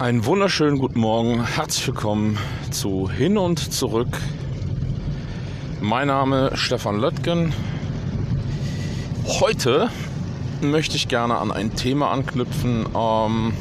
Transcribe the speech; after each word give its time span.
Einen 0.00 0.26
wunderschönen 0.26 0.80
guten 0.80 0.98
Morgen, 0.98 1.46
herzlich 1.46 1.86
willkommen 1.86 2.38
zu 2.72 3.08
Hin 3.08 3.38
und 3.38 3.72
Zurück. 3.72 4.18
Mein 5.80 6.08
Name 6.08 6.48
ist 6.48 6.58
Stefan 6.58 6.98
Löttgen. 6.98 7.52
Heute 9.40 9.90
möchte 10.60 10.96
ich 10.96 11.06
gerne 11.06 11.38
an 11.38 11.52
ein 11.52 11.76
Thema 11.76 12.10
anknüpfen, 12.10 12.86
ähm, 12.96 13.52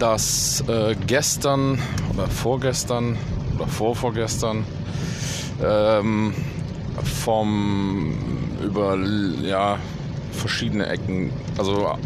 das 0.00 0.64
äh, 0.66 0.96
gestern 1.06 1.80
oder 2.12 2.26
vorgestern 2.26 3.16
oder 3.62 3.70
vorvorgestern 3.70 4.64
ähm, 5.62 6.34
vom 7.22 8.14
über 8.62 8.96
ja, 9.42 9.78
verschiedene 10.32 10.86
Ecken, 10.86 11.30
also 11.58 11.96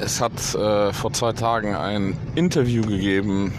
es 0.00 0.20
hat 0.20 0.54
äh, 0.54 0.92
vor 0.92 1.12
zwei 1.12 1.32
Tagen 1.32 1.74
ein 1.74 2.16
Interview 2.36 2.82
gegeben, 2.82 3.52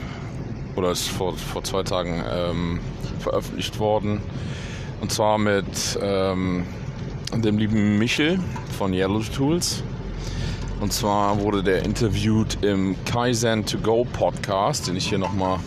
oder 0.75 0.91
ist 0.91 1.09
vor, 1.09 1.35
vor 1.35 1.63
zwei 1.63 1.83
Tagen 1.83 2.23
ähm, 2.31 2.79
veröffentlicht 3.19 3.79
worden. 3.79 4.21
Und 5.01 5.11
zwar 5.11 5.37
mit 5.37 5.99
ähm, 6.01 6.65
dem 7.35 7.57
lieben 7.57 7.97
Michel 7.97 8.39
von 8.77 8.93
Yellow 8.93 9.21
Tools. 9.35 9.83
Und 10.79 10.93
zwar 10.93 11.41
wurde 11.41 11.61
der 11.61 11.83
interviewt 11.83 12.57
im 12.61 12.95
Kaizen 13.03 13.65
to 13.65 13.77
Go 13.79 14.05
Podcast, 14.05 14.87
den 14.87 14.95
ich 14.95 15.09
hier 15.09 15.17
nochmal 15.17 15.59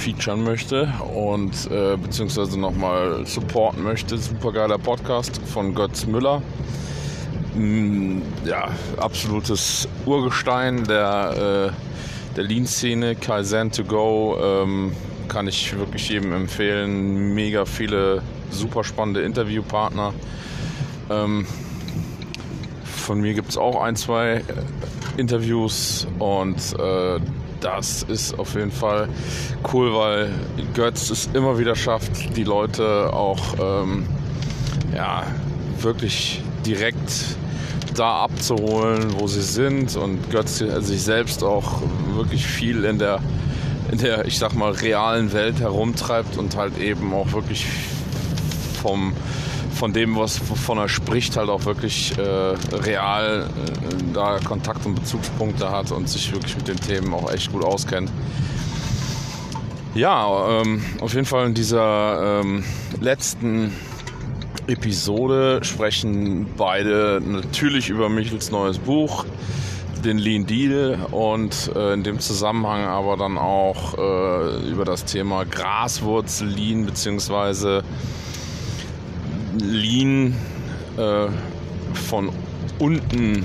featuren 0.00 0.42
möchte 0.42 0.90
und 1.14 1.70
äh, 1.70 1.96
beziehungsweise 1.98 2.58
nochmal 2.58 3.26
supporten 3.26 3.82
möchte. 3.82 4.16
Super 4.16 4.50
geiler 4.50 4.78
Podcast 4.78 5.40
von 5.44 5.74
Götz 5.74 6.06
Müller. 6.06 6.40
Mm, 7.54 8.22
ja, 8.46 8.68
absolutes 8.96 9.86
Urgestein 10.06 10.84
der, 10.84 11.72
äh, 11.74 12.34
der 12.34 12.44
Lean-Szene, 12.44 13.14
Kaizen 13.14 13.70
to 13.70 13.84
go, 13.84 14.38
ähm, 14.42 14.92
kann 15.28 15.46
ich 15.46 15.76
wirklich 15.78 16.08
jedem 16.08 16.32
empfehlen. 16.32 17.34
Mega 17.34 17.66
viele 17.66 18.22
super 18.50 18.84
spannende 18.84 19.20
Interviewpartner. 19.20 20.14
Ähm, 21.10 21.46
von 22.84 23.20
mir 23.20 23.34
gibt 23.34 23.50
es 23.50 23.58
auch 23.58 23.82
ein, 23.82 23.96
zwei 23.96 24.36
äh, 24.36 24.42
Interviews 25.18 26.06
und 26.18 26.56
äh, 26.78 27.20
das 27.60 28.02
ist 28.04 28.38
auf 28.38 28.54
jeden 28.54 28.72
Fall 28.72 29.08
cool, 29.72 29.94
weil 29.94 30.30
Götz 30.74 31.10
es 31.10 31.28
immer 31.32 31.58
wieder 31.58 31.76
schafft, 31.76 32.36
die 32.36 32.44
Leute 32.44 33.12
auch 33.12 33.54
ähm, 33.60 34.06
ja, 34.94 35.24
wirklich 35.80 36.42
direkt 36.66 37.36
da 37.94 38.22
abzuholen, 38.22 39.14
wo 39.18 39.26
sie 39.26 39.42
sind 39.42 39.96
und 39.96 40.30
Götz 40.30 40.58
sich 40.58 41.02
selbst 41.02 41.42
auch 41.42 41.82
wirklich 42.14 42.46
viel 42.46 42.84
in 42.84 42.98
der, 42.98 43.20
in 43.90 43.98
der, 43.98 44.24
ich 44.26 44.38
sag 44.38 44.54
mal, 44.54 44.72
realen 44.72 45.32
Welt 45.32 45.60
herumtreibt 45.60 46.38
und 46.38 46.56
halt 46.56 46.78
eben 46.78 47.12
auch 47.12 47.32
wirklich 47.32 47.66
vom, 48.80 49.12
von 49.80 49.94
dem, 49.94 50.14
was 50.14 50.38
wovon 50.50 50.76
er 50.76 50.90
spricht, 50.90 51.38
halt 51.38 51.48
auch 51.48 51.64
wirklich 51.64 52.12
äh, 52.18 52.22
real 52.22 53.48
äh, 53.48 54.12
da 54.12 54.38
Kontakt 54.44 54.84
und 54.84 54.94
Bezugspunkte 54.94 55.70
hat 55.70 55.90
und 55.90 56.06
sich 56.06 56.30
wirklich 56.34 56.54
mit 56.54 56.68
den 56.68 56.76
Themen 56.76 57.14
auch 57.14 57.32
echt 57.32 57.50
gut 57.50 57.64
auskennt. 57.64 58.10
Ja, 59.94 60.60
ähm, 60.60 60.84
auf 61.00 61.14
jeden 61.14 61.24
Fall 61.24 61.46
in 61.46 61.54
dieser 61.54 62.42
ähm, 62.42 62.62
letzten 63.00 63.72
Episode 64.66 65.60
sprechen 65.62 66.46
beide 66.58 67.22
natürlich 67.24 67.88
über 67.88 68.10
Michels 68.10 68.50
neues 68.50 68.78
Buch, 68.78 69.24
den 70.04 70.18
Lean 70.18 70.44
Deal 70.44 70.98
und 71.10 71.72
äh, 71.74 71.94
in 71.94 72.04
dem 72.04 72.18
Zusammenhang 72.20 72.84
aber 72.84 73.16
dann 73.16 73.38
auch 73.38 73.96
äh, 73.96 74.70
über 74.70 74.84
das 74.84 75.06
Thema 75.06 75.46
Graswurzel 75.46 76.48
Lean 76.48 76.84
beziehungsweise 76.84 77.82
Lean 79.58 80.36
äh, 80.96 81.26
von 81.94 82.30
unten 82.78 83.44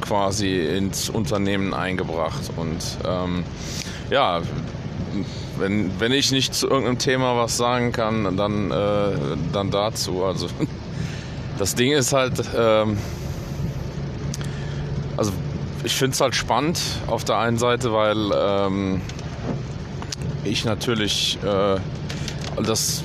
quasi 0.00 0.58
ins 0.76 1.08
Unternehmen 1.08 1.74
eingebracht 1.74 2.50
und 2.56 2.80
ähm, 3.04 3.44
ja 4.10 4.42
wenn, 5.60 6.00
wenn 6.00 6.12
ich 6.12 6.32
nicht 6.32 6.54
zu 6.54 6.68
irgendeinem 6.68 6.98
Thema 6.98 7.36
was 7.36 7.56
sagen 7.56 7.92
kann, 7.92 8.36
dann, 8.36 8.70
äh, 8.70 9.36
dann 9.52 9.70
dazu. 9.70 10.24
Also 10.24 10.48
das 11.58 11.74
Ding 11.74 11.92
ist 11.92 12.12
halt, 12.12 12.42
ähm, 12.56 12.98
also 15.16 15.32
ich 15.84 15.94
finde 15.94 16.14
es 16.14 16.20
halt 16.20 16.34
spannend 16.34 16.80
auf 17.06 17.24
der 17.24 17.38
einen 17.38 17.58
Seite, 17.58 17.92
weil 17.92 18.30
ähm, 18.34 19.00
ich 20.44 20.64
natürlich 20.64 21.38
äh, 21.44 21.76
das, 22.62 23.02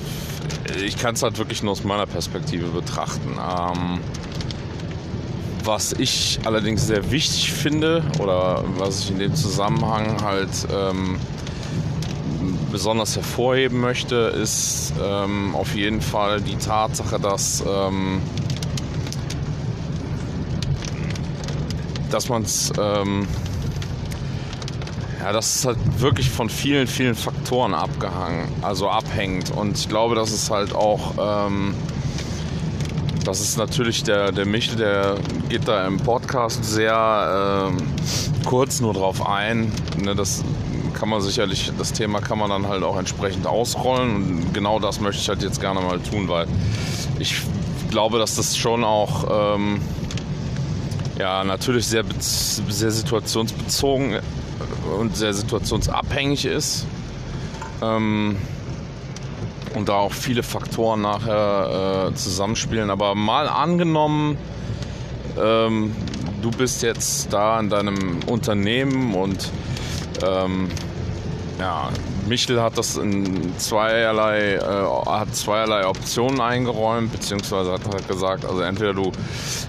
ich 0.84 0.98
kann 0.98 1.14
es 1.14 1.22
halt 1.22 1.38
wirklich 1.38 1.62
nur 1.62 1.72
aus 1.72 1.84
meiner 1.84 2.06
Perspektive 2.06 2.68
betrachten. 2.68 3.38
Ähm, 3.38 4.00
was 5.64 5.92
ich 5.92 6.38
allerdings 6.44 6.86
sehr 6.86 7.10
wichtig 7.10 7.52
finde 7.52 8.04
oder 8.20 8.62
was 8.78 9.00
ich 9.00 9.10
in 9.10 9.18
dem 9.18 9.34
Zusammenhang 9.34 10.22
halt 10.22 10.50
ähm, 10.72 11.18
besonders 12.70 13.16
hervorheben 13.16 13.80
möchte, 13.80 14.14
ist 14.14 14.92
ähm, 15.02 15.54
auf 15.54 15.74
jeden 15.74 16.00
Fall 16.00 16.40
die 16.40 16.56
Tatsache, 16.56 17.18
dass, 17.18 17.64
ähm, 17.66 18.20
dass 22.10 22.28
man 22.28 22.42
es, 22.42 22.72
ähm, 22.78 23.26
ja, 25.26 25.32
das 25.32 25.56
ist 25.56 25.64
halt 25.66 25.78
wirklich 25.98 26.30
von 26.30 26.48
vielen, 26.48 26.86
vielen 26.86 27.16
Faktoren 27.16 27.74
abgehangen, 27.74 28.46
also 28.62 28.88
abhängt. 28.88 29.50
Und 29.50 29.76
ich 29.76 29.88
glaube, 29.88 30.14
dass 30.14 30.30
es 30.30 30.52
halt 30.52 30.72
auch, 30.72 31.48
ähm, 31.48 31.74
das 33.24 33.40
ist 33.40 33.58
natürlich 33.58 34.04
der, 34.04 34.30
der 34.30 34.46
Michel, 34.46 34.76
der 34.76 35.16
geht 35.48 35.66
da 35.66 35.84
im 35.84 35.96
Podcast 35.96 36.64
sehr 36.64 37.72
ähm, 37.72 37.88
kurz 38.44 38.78
nur 38.78 38.94
drauf 38.94 39.28
ein. 39.28 39.72
Ne, 40.00 40.14
das 40.14 40.44
kann 40.94 41.08
man 41.08 41.20
sicherlich, 41.20 41.72
das 41.76 41.92
Thema 41.92 42.20
kann 42.20 42.38
man 42.38 42.48
dann 42.48 42.68
halt 42.68 42.84
auch 42.84 42.96
entsprechend 42.96 43.48
ausrollen. 43.48 44.14
Und 44.14 44.54
genau 44.54 44.78
das 44.78 45.00
möchte 45.00 45.20
ich 45.22 45.28
halt 45.28 45.42
jetzt 45.42 45.60
gerne 45.60 45.80
mal 45.80 45.98
tun, 45.98 46.28
weil 46.28 46.46
ich 47.18 47.42
glaube, 47.90 48.20
dass 48.20 48.36
das 48.36 48.56
schon 48.56 48.84
auch 48.84 49.56
ähm, 49.56 49.80
ja, 51.18 51.42
natürlich 51.42 51.88
sehr, 51.88 52.04
sehr 52.20 52.92
situationsbezogen 52.92 54.20
und 54.98 55.16
sehr 55.16 55.34
situationsabhängig 55.34 56.44
ist. 56.46 56.86
Ähm, 57.82 58.36
und 59.74 59.90
da 59.90 59.94
auch 59.94 60.12
viele 60.12 60.42
Faktoren 60.42 61.02
nachher 61.02 62.08
äh, 62.08 62.14
zusammenspielen. 62.14 62.88
Aber 62.88 63.14
mal 63.14 63.46
angenommen, 63.48 64.38
ähm, 65.38 65.94
du 66.40 66.50
bist 66.50 66.82
jetzt 66.82 67.32
da 67.32 67.60
in 67.60 67.68
deinem 67.68 68.20
Unternehmen 68.26 69.14
und 69.14 69.50
ähm, 70.24 70.68
ja, 71.58 71.90
Michel 72.26 72.60
hat 72.60 72.76
das 72.76 72.96
in 72.96 73.56
zweierlei, 73.58 74.54
äh, 74.54 75.10
hat 75.10 75.34
zweierlei 75.34 75.86
Optionen 75.86 76.40
eingeräumt, 76.40 77.12
beziehungsweise 77.12 77.72
hat 77.72 77.82
halt 77.86 78.08
gesagt, 78.08 78.44
also 78.44 78.60
entweder 78.60 78.94
du 78.94 79.12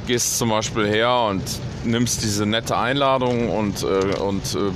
gehst 0.05 0.37
zum 0.37 0.49
Beispiel 0.49 0.87
her 0.87 1.27
und 1.29 1.43
nimmst 1.87 2.23
diese 2.23 2.45
nette 2.45 2.77
Einladung 2.77 3.49
und, 3.49 3.83
äh, 3.83 4.19
und 4.19 4.43
äh, 4.55 4.71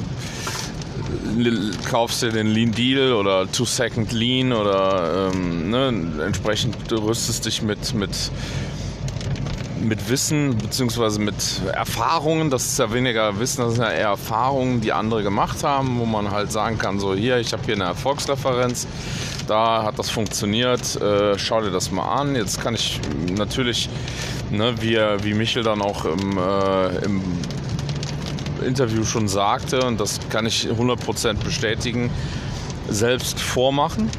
kaufst 1.90 2.22
dir 2.22 2.32
den 2.32 2.48
Lean 2.48 2.72
Deal 2.72 3.14
oder 3.14 3.52
Two 3.52 3.66
Second 3.66 4.12
Lean 4.12 4.54
oder 4.54 5.32
ähm, 5.34 5.70
ne, 5.70 5.94
entsprechend 6.26 6.76
rüstest 6.92 7.46
dich 7.46 7.62
mit, 7.62 7.94
mit 7.94 8.12
mit 9.82 10.10
Wissen 10.10 10.58
bzw. 10.58 11.20
mit 11.20 11.62
Erfahrungen, 11.74 12.50
das 12.50 12.66
ist 12.66 12.80
ja 12.80 12.94
weniger 12.94 13.40
Wissen, 13.40 13.64
das 13.64 13.76
sind 13.76 13.84
ja 13.84 13.92
eher 13.92 14.08
Erfahrungen, 14.08 14.82
die 14.82 14.94
andere 14.94 15.24
gemacht 15.24 15.64
haben, 15.64 16.00
wo 16.00 16.06
man 16.06 16.32
halt 16.32 16.52
sagen 16.52 16.78
kann, 16.78 17.00
so 17.00 17.14
hier, 17.14 17.38
ich 17.38 17.54
habe 17.54 17.64
hier 17.66 17.76
eine 17.76 17.86
Erfolgsreferenz, 17.86 18.88
da 19.48 19.84
hat 19.84 20.00
das 20.00 20.10
funktioniert, 20.10 20.96
äh, 21.02 21.38
schau 21.38 21.62
dir 21.62 21.72
das 21.72 21.92
mal 21.92 22.08
an. 22.08 22.36
Jetzt 22.36 22.62
kann 22.62 22.76
ich 22.76 23.00
natürlich, 23.36 23.90
ne, 24.50 24.76
wie, 24.82 24.98
wie 25.24 25.34
Michel 25.34 25.64
dann 25.64 25.82
auch 25.82 26.06
im, 26.06 26.38
äh, 26.38 27.06
im 27.06 27.22
Interview 28.66 29.04
schon 29.04 29.28
sagte, 29.28 29.86
und 29.86 30.00
das 30.00 30.20
kann 30.30 30.46
ich 30.46 30.68
100% 30.68 31.44
bestätigen, 31.44 32.12
selbst 32.90 33.40
vormachen. 33.40 34.10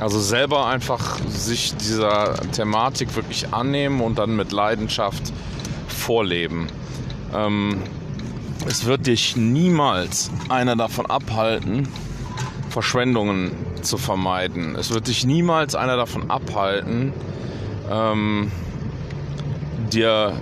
Also 0.00 0.20
selber 0.20 0.66
einfach 0.66 1.18
sich 1.28 1.74
dieser 1.74 2.34
Thematik 2.52 3.16
wirklich 3.16 3.52
annehmen 3.52 4.00
und 4.00 4.18
dann 4.18 4.36
mit 4.36 4.52
Leidenschaft 4.52 5.32
vorleben. 5.88 6.68
Ähm, 7.34 7.82
es 8.66 8.84
wird 8.84 9.06
dich 9.06 9.36
niemals 9.36 10.30
einer 10.48 10.76
davon 10.76 11.06
abhalten, 11.06 11.88
Verschwendungen 12.70 13.52
zu 13.82 13.98
vermeiden. 13.98 14.76
Es 14.76 14.90
wird 14.90 15.08
dich 15.08 15.26
niemals 15.26 15.74
einer 15.74 15.96
davon 15.96 16.30
abhalten, 16.30 17.12
ähm, 17.90 18.52
dir 19.92 20.34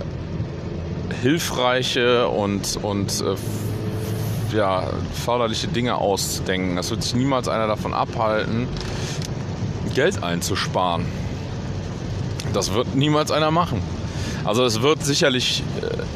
hilfreiche 1.21 2.27
und, 2.27 2.77
und 2.83 3.21
äh, 3.21 4.55
ja, 4.55 4.83
förderliche 5.13 5.67
Dinge 5.67 5.95
auszudenken. 5.95 6.75
Das 6.75 6.89
wird 6.89 7.03
sich 7.03 7.15
niemals 7.15 7.47
einer 7.47 7.67
davon 7.67 7.93
abhalten, 7.93 8.67
Geld 9.97 10.21
einzusparen. 10.21 11.05
Das 12.53 12.75
wird 12.75 12.93
niemals 12.93 13.31
einer 13.31 13.49
machen. 13.49 13.81
Also 14.45 14.63
es 14.63 14.83
wird 14.83 15.03
sicherlich, 15.03 15.63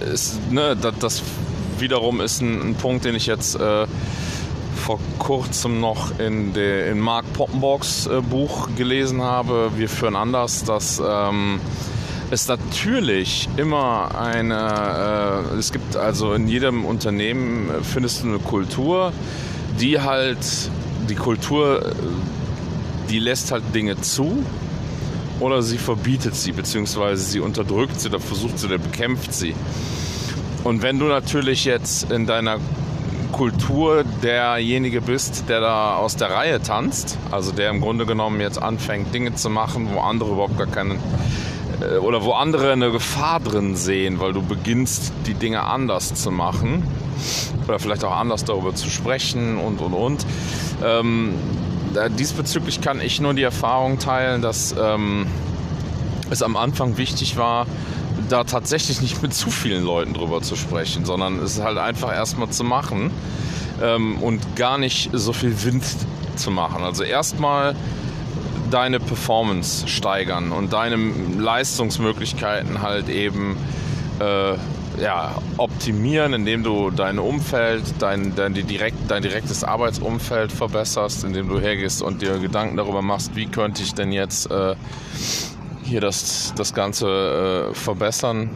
äh, 0.05 0.13
ist, 0.13 0.51
ne, 0.51 0.77
das, 0.79 0.93
das, 0.99 1.23
wiederum 1.79 2.21
ist 2.21 2.41
ein, 2.41 2.61
ein, 2.61 2.75
Punkt, 2.75 3.05
den 3.05 3.15
ich 3.15 3.25
jetzt 3.25 3.55
äh, 3.59 3.87
vor 4.75 4.99
kurzem 5.17 5.79
noch 5.79 6.19
in, 6.19 6.53
de, 6.53 6.91
in 6.91 6.99
Mark 6.99 7.25
Poppenborgs 7.33 8.05
äh, 8.05 8.21
Buch 8.21 8.69
gelesen 8.77 9.23
habe, 9.23 9.71
Wir 9.75 9.89
führen 9.89 10.15
anders, 10.15 10.63
dass 10.63 11.01
ähm, 11.03 11.59
es 12.29 12.47
natürlich 12.47 13.49
immer 13.57 14.11
eine, 14.13 15.53
äh, 15.55 15.57
es 15.57 15.71
gibt 15.71 15.95
also 15.95 16.35
in 16.35 16.47
jedem 16.47 16.85
Unternehmen 16.85 17.71
äh, 17.71 17.83
findest 17.83 18.21
du 18.21 18.27
eine 18.27 18.37
Kultur, 18.37 19.11
die 19.79 19.99
halt, 19.99 20.37
die 21.09 21.15
Kultur, 21.15 21.83
äh, 21.83 21.93
die 23.11 23.19
lässt 23.19 23.51
halt 23.51 23.63
Dinge 23.75 23.99
zu 23.99 24.43
oder 25.41 25.61
sie 25.61 25.77
verbietet 25.77 26.35
sie, 26.35 26.53
beziehungsweise 26.53 27.21
sie 27.21 27.41
unterdrückt 27.41 27.99
sie 27.99 28.07
oder 28.07 28.19
versucht 28.19 28.57
sie 28.57 28.67
oder 28.67 28.77
bekämpft 28.77 29.33
sie. 29.33 29.53
Und 30.63 30.81
wenn 30.81 30.97
du 30.97 31.05
natürlich 31.05 31.65
jetzt 31.65 32.11
in 32.11 32.25
deiner 32.25 32.57
Kultur 33.31 34.03
derjenige 34.21 35.01
bist, 35.01 35.49
der 35.49 35.59
da 35.59 35.95
aus 35.95 36.15
der 36.15 36.29
Reihe 36.29 36.61
tanzt, 36.61 37.17
also 37.31 37.51
der 37.51 37.69
im 37.69 37.81
Grunde 37.81 38.05
genommen 38.05 38.39
jetzt 38.39 38.61
anfängt, 38.61 39.13
Dinge 39.13 39.35
zu 39.35 39.49
machen, 39.49 39.89
wo 39.93 39.99
andere 39.99 40.31
überhaupt 40.31 40.57
gar 40.57 40.67
keinen 40.67 40.99
äh, 41.81 41.97
oder 41.97 42.23
wo 42.23 42.33
andere 42.33 42.71
eine 42.71 42.91
Gefahr 42.91 43.39
drin 43.39 43.75
sehen, 43.75 44.19
weil 44.19 44.33
du 44.33 44.41
beginnst, 44.41 45.11
die 45.25 45.33
Dinge 45.33 45.63
anders 45.63 46.13
zu 46.13 46.31
machen 46.31 46.83
oder 47.67 47.79
vielleicht 47.79 48.03
auch 48.03 48.15
anders 48.15 48.45
darüber 48.45 48.75
zu 48.75 48.89
sprechen 48.89 49.57
und 49.57 49.81
und 49.81 49.93
und. 49.93 50.25
Ähm, 50.83 51.33
diesbezüglich 52.09 52.81
kann 52.81 53.01
ich 53.01 53.19
nur 53.19 53.33
die 53.33 53.43
Erfahrung 53.43 53.99
teilen, 53.99 54.41
dass 54.41 54.75
ähm, 54.79 55.27
es 56.29 56.41
am 56.41 56.55
Anfang 56.55 56.97
wichtig 56.97 57.37
war, 57.37 57.67
da 58.29 58.43
tatsächlich 58.43 59.01
nicht 59.01 59.21
mit 59.21 59.33
zu 59.33 59.49
vielen 59.49 59.83
Leuten 59.83 60.13
drüber 60.13 60.41
zu 60.41 60.55
sprechen, 60.55 61.05
sondern 61.05 61.39
es 61.39 61.61
halt 61.61 61.77
einfach 61.77 62.13
erstmal 62.13 62.49
zu 62.49 62.63
machen 62.63 63.11
ähm, 63.81 64.17
und 64.19 64.55
gar 64.55 64.77
nicht 64.77 65.09
so 65.13 65.33
viel 65.33 65.63
Wind 65.63 65.83
zu 66.35 66.51
machen. 66.51 66.83
Also 66.83 67.03
erstmal 67.03 67.75
deine 68.69 68.99
Performance 68.99 69.87
steigern 69.87 70.51
und 70.51 70.71
deine 70.71 70.97
Leistungsmöglichkeiten 71.37 72.81
halt 72.81 73.09
eben 73.09 73.57
äh, 74.19 74.53
ja, 75.01 75.35
optimieren, 75.57 76.33
indem 76.33 76.63
du 76.63 76.91
dein 76.91 77.17
Umfeld, 77.17 77.83
dein, 77.99 78.35
dein, 78.35 78.53
direkt, 78.53 78.97
dein 79.07 79.23
direktes 79.23 79.63
Arbeitsumfeld 79.63 80.51
verbesserst, 80.51 81.23
indem 81.23 81.49
du 81.49 81.59
hergehst 81.59 82.03
und 82.03 82.21
dir 82.21 82.37
Gedanken 82.37 82.77
darüber 82.77 83.01
machst, 83.01 83.35
wie 83.35 83.47
könnte 83.47 83.81
ich 83.81 83.95
denn 83.95 84.11
jetzt 84.11 84.49
äh, 84.51 84.75
hier 85.83 86.01
das, 86.01 86.53
das 86.55 86.73
Ganze 86.73 87.71
äh, 87.71 87.73
verbessern. 87.73 88.51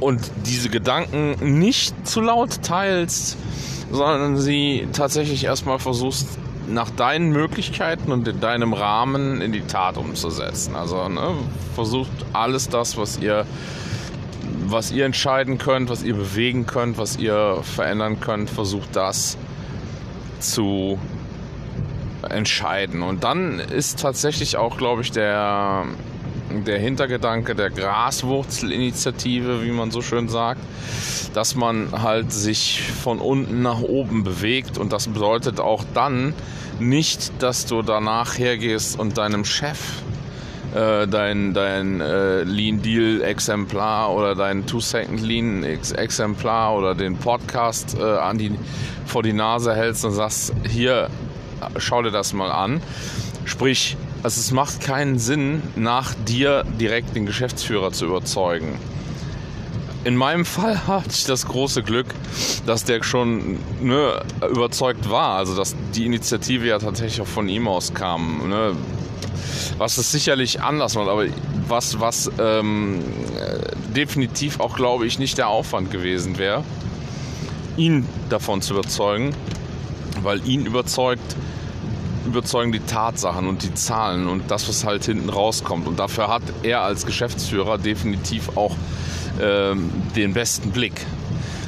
Und 0.00 0.30
diese 0.46 0.70
Gedanken 0.70 1.58
nicht 1.58 2.06
zu 2.06 2.20
laut 2.20 2.62
teilst, 2.62 3.36
sondern 3.90 4.38
sie 4.38 4.88
tatsächlich 4.92 5.44
erstmal 5.44 5.78
versuchst 5.78 6.38
nach 6.68 6.90
deinen 6.90 7.30
Möglichkeiten 7.30 8.12
und 8.12 8.26
in 8.26 8.40
deinem 8.40 8.72
Rahmen 8.72 9.40
in 9.40 9.52
die 9.52 9.62
Tat 9.62 9.96
umzusetzen. 9.96 10.76
Also 10.76 11.08
ne, 11.08 11.34
versucht 11.74 12.10
alles 12.32 12.68
das, 12.68 12.96
was 12.96 13.18
ihr, 13.18 13.46
was 14.66 14.92
ihr 14.92 15.04
entscheiden 15.04 15.58
könnt, 15.58 15.90
was 15.90 16.02
ihr 16.02 16.14
bewegen 16.14 16.66
könnt, 16.66 16.98
was 16.98 17.16
ihr 17.16 17.58
verändern 17.62 18.20
könnt, 18.20 18.50
versucht 18.50 18.96
das 18.96 19.36
zu 20.40 20.98
entscheiden. 22.28 23.02
Und 23.02 23.24
dann 23.24 23.58
ist 23.58 24.00
tatsächlich 24.00 24.56
auch, 24.56 24.76
glaube 24.76 25.02
ich, 25.02 25.12
der, 25.12 25.84
der 26.62 26.78
Hintergedanke 26.78 27.56
der 27.56 27.70
Graswurzelinitiative, 27.70 29.64
wie 29.64 29.72
man 29.72 29.90
so 29.90 30.02
schön 30.02 30.28
sagt, 30.28 30.60
dass 31.32 31.56
man 31.56 31.88
halt 31.90 32.32
sich 32.32 32.82
von 33.02 33.18
unten 33.18 33.62
nach 33.62 33.80
oben 33.80 34.22
bewegt. 34.22 34.78
Und 34.78 34.92
das 34.92 35.08
bedeutet 35.08 35.58
auch 35.58 35.82
dann 35.94 36.32
nicht, 36.78 37.32
dass 37.42 37.66
du 37.66 37.82
danach 37.82 38.38
hergehst 38.38 38.98
und 38.98 39.18
deinem 39.18 39.44
Chef 39.44 39.78
äh, 40.74 41.06
dein, 41.06 41.54
dein 41.54 42.00
äh, 42.00 42.42
Lean 42.42 42.82
Deal 42.82 43.22
Exemplar 43.22 44.12
oder 44.12 44.34
dein 44.34 44.66
Two 44.66 44.80
Second 44.80 45.22
Lean 45.22 45.62
Exemplar 45.62 46.76
oder 46.76 46.94
den 46.94 47.16
Podcast 47.16 47.96
äh, 47.98 48.02
an 48.02 48.38
die, 48.38 48.52
vor 49.06 49.22
die 49.22 49.32
Nase 49.32 49.74
hältst 49.74 50.04
und 50.04 50.12
sagst, 50.12 50.52
hier, 50.68 51.10
schau 51.76 52.02
dir 52.02 52.10
das 52.10 52.32
mal 52.32 52.50
an. 52.50 52.82
Sprich, 53.44 53.96
also 54.24 54.40
es 54.40 54.52
macht 54.52 54.80
keinen 54.80 55.18
Sinn, 55.18 55.62
nach 55.76 56.14
dir 56.26 56.64
direkt 56.80 57.14
den 57.14 57.26
Geschäftsführer 57.26 57.92
zu 57.92 58.06
überzeugen. 58.06 58.78
In 60.04 60.16
meinem 60.16 60.46
Fall 60.46 60.86
hatte 60.86 61.10
ich 61.10 61.26
das 61.26 61.44
große 61.44 61.82
Glück, 61.82 62.06
dass 62.64 62.84
der 62.84 63.02
schon 63.02 63.58
ne, 63.82 64.22
überzeugt 64.50 65.10
war. 65.10 65.36
Also 65.36 65.54
dass 65.54 65.76
die 65.94 66.06
Initiative 66.06 66.66
ja 66.66 66.78
tatsächlich 66.78 67.20
auch 67.20 67.26
von 67.26 67.50
ihm 67.50 67.68
aus 67.68 67.92
kam. 67.92 68.48
Ne. 68.48 68.72
Was 69.76 69.98
es 69.98 70.10
sicherlich 70.10 70.62
anders 70.62 70.94
macht, 70.94 71.08
aber 71.08 71.26
was, 71.68 72.00
was 72.00 72.30
ähm, 72.38 73.04
definitiv 73.94 74.58
auch, 74.58 74.74
glaube 74.74 75.06
ich, 75.06 75.18
nicht 75.18 75.36
der 75.36 75.48
Aufwand 75.48 75.90
gewesen 75.90 76.38
wäre, 76.38 76.64
ihn 77.76 78.08
davon 78.30 78.62
zu 78.62 78.72
überzeugen, 78.72 79.34
weil 80.22 80.48
ihn 80.48 80.64
überzeugt, 80.64 81.36
überzeugen 82.26 82.72
die 82.72 82.80
Tatsachen 82.80 83.46
und 83.46 83.62
die 83.62 83.74
Zahlen 83.74 84.28
und 84.28 84.50
das, 84.50 84.68
was 84.68 84.84
halt 84.84 85.04
hinten 85.04 85.28
rauskommt. 85.28 85.86
Und 85.86 85.98
dafür 85.98 86.28
hat 86.28 86.42
er 86.62 86.82
als 86.82 87.06
Geschäftsführer 87.06 87.78
definitiv 87.78 88.56
auch 88.56 88.76
ähm, 89.40 89.90
den 90.16 90.32
besten 90.32 90.70
Blick. 90.70 91.06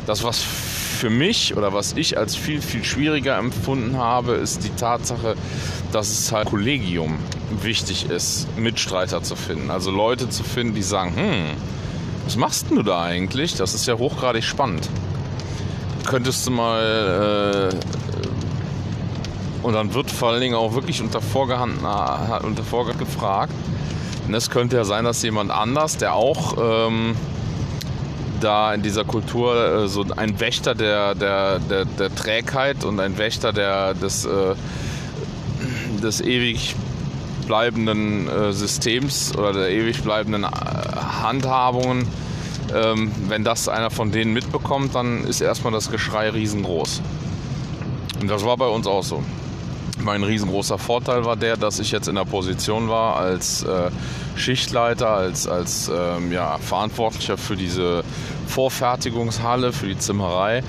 Das, 0.07 0.23
was 0.23 0.41
für 0.41 1.11
mich 1.11 1.57
oder 1.57 1.73
was 1.73 1.93
ich 1.93 2.17
als 2.17 2.37
viel, 2.37 2.63
viel 2.63 2.85
schwieriger 2.85 3.37
empfunden 3.37 3.99
habe, 3.99 4.33
ist 4.33 4.65
die 4.65 4.71
Tatsache, 4.71 5.35
dass 5.93 6.09
es 6.09 6.33
halt 6.33 6.49
Kollegium 6.49 7.19
wichtig 7.63 8.09
ist, 8.09 8.47
Mitstreiter 8.57 9.23
zu 9.23 9.37
finden. 9.37 9.71
Also 9.71 9.91
Leute 9.91 10.29
zu 10.29 10.43
finden, 10.43 10.75
die 10.75 10.83
sagen, 10.83 11.15
hm, 11.17 11.57
was 12.25 12.37
machst 12.37 12.67
du 12.71 12.83
da 12.83 13.03
eigentlich? 13.03 13.55
Das 13.55 13.75
ist 13.75 13.87
ja 13.87 13.99
hochgradig 13.99 14.43
spannend. 14.43 14.89
Könntest 16.07 16.47
du 16.47 16.51
mal 16.51 17.71
äh, 17.73 18.06
und 19.67 19.73
dann 19.73 19.95
wird 19.95 20.13
vor 20.13 20.29
allen 20.29 20.41
Dingen 20.41 20.55
auch 20.55 20.75
wirklich 20.75 21.03
unter 21.03 21.21
Vorgehand, 21.21 21.79
unter 22.45 22.63
Vorgehand 22.63 23.01
gefragt. 23.01 23.53
Und 24.29 24.33
es 24.33 24.49
könnte 24.49 24.77
ja 24.77 24.85
sein, 24.85 25.05
dass 25.05 25.21
jemand 25.25 25.51
anders, 25.51 25.97
der 25.97 26.15
auch 26.15 26.87
ähm, 26.87 27.17
da 28.41 28.73
in 28.73 28.83
dieser 28.83 29.03
Kultur 29.03 29.57
äh, 29.57 29.89
so 29.89 30.07
ein 30.17 30.39
Wächter 30.39 30.77
der, 30.77 31.17
der, 31.17 31.59
der, 31.59 31.85
der, 31.85 32.15
Trägheit 32.15 32.85
und 32.85 33.01
ein 33.01 33.19
Wächter 33.19 33.53
der, 33.53 33.95
des, 33.95 34.25
äh, 34.25 34.55
des 36.01 36.21
ewig 36.21 36.77
bleibenden 37.49 38.29
äh, 38.29 38.53
Systems 38.53 39.37
oder 39.37 39.53
der 39.53 39.71
ewig 39.71 40.01
bleibenden 40.01 40.45
äh, 40.45 40.47
Handhabungen, 40.47 42.07
ähm, 42.73 43.11
wenn 43.27 43.43
das 43.43 43.69
einer 43.69 43.91
von 43.91 44.13
denen 44.13 44.33
mitbekommt, 44.33 44.95
dann 44.95 45.25
ist 45.25 45.41
erstmal 45.41 45.73
das 45.73 45.91
Geschrei 45.91 46.31
riesengroß. 46.31 47.03
Und 48.21 48.29
das 48.31 48.45
war 48.45 48.57
bei 48.57 48.69
uns 48.69 48.87
auch 48.87 49.03
so. 49.03 49.25
Mein 50.07 50.23
riesengroßer 50.23 50.79
Vorteil 50.79 51.25
war 51.25 51.35
der, 51.35 51.57
dass 51.57 51.81
ich 51.81 51.91
jetzt 51.91 52.07
in 52.07 52.15
der 52.15 52.25
Position 52.25 52.89
war 52.89 53.17
als 53.17 53.65
äh, 53.65 53.91
Schichtleiter, 54.37 55.09
als, 55.09 55.49
als 55.49 55.91
ähm, 55.93 56.31
ja, 56.31 56.59
Verantwortlicher 56.59 57.37
für 57.37 57.57
diese 57.57 58.05
Vorfertigungshalle, 58.47 59.73
für 59.73 59.89
die 59.89 59.99
Zimmerei, 59.99 60.63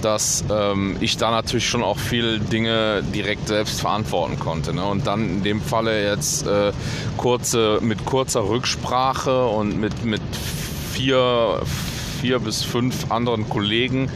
dass 0.00 0.44
ähm, 0.48 0.96
ich 1.00 1.16
da 1.16 1.32
natürlich 1.32 1.68
schon 1.68 1.82
auch 1.82 1.98
viele 1.98 2.38
Dinge 2.38 3.02
direkt 3.02 3.48
selbst 3.48 3.80
verantworten 3.80 4.38
konnte. 4.38 4.72
Ne? 4.72 4.84
Und 4.84 5.08
dann 5.08 5.28
in 5.28 5.42
dem 5.42 5.60
Falle 5.60 6.08
jetzt 6.08 6.46
äh, 6.46 6.70
kurze, 7.16 7.80
mit 7.82 8.04
kurzer 8.04 8.48
Rücksprache 8.48 9.44
und 9.46 9.76
mit, 9.76 10.04
mit 10.04 10.22
vier, 10.92 11.62
vier 12.20 12.38
bis 12.38 12.62
fünf 12.62 13.10
anderen 13.10 13.48
Kollegen 13.48 14.08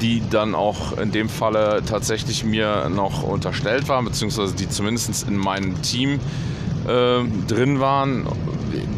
die 0.00 0.22
dann 0.30 0.54
auch 0.54 0.98
in 0.98 1.12
dem 1.12 1.28
Falle 1.28 1.82
tatsächlich 1.86 2.44
mir 2.44 2.88
noch 2.88 3.22
unterstellt 3.22 3.88
waren, 3.88 4.04
beziehungsweise 4.04 4.54
die 4.54 4.68
zumindest 4.68 5.28
in 5.28 5.36
meinem 5.36 5.80
Team 5.82 6.20
äh, 6.86 7.22
drin 7.46 7.80
waren, 7.80 8.26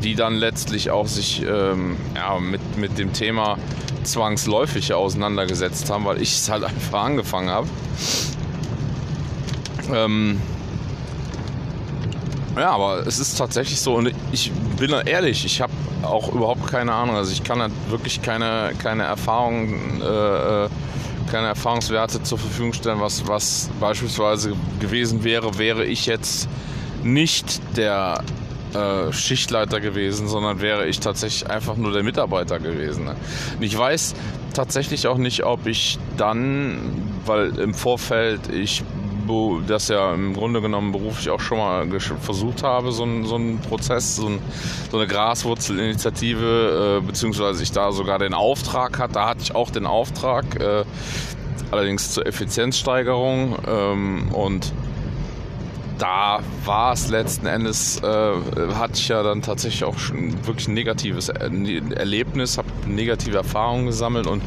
die 0.02 0.14
dann 0.14 0.35
letztlich 0.35 0.90
auch 0.90 1.07
sich 1.07 1.42
ähm, 1.42 1.97
ja, 2.14 2.38
mit, 2.38 2.76
mit 2.76 2.99
dem 2.99 3.12
Thema 3.12 3.59
zwangsläufig 4.04 4.95
auseinandergesetzt 4.95 5.90
haben, 5.90 6.04
weil 6.04 6.23
ich 6.23 6.35
es 6.35 6.49
halt 6.49 6.64
einfach 6.64 7.02
angefangen 7.02 7.50
habe. 7.50 7.68
Ähm, 9.92 10.40
ja, 12.57 12.71
aber 12.71 13.07
es 13.07 13.18
ist 13.18 13.37
tatsächlich 13.38 13.80
so 13.80 13.95
und 13.95 14.12
ich 14.33 14.52
bin 14.78 14.90
ehrlich, 14.90 15.45
ich 15.45 15.61
habe 15.61 15.73
auch 16.02 16.33
überhaupt 16.33 16.66
keine 16.66 16.92
Ahnung. 16.92 17.16
Also 17.16 17.33
ich 17.33 17.45
kann 17.45 17.61
halt 17.61 17.73
wirklich 17.88 18.23
keine, 18.23 18.73
keine 18.78 19.04
Erfahrungen, 19.04 20.00
äh, 20.02 20.64
äh, 20.64 20.68
keine 21.30 21.49
Erfahrungswerte 21.49 22.23
zur 22.23 22.38
Verfügung 22.38 22.73
stellen, 22.73 23.00
was, 23.00 23.26
was 23.26 23.70
beispielsweise 23.80 24.54
gewesen 24.80 25.25
wäre, 25.25 25.58
wäre 25.58 25.85
ich 25.85 26.06
jetzt 26.06 26.49
nicht 27.02 27.61
der 27.76 28.23
äh, 28.75 29.12
Schichtleiter 29.12 29.80
gewesen, 29.80 30.28
sondern 30.28 30.61
wäre 30.61 30.87
ich 30.87 31.00
tatsächlich 31.00 31.50
einfach 31.50 31.76
nur 31.76 31.92
der 31.92 32.02
Mitarbeiter 32.02 32.58
gewesen. 32.58 33.04
Ne? 33.04 33.16
Und 33.56 33.62
ich 33.62 33.76
weiß 33.76 34.14
tatsächlich 34.52 35.06
auch 35.06 35.18
nicht, 35.18 35.44
ob 35.44 35.66
ich 35.66 35.99
dann, 36.16 36.78
weil 37.25 37.58
im 37.58 37.75
Vorfeld 37.75 38.52
ich 38.52 38.82
das 39.66 39.88
ja 39.88 40.14
im 40.14 40.35
Grunde 40.35 40.61
genommen 40.61 40.92
beruflich 40.92 41.30
auch 41.30 41.40
schon 41.40 41.58
mal 41.58 41.87
versucht 42.20 42.62
habe, 42.62 42.92
so 42.92 43.04
ein, 43.04 43.25
so 43.25 43.37
ein 43.37 43.58
Prozess, 43.61 44.16
so, 44.16 44.28
ein, 44.28 44.38
so 44.90 44.99
eine 44.99 45.06
Graswurzelinitiative, 45.06 47.00
äh, 47.02 47.06
beziehungsweise 47.06 47.62
ich 47.62 47.73
da 47.73 47.92
sogar 47.92 48.18
den 48.18 48.35
Auftrag 48.35 48.99
hatte, 48.99 49.14
da 49.14 49.28
hatte 49.28 49.42
ich 49.42 49.54
auch 49.54 49.70
den 49.70 49.87
Auftrag, 49.87 50.61
äh, 50.61 50.85
allerdings 51.70 52.12
zur 52.12 52.26
Effizienzsteigerung 52.26 53.56
ähm, 53.66 54.28
und 54.32 54.73
da 55.99 56.40
war 56.64 56.92
es 56.92 57.08
letzten 57.08 57.47
Endes, 57.47 58.00
äh, 58.02 58.32
hatte 58.75 58.94
ich 58.94 59.08
ja 59.08 59.23
dann 59.23 59.42
tatsächlich 59.42 59.85
auch 59.85 59.99
schon 59.99 60.47
wirklich 60.47 60.68
ein 60.68 60.75
negatives 60.75 61.28
Erlebnis, 61.28 62.56
habe 62.56 62.68
negative 62.87 63.37
Erfahrungen 63.37 63.87
gesammelt 63.87 64.26
und 64.26 64.42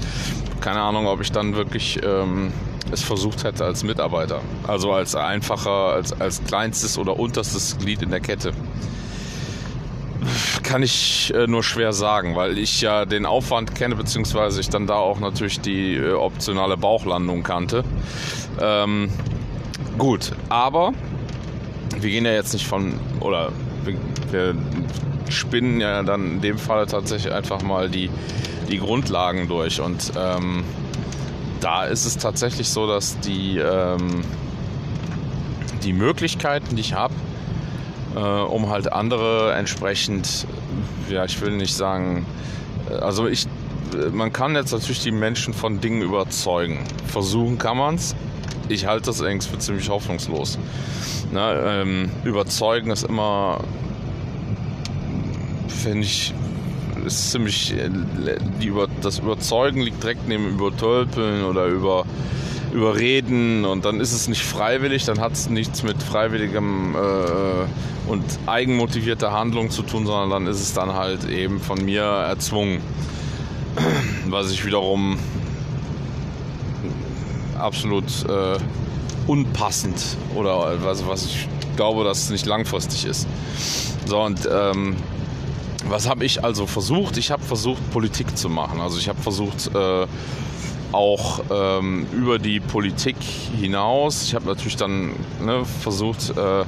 keine 0.62 0.82
Ahnung, 0.82 1.08
ob 1.08 1.22
ich 1.22 1.32
dann 1.32 1.56
wirklich 1.56 2.00
ähm, 2.04 2.54
es 2.92 3.04
versucht 3.04 3.44
hätte 3.44 3.66
als 3.66 3.84
Mitarbeiter. 3.84 4.42
Also 4.68 4.92
als 4.92 5.16
einfacher, 5.16 5.94
als, 5.94 6.20
als 6.20 6.44
kleinstes 6.44 6.98
oder 6.98 7.20
unterstes 7.20 7.78
Glied 7.78 8.02
in 8.02 8.10
der 8.10 8.20
Kette. 8.20 8.54
Kann 10.64 10.84
ich 10.84 11.34
äh, 11.36 11.48
nur 11.48 11.64
schwer 11.64 11.94
sagen, 11.94 12.36
weil 12.36 12.58
ich 12.58 12.82
ja 12.82 13.06
den 13.06 13.26
Aufwand 13.26 13.74
kenne, 13.74 13.96
beziehungsweise 13.96 14.60
ich 14.62 14.70
dann 14.70 14.86
da 14.86 14.96
auch 14.96 15.20
natürlich 15.20 15.62
die 15.62 15.96
äh, 15.96 16.14
optionale 16.14 16.78
Bauchlandung 16.78 17.44
kannte. 17.44 17.84
Ähm, 18.60 19.10
gut, 19.98 20.32
aber 20.50 20.94
wir 22.00 22.10
gehen 22.10 22.26
ja 22.26 22.34
jetzt 22.34 22.54
nicht 22.54 22.68
von, 22.68 23.00
oder 23.20 23.52
wir, 23.84 23.96
wir 24.32 24.56
spinnen 25.30 25.82
ja 25.82 26.04
dann 26.04 26.34
in 26.34 26.42
dem 26.42 26.58
Fall 26.58 26.86
tatsächlich 26.86 27.34
einfach 27.34 27.64
mal 27.64 27.90
die, 27.90 28.10
die 28.70 28.78
Grundlagen 28.78 29.48
durch 29.48 29.82
und 29.82 30.12
ähm, 30.18 30.64
da 31.62 31.86
ist 31.86 32.06
es 32.06 32.18
tatsächlich 32.18 32.70
so, 32.70 32.88
dass 32.88 33.20
die, 33.20 33.58
ähm, 33.58 34.24
die 35.84 35.94
Möglichkeiten, 35.94 36.76
die 36.76 36.82
ich 36.82 36.94
habe, 36.94 37.14
äh, 38.16 38.20
um 38.20 38.70
halt 38.70 38.92
andere 38.92 39.54
entsprechend, 39.54 40.46
ja, 41.10 41.24
ich 41.24 41.40
will 41.42 41.52
nicht 41.52 41.76
sagen, 41.76 42.26
äh, 42.90 42.96
also 42.96 43.28
ich, 43.28 43.46
äh, 43.94 44.10
man 44.10 44.34
kann 44.34 44.56
jetzt 44.56 44.72
natürlich 44.72 45.02
die 45.02 45.12
Menschen 45.12 45.54
von 45.54 45.80
Dingen 45.80 46.02
überzeugen. 46.02 46.80
Versuchen 47.08 47.58
kann 47.58 47.78
man 47.78 47.96
es. 47.96 48.16
Ich 48.68 48.86
halte 48.86 49.08
das 49.08 49.22
allerdings 49.22 49.46
für 49.46 49.60
ziemlich 49.60 49.90
hoffnungslos. 49.90 50.58
Na, 51.32 51.82
ähm, 51.82 52.10
überzeugen 52.24 52.90
ist 52.92 53.04
immer, 53.04 53.62
finde 55.68 56.02
ich, 56.06 56.34
ist 57.06 57.32
ziemlich, 57.32 57.74
äh, 57.74 57.90
über, 58.66 58.88
das 59.02 59.20
Überzeugen 59.20 59.82
liegt 59.82 60.04
direkt 60.04 60.28
neben 60.28 60.48
Übertölpeln 60.50 61.44
oder 61.44 61.66
über 61.66 62.06
Überreden 62.74 63.66
und 63.66 63.84
dann 63.84 64.00
ist 64.00 64.14
es 64.14 64.28
nicht 64.28 64.44
freiwillig, 64.44 65.04
dann 65.06 65.20
hat 65.20 65.34
es 65.34 65.50
nichts 65.50 65.84
mit 65.84 66.02
freiwilligem 66.02 66.96
äh, 66.96 68.10
und 68.10 68.24
eigenmotivierter 68.46 69.32
Handlung 69.32 69.70
zu 69.70 69.84
tun, 69.84 70.06
sondern 70.06 70.30
dann 70.30 70.48
ist 70.48 70.62
es 70.62 70.74
dann 70.74 70.94
halt 70.94 71.30
eben 71.30 71.60
von 71.60 71.84
mir 71.84 72.04
erzwungen. 72.04 72.82
Was 74.30 74.52
ich 74.52 74.66
wiederum 74.66 75.18
absolut 77.58 78.06
äh, 78.28 78.58
unpassend 79.28 80.18
oder 80.36 80.84
was, 80.84 81.06
was 81.08 81.26
ich 81.26 81.48
glaube, 81.76 82.04
dass 82.04 82.24
es 82.24 82.30
nicht 82.32 82.46
langfristig 82.46 83.06
ist. 83.06 83.28
So 84.06 84.20
und 84.20 84.50
ähm, 84.52 84.96
was 85.92 86.08
habe 86.10 86.26
ich 86.26 86.44
also 86.44 86.66
versucht? 86.66 87.18
Ich 87.18 87.32
habe 87.32 87.44
versucht, 87.44 87.92
Politik 87.92 88.38
zu 88.38 88.50
machen. 88.50 88.80
Also 88.80 88.98
ich 88.98 89.10
habe 89.10 89.22
versucht, 89.22 89.70
äh, 89.76 90.08
auch 90.94 91.42
ähm, 91.50 92.08
über 92.14 92.40
die 92.40 92.60
Politik 92.60 93.18
hinaus. 93.60 94.24
Ich 94.24 94.36
habe 94.36 94.46
natürlich 94.46 94.78
dann 94.78 95.12
ne, 95.42 95.64
versucht, 95.66 96.32
äh, 96.36 96.64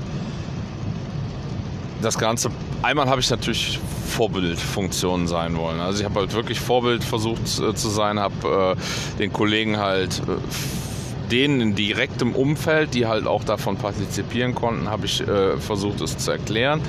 das 2.02 2.18
Ganze. 2.18 2.52
Einmal 2.82 3.08
habe 3.08 3.22
ich 3.22 3.30
natürlich 3.30 3.80
Vorbildfunktion 4.10 5.28
sein 5.28 5.56
wollen. 5.58 5.80
Also 5.80 6.00
ich 6.00 6.06
habe 6.06 6.20
halt 6.20 6.34
wirklich 6.34 6.60
Vorbild 6.60 7.04
versucht 7.04 7.60
äh, 7.60 7.74
zu 7.74 7.90
sein, 7.90 8.20
habe 8.20 8.76
äh, 8.78 9.20
den 9.20 9.32
Kollegen 9.32 9.78
halt 9.78 10.20
äh, 10.20 11.32
denen 11.32 11.62
in 11.62 11.76
direktem 11.76 12.36
Umfeld, 12.36 12.94
die 12.94 13.08
halt 13.08 13.26
auch 13.26 13.44
davon 13.44 13.78
partizipieren 13.78 14.54
konnten, 14.54 14.90
habe 14.90 15.06
ich 15.06 15.22
äh, 15.22 15.58
versucht, 15.58 16.02
es 16.02 16.18
zu 16.18 16.32
erklären, 16.32 16.82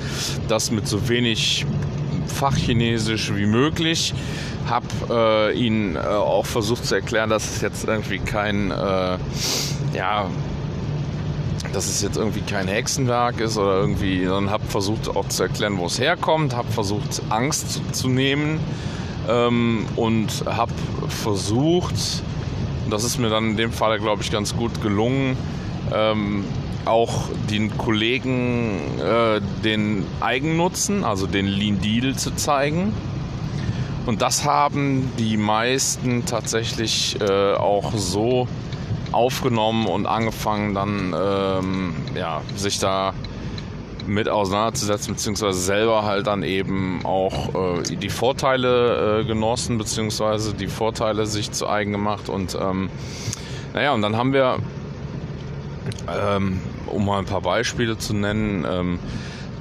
dass 0.47 0.69
mit 0.71 0.87
so 0.87 1.07
wenig 1.07 1.65
Fachchinesisch 2.27 3.33
wie 3.35 3.45
möglich. 3.45 4.13
Habe 4.67 4.87
äh, 5.09 5.57
ihnen 5.57 5.95
äh, 5.95 5.99
auch 5.99 6.45
versucht 6.45 6.85
zu 6.85 6.95
erklären, 6.95 7.29
dass 7.29 7.55
es 7.55 7.61
jetzt 7.61 7.85
irgendwie 7.85 8.19
kein, 8.19 8.71
äh, 8.71 9.17
ja, 9.93 10.29
dass 11.73 11.87
es 11.87 12.01
jetzt 12.01 12.17
irgendwie 12.17 12.41
kein 12.41 12.67
Hexenwerk 12.67 13.39
ist 13.39 13.57
oder 13.57 13.77
irgendwie, 13.77 14.25
sondern 14.25 14.51
habe 14.51 14.65
versucht 14.65 15.15
auch 15.15 15.27
zu 15.27 15.43
erklären, 15.43 15.77
wo 15.77 15.85
es 15.85 15.99
herkommt, 15.99 16.55
habe 16.55 16.71
versucht 16.71 17.21
Angst 17.29 17.73
zu, 17.73 17.81
zu 17.91 18.07
nehmen 18.07 18.59
ähm, 19.27 19.85
und 19.95 20.45
habe 20.45 20.71
versucht, 21.09 21.95
das 22.89 23.03
ist 23.03 23.19
mir 23.19 23.29
dann 23.29 23.51
in 23.51 23.57
dem 23.57 23.71
Fall, 23.71 23.99
glaube 23.99 24.21
ich, 24.21 24.31
ganz 24.31 24.55
gut 24.55 24.81
gelungen, 24.81 25.37
ähm, 25.93 26.45
auch 26.85 27.29
den 27.49 27.77
Kollegen 27.77 28.79
äh, 28.99 29.41
den 29.63 30.05
Eigennutzen, 30.21 31.03
also 31.03 31.27
den 31.27 31.47
Lean 31.47 31.81
Deal 31.81 32.15
zu 32.15 32.31
zeigen. 32.35 32.93
Und 34.05 34.21
das 34.21 34.45
haben 34.45 35.11
die 35.17 35.37
meisten 35.37 36.25
tatsächlich 36.25 37.19
äh, 37.21 37.53
auch 37.53 37.93
so 37.95 38.47
aufgenommen 39.11 39.87
und 39.87 40.05
angefangen 40.05 40.75
dann 40.75 41.15
ähm, 41.17 41.95
ja, 42.15 42.41
sich 42.55 42.79
da 42.79 43.13
mit 44.07 44.29
auseinanderzusetzen, 44.29 45.15
beziehungsweise 45.15 45.59
selber 45.59 46.03
halt 46.03 46.27
dann 46.27 46.43
eben 46.43 47.03
auch 47.03 47.79
äh, 47.79 47.95
die 47.95 48.09
Vorteile 48.09 49.21
äh, 49.21 49.25
genossen, 49.25 49.77
beziehungsweise 49.77 50.53
die 50.53 50.67
Vorteile 50.67 51.25
sich 51.25 51.51
zu 51.51 51.67
eigen 51.67 51.91
gemacht. 51.91 52.29
Und 52.29 52.55
ähm, 52.59 52.89
naja, 53.73 53.93
und 53.93 54.01
dann 54.01 54.15
haben 54.15 54.33
wir 54.33 54.57
ähm, 56.07 56.61
um 56.87 57.05
mal 57.05 57.19
ein 57.19 57.25
paar 57.25 57.41
Beispiele 57.41 57.97
zu 57.97 58.13
nennen, 58.13 58.65
ähm, 58.69 58.99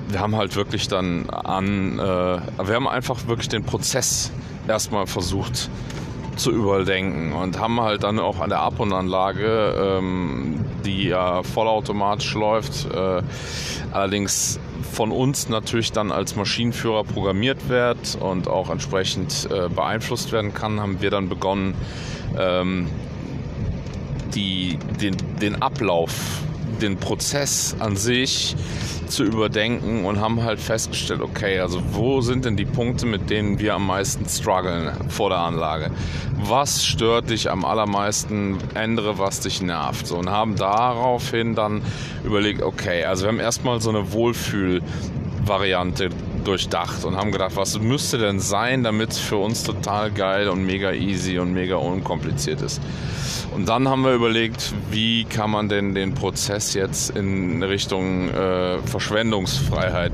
wir 0.08 0.20
haben 0.20 0.36
halt 0.36 0.54
wirklich 0.56 0.88
dann 0.88 1.28
an, 1.30 1.98
äh, 1.98 2.02
wir 2.02 2.74
haben 2.74 2.88
einfach 2.88 3.26
wirklich 3.26 3.48
den 3.48 3.64
Prozess 3.64 4.30
erstmal 4.68 5.06
versucht 5.06 5.70
zu 6.36 6.50
überdenken 6.50 7.32
und 7.32 7.58
haben 7.58 7.80
halt 7.80 8.02
dann 8.02 8.18
auch 8.18 8.40
an 8.40 8.50
der 8.50 8.60
Abonanlage, 8.60 9.98
ähm, 9.98 10.64
die 10.84 11.04
ja 11.08 11.42
vollautomatisch 11.42 12.34
läuft, 12.34 12.86
äh, 12.92 13.22
allerdings 13.92 14.58
von 14.92 15.10
uns 15.10 15.48
natürlich 15.48 15.92
dann 15.92 16.12
als 16.12 16.36
Maschinenführer 16.36 17.04
programmiert 17.04 17.68
wird 17.68 18.16
und 18.20 18.48
auch 18.48 18.70
entsprechend 18.70 19.48
äh, 19.50 19.68
beeinflusst 19.68 20.32
werden 20.32 20.54
kann, 20.54 20.80
haben 20.80 21.00
wir 21.00 21.10
dann 21.10 21.28
begonnen, 21.28 21.74
ähm, 22.38 22.88
die, 24.34 24.78
den, 25.00 25.16
den 25.40 25.62
Ablauf 25.62 26.12
den 26.82 26.96
Prozess 26.96 27.76
an 27.78 27.96
sich 27.96 28.56
zu 29.06 29.24
überdenken 29.24 30.04
und 30.04 30.20
haben 30.20 30.42
halt 30.42 30.60
festgestellt, 30.60 31.20
okay, 31.20 31.60
also 31.60 31.80
wo 31.92 32.20
sind 32.20 32.44
denn 32.44 32.56
die 32.56 32.64
Punkte, 32.64 33.06
mit 33.06 33.30
denen 33.30 33.58
wir 33.58 33.74
am 33.74 33.86
meisten 33.86 34.28
strugglen 34.28 34.92
vor 35.08 35.30
der 35.30 35.38
Anlage? 35.38 35.90
Was 36.36 36.84
stört 36.84 37.30
dich 37.30 37.50
am 37.50 37.64
allermeisten? 37.64 38.58
Ändere, 38.74 39.18
was 39.18 39.40
dich 39.40 39.62
nervt. 39.62 40.06
So, 40.06 40.16
und 40.16 40.30
haben 40.30 40.56
daraufhin 40.56 41.54
dann 41.54 41.82
überlegt, 42.24 42.62
okay, 42.62 43.04
also 43.04 43.24
wir 43.24 43.28
haben 43.28 43.40
erstmal 43.40 43.80
so 43.80 43.90
eine 43.90 44.12
Wohlfühl-Variante 44.12 46.10
durchdacht 46.44 47.04
und 47.04 47.16
haben 47.16 47.32
gedacht, 47.32 47.56
was 47.56 47.78
müsste 47.78 48.18
denn 48.18 48.40
sein, 48.40 48.82
damit 48.84 49.10
es 49.10 49.18
für 49.18 49.36
uns 49.36 49.62
total 49.62 50.10
geil 50.10 50.48
und 50.48 50.64
mega 50.64 50.92
easy 50.92 51.38
und 51.38 51.52
mega 51.52 51.76
unkompliziert 51.76 52.60
ist. 52.62 52.80
Und 53.54 53.68
dann 53.68 53.88
haben 53.88 54.02
wir 54.02 54.14
überlegt, 54.14 54.74
wie 54.90 55.24
kann 55.24 55.50
man 55.50 55.68
denn 55.68 55.94
den 55.94 56.14
Prozess 56.14 56.74
jetzt 56.74 57.10
in 57.10 57.62
Richtung 57.62 58.28
äh, 58.30 58.78
Verschwendungsfreiheit 58.78 60.12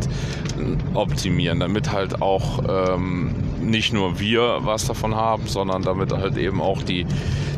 optimieren, 0.95 1.61
damit 1.61 1.91
halt 1.91 2.21
auch 2.21 2.63
ähm, 2.69 3.35
nicht 3.61 3.93
nur 3.93 4.19
wir 4.21 4.59
was 4.61 4.87
davon 4.87 5.15
haben, 5.15 5.47
sondern 5.47 5.83
damit 5.83 6.13
halt 6.13 6.37
eben 6.37 6.61
auch 6.61 6.83
die, 6.83 7.07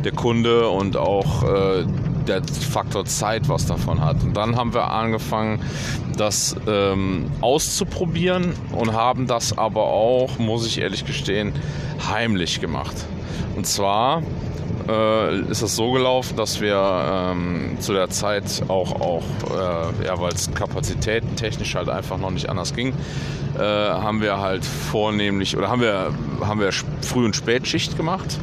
der 0.05 0.13
Kunde 0.13 0.69
und 0.69 0.97
auch 0.97 1.43
äh, 1.43 1.85
der 2.29 2.43
Faktor 2.45 3.05
Zeit 3.05 3.49
was 3.49 3.67
davon 3.67 4.01
hat. 4.01 4.23
Und 4.23 4.37
dann 4.37 4.57
haben 4.57 4.75
wir 4.75 4.91
angefangen, 4.91 5.61
das 6.17 6.57
ähm, 6.67 7.27
auszuprobieren 7.41 8.55
und 8.73 8.93
haben 8.93 9.27
das 9.27 9.57
aber 9.57 9.85
auch, 9.85 10.39
muss 10.39 10.67
ich 10.67 10.81
ehrlich 10.81 11.05
gestehen, 11.05 11.53
heimlich 12.09 12.61
gemacht. 12.61 12.95
Und 13.57 13.67
zwar 13.67 14.23
äh, 14.89 15.41
ist 15.51 15.63
es 15.63 15.77
so 15.77 15.93
gelaufen, 15.93 16.37
dass 16.37 16.61
wir 16.61 16.77
ähm, 16.77 17.77
zu 17.81 17.93
der 17.93 18.11
Zeit 18.11 18.63
auch, 18.69 19.01
auch 19.01 19.23
äh, 19.51 20.07
ja, 20.07 20.21
weil 20.21 20.33
es 20.33 20.53
kapazitätentechnisch 20.55 21.75
halt 21.75 21.89
einfach 21.89 22.19
noch 22.19 22.31
nicht 22.31 22.49
anders 22.49 22.75
ging, 22.75 22.95
äh, 23.59 23.61
haben 23.61 24.21
wir 24.21 24.39
halt 24.39 24.65
vornehmlich 24.65 25.57
oder 25.57 25.69
haben 25.69 25.83
wir, 25.83 26.13
haben 26.41 26.61
wir 26.61 26.71
Früh- 26.73 27.25
und 27.25 27.37
Spätschicht 27.37 27.97
gemacht. 27.97 28.39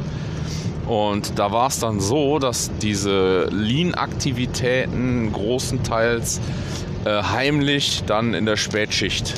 Und 0.90 1.38
da 1.38 1.52
war 1.52 1.68
es 1.68 1.78
dann 1.78 2.00
so, 2.00 2.40
dass 2.40 2.68
diese 2.82 3.44
Lean-Aktivitäten 3.52 5.32
großenteils 5.32 6.40
äh, 7.04 7.22
heimlich 7.22 8.02
dann 8.08 8.34
in 8.34 8.44
der 8.44 8.56
Spätschicht 8.56 9.36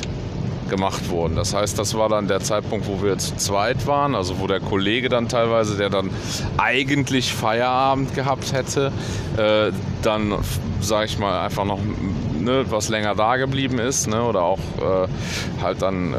gemacht 0.67 1.11
wurden. 1.11 1.35
Das 1.35 1.53
heißt, 1.53 1.77
das 1.77 1.95
war 1.95 2.09
dann 2.09 2.27
der 2.27 2.39
Zeitpunkt, 2.39 2.87
wo 2.87 3.03
wir 3.03 3.19
zu 3.19 3.35
zweit 3.35 3.85
waren, 3.85 4.15
also 4.15 4.39
wo 4.39 4.47
der 4.47 4.61
Kollege 4.61 5.09
dann 5.09 5.29
teilweise, 5.29 5.77
der 5.77 5.91
dann 5.91 6.09
eigentlich 6.57 7.31
Feierabend 7.31 8.15
gehabt 8.15 8.51
hätte, 8.51 8.91
äh, 9.37 9.71
dann, 10.01 10.33
sage 10.81 11.05
ich 11.05 11.19
mal, 11.19 11.39
einfach 11.45 11.65
noch 11.65 11.81
ne, 12.39 12.65
was 12.71 12.89
länger 12.89 13.13
da 13.13 13.35
geblieben 13.35 13.77
ist 13.77 14.07
ne, 14.07 14.23
oder 14.23 14.41
auch 14.41 14.59
äh, 14.81 15.07
halt 15.61 15.83
dann... 15.83 16.15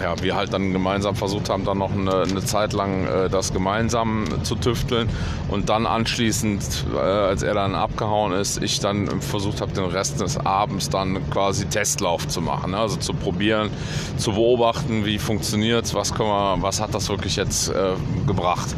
Ja, 0.00 0.14
wir 0.22 0.36
halt 0.36 0.52
dann 0.52 0.72
gemeinsam 0.72 1.16
versucht 1.16 1.50
haben, 1.50 1.64
dann 1.64 1.78
noch 1.78 1.92
eine, 1.92 2.22
eine 2.22 2.44
Zeit 2.44 2.72
lang 2.72 3.06
äh, 3.06 3.28
das 3.28 3.52
gemeinsam 3.52 4.26
zu 4.44 4.54
tüfteln 4.54 5.08
und 5.48 5.68
dann 5.68 5.86
anschließend, 5.86 6.86
äh, 6.94 6.98
als 6.98 7.42
er 7.42 7.54
dann 7.54 7.74
abgehauen 7.74 8.32
ist, 8.32 8.62
ich 8.62 8.80
dann 8.80 9.20
versucht 9.20 9.60
habe, 9.60 9.72
den 9.72 9.84
Rest 9.84 10.20
des 10.20 10.38
Abends 10.38 10.88
dann 10.88 11.28
quasi 11.30 11.66
Testlauf 11.66 12.28
zu 12.28 12.40
machen, 12.40 12.70
ne? 12.70 12.78
also 12.78 12.96
zu 12.96 13.12
probieren, 13.12 13.70
zu 14.16 14.32
beobachten, 14.32 15.04
wie 15.04 15.18
funktioniert 15.18 15.88
was 15.94 16.14
können 16.14 16.28
wir, 16.28 16.56
was 16.60 16.80
hat 16.80 16.94
das 16.94 17.08
wirklich 17.08 17.36
jetzt 17.36 17.68
äh, 17.68 17.94
gebracht. 18.26 18.74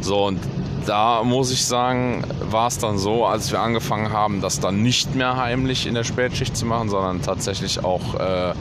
So 0.00 0.26
und 0.26 0.40
da 0.86 1.22
muss 1.22 1.50
ich 1.50 1.64
sagen, 1.64 2.24
war 2.50 2.66
es 2.66 2.78
dann 2.78 2.98
so, 2.98 3.24
als 3.24 3.50
wir 3.52 3.60
angefangen 3.60 4.12
haben, 4.12 4.40
das 4.40 4.60
dann 4.60 4.82
nicht 4.82 5.14
mehr 5.14 5.36
heimlich 5.36 5.86
in 5.86 5.94
der 5.94 6.04
Spätschicht 6.04 6.56
zu 6.56 6.66
machen, 6.66 6.88
sondern 6.90 7.22
tatsächlich 7.22 7.82
auch 7.82 8.14
äh, 8.14 8.52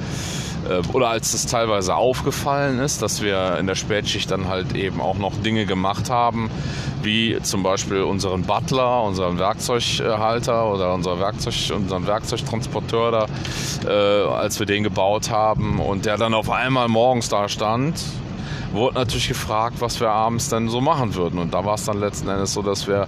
oder 0.93 1.09
als 1.09 1.33
es 1.33 1.45
teilweise 1.45 1.95
aufgefallen 1.95 2.79
ist, 2.79 3.01
dass 3.01 3.21
wir 3.21 3.57
in 3.59 3.67
der 3.67 3.75
Spätschicht 3.75 4.31
dann 4.31 4.47
halt 4.47 4.75
eben 4.75 5.01
auch 5.01 5.17
noch 5.17 5.33
Dinge 5.35 5.65
gemacht 5.65 6.09
haben, 6.09 6.49
wie 7.01 7.37
zum 7.41 7.63
Beispiel 7.63 8.01
unseren 8.01 8.43
Butler, 8.43 9.03
unseren 9.03 9.37
Werkzeughalter 9.39 10.71
oder 10.71 10.93
unser 10.93 11.19
Werkzeug, 11.19 11.53
unseren 11.75 12.07
Werkzeugtransporteur 12.07 13.11
da, 13.11 13.25
äh, 13.87 14.27
als 14.29 14.59
wir 14.59 14.65
den 14.65 14.83
gebaut 14.83 15.29
haben 15.29 15.79
und 15.79 16.05
der 16.05 16.17
dann 16.17 16.33
auf 16.33 16.49
einmal 16.49 16.87
morgens 16.87 17.29
da 17.29 17.49
stand, 17.49 17.99
wurde 18.73 18.95
natürlich 18.95 19.27
gefragt, 19.27 19.77
was 19.79 19.99
wir 19.99 20.09
abends 20.09 20.49
denn 20.49 20.67
so 20.69 20.81
machen 20.81 21.15
würden. 21.15 21.39
Und 21.39 21.53
da 21.53 21.63
war 21.63 21.75
es 21.75 21.85
dann 21.85 21.99
letzten 21.99 22.27
Endes 22.29 22.53
so, 22.53 22.61
dass 22.61 22.87
wir 22.87 23.07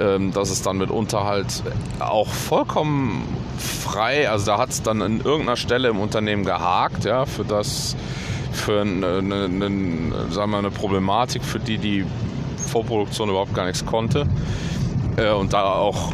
ähm, 0.00 0.32
dass 0.32 0.50
es 0.50 0.62
dann 0.62 0.78
mitunter 0.78 1.24
halt 1.24 1.62
auch 1.98 2.28
vollkommen 2.28 3.22
frei, 3.58 4.30
also 4.30 4.46
da 4.46 4.58
hat 4.58 4.70
es 4.70 4.82
dann 4.82 5.02
an 5.02 5.20
irgendeiner 5.20 5.56
Stelle 5.56 5.88
im 5.88 6.00
Unternehmen 6.00 6.44
gehakt, 6.44 7.04
ja, 7.04 7.26
für 7.26 7.44
das, 7.44 7.96
für 8.52 8.80
eine, 8.80 9.18
eine, 9.18 9.44
eine, 9.44 10.30
sagen 10.30 10.52
wir, 10.52 10.58
eine 10.58 10.70
Problematik, 10.70 11.44
für 11.44 11.58
die 11.58 11.78
die 11.78 12.06
Vorproduktion 12.56 13.28
überhaupt 13.28 13.54
gar 13.54 13.66
nichts 13.66 13.84
konnte. 13.84 14.26
Äh, 15.16 15.32
und 15.32 15.52
da 15.52 15.64
auch 15.64 16.12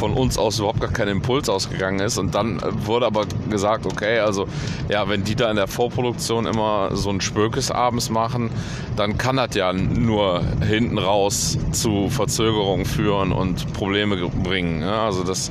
von 0.00 0.14
uns 0.14 0.38
aus 0.38 0.58
überhaupt 0.58 0.80
gar 0.80 0.90
kein 0.90 1.08
Impuls 1.08 1.50
ausgegangen 1.50 2.00
ist. 2.00 2.16
Und 2.16 2.34
dann 2.34 2.58
wurde 2.86 3.04
aber 3.04 3.26
gesagt, 3.50 3.84
okay, 3.84 4.20
also 4.20 4.46
ja, 4.88 5.06
wenn 5.10 5.24
die 5.24 5.34
da 5.34 5.50
in 5.50 5.56
der 5.56 5.68
Vorproduktion 5.68 6.46
immer 6.46 6.96
so 6.96 7.10
ein 7.10 7.20
Spökes 7.20 7.70
abends 7.70 8.08
machen, 8.08 8.50
dann 8.96 9.18
kann 9.18 9.36
das 9.36 9.54
ja 9.54 9.74
nur 9.74 10.42
hinten 10.66 10.96
raus 10.96 11.58
zu 11.72 12.08
Verzögerungen 12.08 12.86
führen 12.86 13.30
und 13.30 13.74
Probleme 13.74 14.16
bringen. 14.16 14.80
Ja, 14.80 15.04
also 15.04 15.22
das 15.22 15.50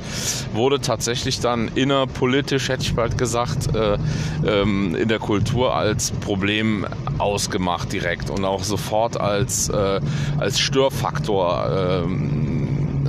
wurde 0.52 0.80
tatsächlich 0.80 1.38
dann 1.38 1.70
innerpolitisch, 1.76 2.70
hätte 2.70 2.82
ich 2.82 2.96
bald 2.96 3.16
gesagt, 3.16 3.74
äh, 3.76 3.98
ähm, 4.44 4.96
in 4.96 5.08
der 5.08 5.20
Kultur 5.20 5.76
als 5.76 6.10
Problem 6.10 6.86
ausgemacht 7.18 7.92
direkt 7.92 8.30
und 8.30 8.44
auch 8.44 8.64
sofort 8.64 9.20
als, 9.20 9.68
äh, 9.68 10.00
als 10.38 10.58
Störfaktor 10.58 12.02
ähm, 12.04 12.49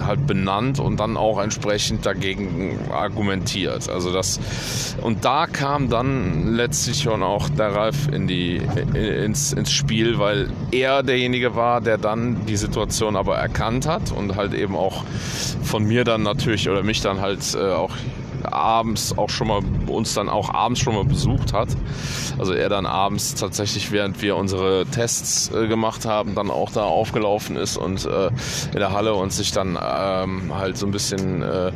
halt 0.05 0.27
benannt 0.27 0.79
und 0.79 0.99
dann 0.99 1.17
auch 1.17 1.39
entsprechend 1.39 2.05
dagegen 2.05 2.79
argumentiert. 2.91 3.89
Also 3.89 4.11
das 4.11 4.39
und 5.01 5.25
da 5.25 5.47
kam 5.47 5.89
dann 5.89 6.53
letztlich 6.53 7.01
schon 7.01 7.23
auch 7.23 7.49
der 7.49 7.73
Ralf 7.75 8.07
in 8.11 8.27
die 8.27 8.61
ins, 8.93 9.53
ins 9.53 9.71
Spiel, 9.71 10.19
weil 10.19 10.49
er 10.71 11.03
derjenige 11.03 11.55
war, 11.55 11.81
der 11.81 11.97
dann 11.97 12.45
die 12.45 12.57
Situation 12.57 13.15
aber 13.15 13.37
erkannt 13.37 13.87
hat 13.87 14.11
und 14.11 14.35
halt 14.35 14.53
eben 14.53 14.75
auch 14.75 15.03
von 15.63 15.83
mir 15.83 16.03
dann 16.03 16.23
natürlich 16.23 16.69
oder 16.69 16.83
mich 16.83 17.01
dann 17.01 17.21
halt 17.21 17.55
äh, 17.55 17.71
auch 17.73 17.91
abends 18.45 19.17
auch 19.17 19.29
schon 19.29 19.47
mal 19.47 19.61
uns 19.87 20.13
dann 20.13 20.29
auch 20.29 20.53
abends 20.53 20.79
schon 20.79 20.95
mal 20.95 21.05
besucht 21.05 21.53
hat. 21.53 21.69
Also 22.39 22.53
er 22.53 22.69
dann 22.69 22.85
abends 22.85 23.35
tatsächlich, 23.35 23.91
während 23.91 24.21
wir 24.21 24.35
unsere 24.35 24.85
Tests 24.85 25.51
äh, 25.53 25.67
gemacht 25.67 26.05
haben, 26.05 26.35
dann 26.35 26.49
auch 26.49 26.71
da 26.71 26.83
aufgelaufen 26.83 27.55
ist 27.55 27.77
und 27.77 28.05
äh, 28.05 28.27
in 28.27 28.79
der 28.79 28.91
Halle 28.91 29.13
und 29.13 29.31
sich 29.31 29.51
dann 29.51 29.77
ähm, 29.81 30.53
halt 30.55 30.77
so 30.77 30.85
ein 30.85 30.91
bisschen 30.91 31.41
äh, 31.41 31.71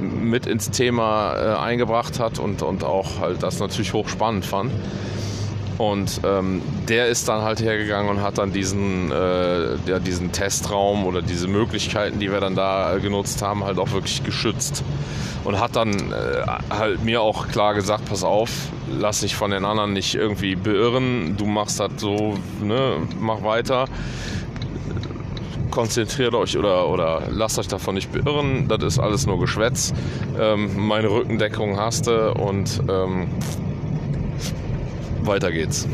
mit 0.00 0.46
ins 0.46 0.70
Thema 0.70 1.34
äh, 1.34 1.58
eingebracht 1.58 2.20
hat 2.20 2.38
und, 2.38 2.62
und 2.62 2.84
auch 2.84 3.20
halt 3.20 3.42
das 3.42 3.58
natürlich 3.58 3.92
hochspannend 3.92 4.44
fand. 4.44 4.72
Und 5.78 6.20
ähm, 6.24 6.60
der 6.88 7.06
ist 7.06 7.28
dann 7.28 7.42
halt 7.42 7.60
hergegangen 7.60 8.10
und 8.10 8.20
hat 8.20 8.38
dann 8.38 8.52
diesen, 8.52 9.12
äh, 9.12 9.76
ja, 9.86 10.00
diesen 10.00 10.32
Testraum 10.32 11.06
oder 11.06 11.22
diese 11.22 11.46
Möglichkeiten, 11.46 12.18
die 12.18 12.32
wir 12.32 12.40
dann 12.40 12.56
da 12.56 12.96
äh, 12.96 13.00
genutzt 13.00 13.42
haben, 13.42 13.62
halt 13.64 13.78
auch 13.78 13.92
wirklich 13.92 14.24
geschützt. 14.24 14.82
Und 15.44 15.60
hat 15.60 15.76
dann 15.76 15.92
äh, 16.12 16.44
halt 16.68 17.04
mir 17.04 17.22
auch 17.22 17.46
klar 17.46 17.74
gesagt, 17.74 18.06
pass 18.06 18.24
auf, 18.24 18.50
lass 18.90 19.20
dich 19.20 19.36
von 19.36 19.52
den 19.52 19.64
anderen 19.64 19.92
nicht 19.92 20.16
irgendwie 20.16 20.56
beirren, 20.56 21.36
du 21.36 21.46
machst 21.46 21.78
das 21.78 21.92
so, 21.96 22.34
ne, 22.60 22.96
mach 23.20 23.44
weiter. 23.44 23.86
Konzentriert 25.70 26.34
euch 26.34 26.58
oder, 26.58 26.88
oder 26.88 27.22
lasst 27.30 27.56
euch 27.58 27.68
davon 27.68 27.94
nicht 27.94 28.10
beirren, 28.10 28.66
das 28.66 28.82
ist 28.82 28.98
alles 28.98 29.26
nur 29.26 29.38
Geschwätz. 29.38 29.94
Ähm, 30.40 30.88
meine 30.88 31.08
Rückendeckung 31.08 31.78
hast 31.78 32.08
du 32.08 32.32
und 32.32 32.82
ähm, 32.88 33.28
weiter 35.22 35.52
geht's. 35.52 35.88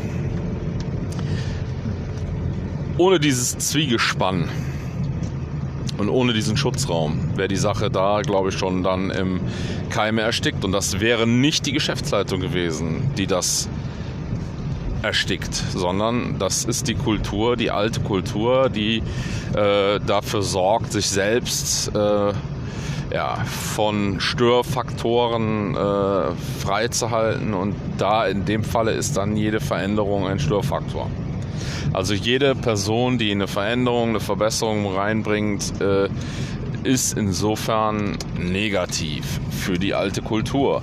Ohne 2.97 3.19
dieses 3.19 3.57
Zwiegespann 3.57 4.47
und 5.97 6.09
ohne 6.09 6.33
diesen 6.33 6.57
Schutzraum 6.57 7.19
wäre 7.35 7.47
die 7.47 7.55
Sache 7.55 7.89
da, 7.89 8.21
glaube 8.21 8.49
ich, 8.49 8.57
schon 8.57 8.83
dann 8.83 9.11
im 9.11 9.41
Keime 9.89 10.21
erstickt. 10.21 10.63
Und 10.63 10.71
das 10.71 10.99
wäre 10.99 11.27
nicht 11.27 11.65
die 11.65 11.71
Geschäftsleitung 11.71 12.41
gewesen, 12.41 13.11
die 13.17 13.27
das 13.27 13.69
erstickt, 15.01 15.53
sondern 15.53 16.39
das 16.39 16.65
ist 16.65 16.87
die 16.87 16.95
Kultur, 16.95 17.55
die 17.55 17.69
alte 17.69 18.01
Kultur, 18.01 18.69
die 18.69 19.03
äh, 19.55 19.99
dafür 20.05 20.41
sorgt, 20.41 20.91
sich 20.91 21.07
selbst 21.07 21.95
äh, 21.95 22.33
ja, 23.11 23.35
von 23.45 24.19
Störfaktoren 24.19 25.75
äh, 25.75 26.31
freizuhalten 26.59 27.53
und 27.53 27.75
da 27.97 28.25
in 28.25 28.45
dem 28.45 28.63
Falle 28.63 28.91
ist 28.91 29.17
dann 29.17 29.37
jede 29.37 29.59
Veränderung 29.59 30.27
ein 30.27 30.39
Störfaktor. 30.39 31.09
Also 31.93 32.13
jede 32.13 32.55
Person, 32.55 33.17
die 33.17 33.31
eine 33.31 33.47
Veränderung, 33.47 34.09
eine 34.09 34.19
Verbesserung 34.19 34.93
reinbringt, 34.93 35.79
äh, 35.79 36.09
ist 36.85 37.17
insofern 37.17 38.17
negativ 38.39 39.39
für 39.49 39.77
die 39.77 39.93
alte 39.93 40.21
Kultur. 40.21 40.81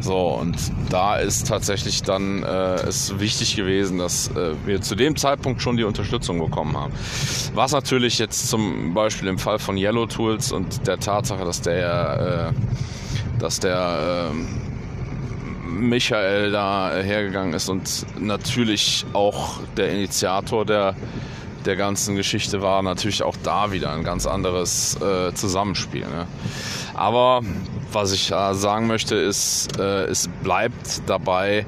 So, 0.00 0.16
und 0.16 0.56
da 0.90 1.16
ist 1.16 1.48
tatsächlich 1.48 2.02
dann 2.02 2.44
äh, 2.44 2.88
ist 2.88 3.18
wichtig 3.18 3.56
gewesen, 3.56 3.98
dass 3.98 4.28
äh, 4.28 4.54
wir 4.64 4.80
zu 4.80 4.94
dem 4.94 5.16
Zeitpunkt 5.16 5.60
schon 5.60 5.76
die 5.76 5.82
Unterstützung 5.82 6.38
bekommen 6.38 6.76
haben. 6.76 6.92
Was 7.54 7.72
natürlich 7.72 8.18
jetzt 8.18 8.48
zum 8.48 8.94
Beispiel 8.94 9.28
im 9.28 9.38
Fall 9.38 9.58
von 9.58 9.76
Yellow 9.76 10.06
Tools 10.06 10.52
und 10.52 10.86
der 10.86 11.00
Tatsache, 11.00 11.44
dass 11.44 11.62
der, 11.62 12.52
äh, 12.54 13.40
dass 13.40 13.58
der 13.58 14.30
äh, 14.30 15.68
Michael 15.68 16.52
da 16.52 16.92
hergegangen 16.94 17.54
ist 17.54 17.68
und 17.68 18.06
natürlich 18.20 19.04
auch 19.14 19.60
der 19.76 19.90
Initiator 19.90 20.64
der 20.64 20.94
der 21.64 21.76
ganzen 21.76 22.16
Geschichte 22.16 22.62
war 22.62 22.82
natürlich 22.82 23.22
auch 23.22 23.36
da 23.42 23.72
wieder 23.72 23.92
ein 23.92 24.04
ganz 24.04 24.26
anderes 24.26 24.96
äh, 25.00 25.32
Zusammenspiel. 25.34 26.06
Ne? 26.06 26.26
Aber 26.94 27.42
was 27.92 28.12
ich 28.12 28.30
äh, 28.30 28.54
sagen 28.54 28.86
möchte, 28.86 29.14
ist, 29.14 29.78
äh, 29.78 30.04
es 30.04 30.28
bleibt 30.42 31.02
dabei, 31.06 31.66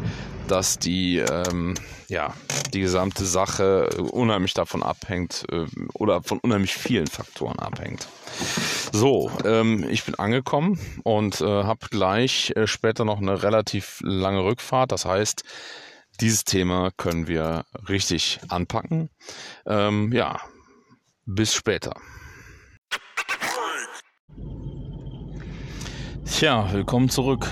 dass 0.49 0.79
die, 0.79 1.19
ähm, 1.19 1.75
ja, 2.09 2.35
die 2.75 2.81
gesamte 2.81 3.25
Sache 3.25 3.89
unheimlich 4.11 4.55
davon 4.55 4.83
abhängt 4.83 5.45
äh, 5.51 5.67
oder 5.95 6.23
von 6.23 6.39
unheimlich 6.41 6.75
vielen 6.75 7.07
Faktoren 7.07 7.59
abhängt. 7.59 8.09
So, 8.93 9.31
ähm, 9.45 9.87
ich 9.89 10.05
bin 10.05 10.17
angekommen 10.17 10.81
und 11.05 11.41
äh, 11.41 11.45
habe 11.45 11.87
gleich 11.91 12.53
äh, 12.57 12.67
später 12.67 13.05
noch 13.05 13.19
eine 13.19 13.43
relativ 13.43 14.01
lange 14.03 14.45
Rückfahrt. 14.45 14.93
Das 14.93 15.05
heißt, 15.05 15.45
dieses 16.21 16.45
Thema 16.45 16.91
können 16.97 17.27
wir 17.27 17.65
richtig 17.89 18.41
anpacken. 18.49 19.11
Ähm, 19.67 20.13
ja, 20.13 20.41
bis 21.25 21.55
später. 21.55 21.95
Tja, 26.25 26.73
willkommen 26.73 27.09
zurück. 27.09 27.47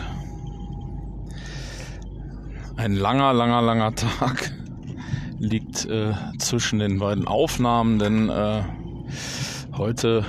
Ein 2.76 2.94
langer, 2.94 3.32
langer, 3.32 3.62
langer 3.62 3.94
Tag 3.94 4.52
liegt 5.38 5.86
äh, 5.86 6.12
zwischen 6.38 6.78
den 6.78 6.98
beiden 6.98 7.26
Aufnahmen, 7.26 7.98
denn 7.98 8.28
äh, 8.28 8.62
heute 9.76 10.24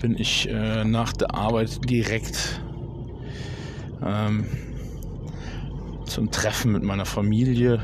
bin 0.00 0.16
ich 0.16 0.48
äh, 0.48 0.84
nach 0.84 1.12
der 1.12 1.34
Arbeit 1.34 1.88
direkt 1.88 2.60
ähm, 4.02 4.46
zum 6.10 6.30
Treffen 6.32 6.72
mit 6.72 6.82
meiner 6.82 7.06
Familie 7.06 7.80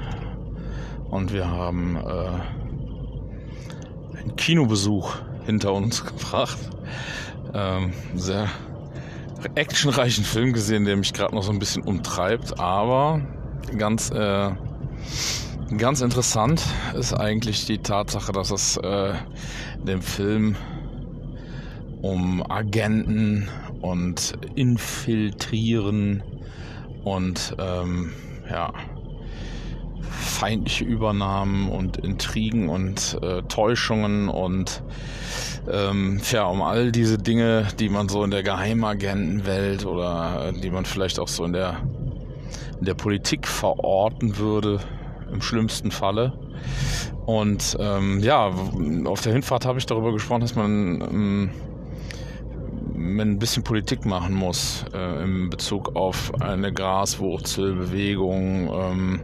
und 1.11 1.33
wir 1.33 1.49
haben 1.49 1.97
äh, 1.97 2.31
einen 4.19 4.35
Kinobesuch 4.37 5.15
hinter 5.45 5.73
uns 5.73 6.05
gebracht. 6.07 6.59
Ähm, 7.55 7.93
sehr 8.17 8.49
actionreichen 9.55 10.25
Film 10.25 10.53
gesehen, 10.53 10.85
der 10.85 10.97
mich 10.97 11.13
gerade 11.13 11.37
noch 11.37 11.45
so 11.45 11.53
ein 11.53 11.61
bisschen 11.61 11.85
umtreibt, 11.85 12.59
aber 12.59 13.21
ganz, 13.79 14.11
äh, 14.11 14.51
ganz 15.79 16.01
interessant 16.01 16.65
ist 16.99 17.15
eigentlich 17.15 17.65
die 17.67 17.79
Tatsache, 17.79 18.33
dass 18.33 18.51
es 18.51 18.77
äh, 18.79 19.15
dem 19.87 20.03
Film 20.03 20.57
um 22.03 22.43
Agenten 22.51 23.49
und 23.83 24.37
Infiltrieren 24.57 26.25
und 27.07 27.55
ähm, 27.61 28.13
ja, 28.51 28.73
feindliche 30.01 30.85
Übernahmen 30.85 31.71
und 31.71 31.99
Intrigen 31.99 32.69
und 32.69 33.17
äh, 33.23 33.43
Täuschungen 33.43 34.29
und 34.29 34.83
ähm, 35.71 36.21
ja, 36.33 36.47
um 36.47 36.63
all 36.63 36.91
diese 36.91 37.17
Dinge, 37.17 37.69
die 37.79 37.91
man 37.91 38.09
so 38.09 38.25
in 38.25 38.33
der 38.33 38.43
Geheimagentenwelt 38.43 39.87
oder 39.87 40.53
die 40.53 40.71
man 40.71 40.85
vielleicht 40.85 41.21
auch 41.21 41.29
so 41.29 41.45
in 41.45 41.53
der, 41.53 41.77
in 42.81 42.87
der 42.87 42.95
Politik 42.95 43.47
verorten 43.47 44.39
würde, 44.39 44.81
im 45.33 45.41
schlimmsten 45.41 45.93
Falle. 45.93 46.33
Und 47.25 47.77
ähm, 47.79 48.19
ja, 48.19 48.51
auf 49.05 49.21
der 49.21 49.33
Hinfahrt 49.33 49.65
habe 49.65 49.79
ich 49.79 49.87
darüber 49.87 50.13
gesprochen, 50.13 50.41
dass 50.41 50.57
man 50.57 51.01
ähm, 51.03 51.51
ein 52.97 53.39
bisschen 53.39 53.63
Politik 53.63 54.05
machen 54.07 54.35
muss 54.35 54.85
äh, 54.93 55.23
in 55.23 55.51
Bezug 55.51 55.95
auf 55.97 56.33
eine 56.41 56.73
Graswurzelbewegung. 56.73 58.71
Ähm, 58.73 59.21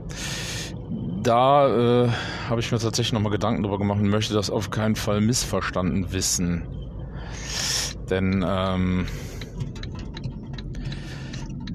da 1.23 2.05
äh, 2.05 2.09
habe 2.49 2.61
ich 2.61 2.71
mir 2.73 2.79
tatsächlich 2.79 3.13
nochmal 3.13 3.33
Gedanken 3.33 3.63
darüber 3.63 3.79
gemacht 3.79 4.01
und 4.01 4.09
möchte 4.09 4.35
das 4.35 4.51
auf 4.51 4.71
keinen 4.71 4.97
Fall 4.97 5.21
missverstanden 5.21 6.13
wissen. 6.13 6.67
Denn 8.11 8.45
ähm, 8.47 9.07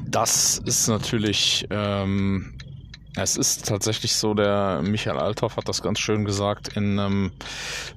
das 0.09 0.61
ist 0.65 0.87
natürlich, 0.87 1.65
ähm, 1.69 2.56
es 3.23 3.35
ist 3.35 3.67
tatsächlich 3.67 4.13
so, 4.13 4.33
der 4.33 4.81
Michael 4.83 5.17
Althoff 5.17 5.57
hat 5.57 5.67
das 5.67 5.81
ganz 5.81 5.99
schön 5.99 6.23
gesagt 6.23 6.69
in 6.75 6.99
einem 6.99 7.31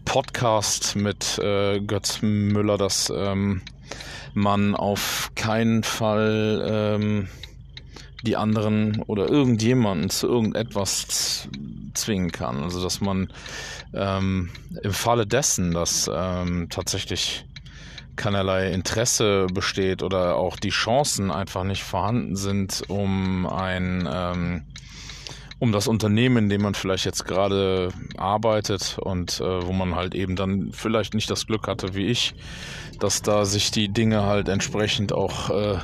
Podcast 0.04 0.96
mit 0.96 1.38
äh, 1.38 1.80
Götz 1.80 2.22
Müller, 2.22 2.78
dass 2.78 3.12
ähm, 3.14 3.60
man 4.32 4.74
auf 4.74 5.30
keinen 5.34 5.82
Fall 5.82 6.64
ähm, 6.66 7.28
die 8.22 8.36
anderen 8.36 9.02
oder 9.02 9.28
irgendjemanden 9.28 10.08
zu 10.08 10.26
irgendetwas 10.26 11.48
zwingen 11.94 12.32
kann. 12.32 12.62
Also 12.62 12.82
dass 12.82 13.00
man 13.00 13.30
ähm, 13.92 14.50
im 14.82 14.92
Falle 14.92 15.26
dessen, 15.26 15.72
dass 15.72 16.10
ähm, 16.12 16.68
tatsächlich 16.70 17.44
keinerlei 18.16 18.70
Interesse 18.70 19.46
besteht 19.52 20.02
oder 20.02 20.36
auch 20.36 20.56
die 20.56 20.70
Chancen 20.70 21.30
einfach 21.30 21.64
nicht 21.64 21.82
vorhanden 21.82 22.36
sind, 22.36 22.84
um 22.88 23.46
ein 23.46 24.08
ähm, 24.10 24.66
um 25.60 25.72
das 25.72 25.86
Unternehmen, 25.86 26.44
in 26.44 26.48
dem 26.48 26.62
man 26.62 26.74
vielleicht 26.74 27.04
jetzt 27.04 27.26
gerade 27.26 27.90
arbeitet 28.16 28.98
und 28.98 29.40
äh, 29.40 29.66
wo 29.66 29.72
man 29.72 29.94
halt 29.94 30.14
eben 30.14 30.34
dann 30.34 30.70
vielleicht 30.72 31.14
nicht 31.14 31.30
das 31.30 31.46
Glück 31.46 31.68
hatte 31.68 31.94
wie 31.94 32.06
ich, 32.06 32.34
dass 32.98 33.22
da 33.22 33.44
sich 33.44 33.70
die 33.70 33.88
Dinge 33.88 34.22
halt 34.22 34.48
entsprechend 34.48 35.12
auch 35.12 35.50
äh, 35.50 35.78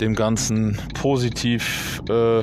dem 0.00 0.14
Ganzen 0.14 0.78
positiv 0.94 2.02
äh, 2.08 2.42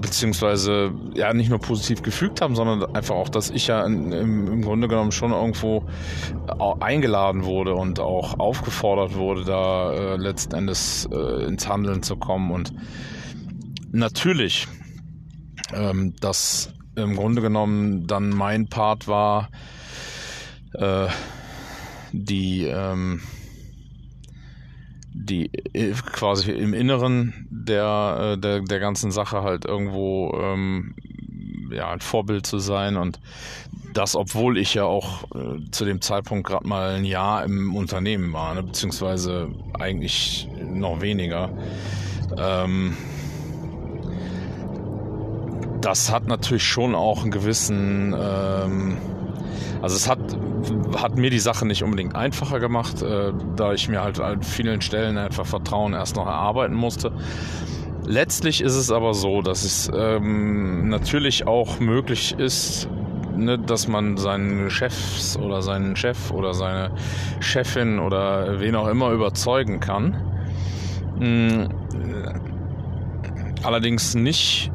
beziehungsweise 0.00 0.92
ja 1.14 1.32
nicht 1.34 1.50
nur 1.50 1.58
positiv 1.58 2.02
gefügt 2.02 2.40
haben, 2.40 2.54
sondern 2.54 2.94
einfach 2.94 3.16
auch, 3.16 3.28
dass 3.28 3.50
ich 3.50 3.66
ja 3.66 3.84
im, 3.84 4.12
im, 4.12 4.62
Grunde 4.62 4.88
genommen 4.88 5.12
schon 5.12 5.32
irgendwo 5.32 5.84
eingeladen 6.80 7.44
wurde 7.44 7.74
und 7.74 8.00
auch 8.00 8.38
aufgefordert 8.38 9.16
wurde, 9.16 9.44
da 9.44 9.92
äh, 9.92 10.16
letzten 10.16 10.54
Endes 10.54 11.08
äh, 11.12 11.44
ins 11.46 11.68
Handeln 11.68 12.02
zu 12.02 12.16
kommen. 12.16 12.50
Und 12.52 12.72
natürlich, 13.92 14.66
ähm, 15.72 16.14
dass 16.20 16.72
im 16.96 17.16
Grunde 17.16 17.40
genommen 17.40 18.06
dann 18.06 18.30
mein 18.30 18.68
Part 18.68 19.08
war, 19.08 19.48
äh, 20.74 21.08
die 22.12 22.64
ähm, 22.66 23.22
die 25.14 25.50
äh, 25.74 25.92
quasi 25.92 26.52
im 26.52 26.74
Inneren 26.74 27.46
der, 27.50 28.34
äh, 28.34 28.38
der, 28.38 28.60
der 28.60 28.80
ganzen 28.80 29.10
Sache 29.10 29.42
halt 29.42 29.64
irgendwo 29.64 30.32
ähm, 30.40 30.94
ja, 31.70 31.90
ein 31.90 32.00
Vorbild 32.00 32.46
zu 32.46 32.58
sein 32.58 32.96
und 32.96 33.20
das, 33.94 34.16
obwohl 34.16 34.56
ich 34.56 34.72
ja 34.74 34.84
auch 34.84 35.24
äh, 35.34 35.70
zu 35.70 35.84
dem 35.84 36.00
Zeitpunkt 36.00 36.46
gerade 36.46 36.66
mal 36.66 36.94
ein 36.94 37.04
Jahr 37.04 37.44
im 37.44 37.74
Unternehmen 37.76 38.32
war, 38.32 38.54
ne, 38.54 38.62
beziehungsweise 38.62 39.50
eigentlich 39.78 40.48
noch 40.64 41.02
weniger. 41.02 41.50
Ähm, 42.38 42.96
das 45.82 46.10
hat 46.10 46.26
natürlich 46.26 46.64
schon 46.64 46.94
auch 46.94 47.22
einen 47.22 47.30
gewissen 47.30 48.14
ähm, 48.18 48.96
also 49.82 49.96
es 49.96 50.08
hat, 50.08 50.20
hat 50.96 51.16
mir 51.16 51.28
die 51.28 51.40
Sache 51.40 51.66
nicht 51.66 51.82
unbedingt 51.82 52.14
einfacher 52.14 52.60
gemacht, 52.60 53.02
äh, 53.02 53.32
da 53.56 53.72
ich 53.72 53.88
mir 53.88 54.00
halt 54.00 54.20
an 54.20 54.40
vielen 54.44 54.80
Stellen 54.80 55.18
einfach 55.18 55.44
Vertrauen 55.44 55.92
erst 55.92 56.14
noch 56.14 56.26
erarbeiten 56.26 56.74
musste. 56.74 57.10
Letztlich 58.06 58.60
ist 58.60 58.76
es 58.76 58.92
aber 58.92 59.12
so, 59.12 59.42
dass 59.42 59.64
es 59.64 59.90
ähm, 59.92 60.88
natürlich 60.88 61.48
auch 61.48 61.80
möglich 61.80 62.36
ist, 62.38 62.88
ne, 63.36 63.58
dass 63.58 63.88
man 63.88 64.16
seinen 64.16 64.70
Chefs 64.70 65.36
oder 65.36 65.62
seinen 65.62 65.96
Chef 65.96 66.30
oder 66.30 66.54
seine 66.54 66.92
Chefin 67.40 67.98
oder 67.98 68.60
wen 68.60 68.76
auch 68.76 68.86
immer 68.86 69.10
überzeugen 69.10 69.80
kann. 69.80 70.16
Mhm. 71.18 71.68
Allerdings 73.64 74.14
nicht 74.14 74.70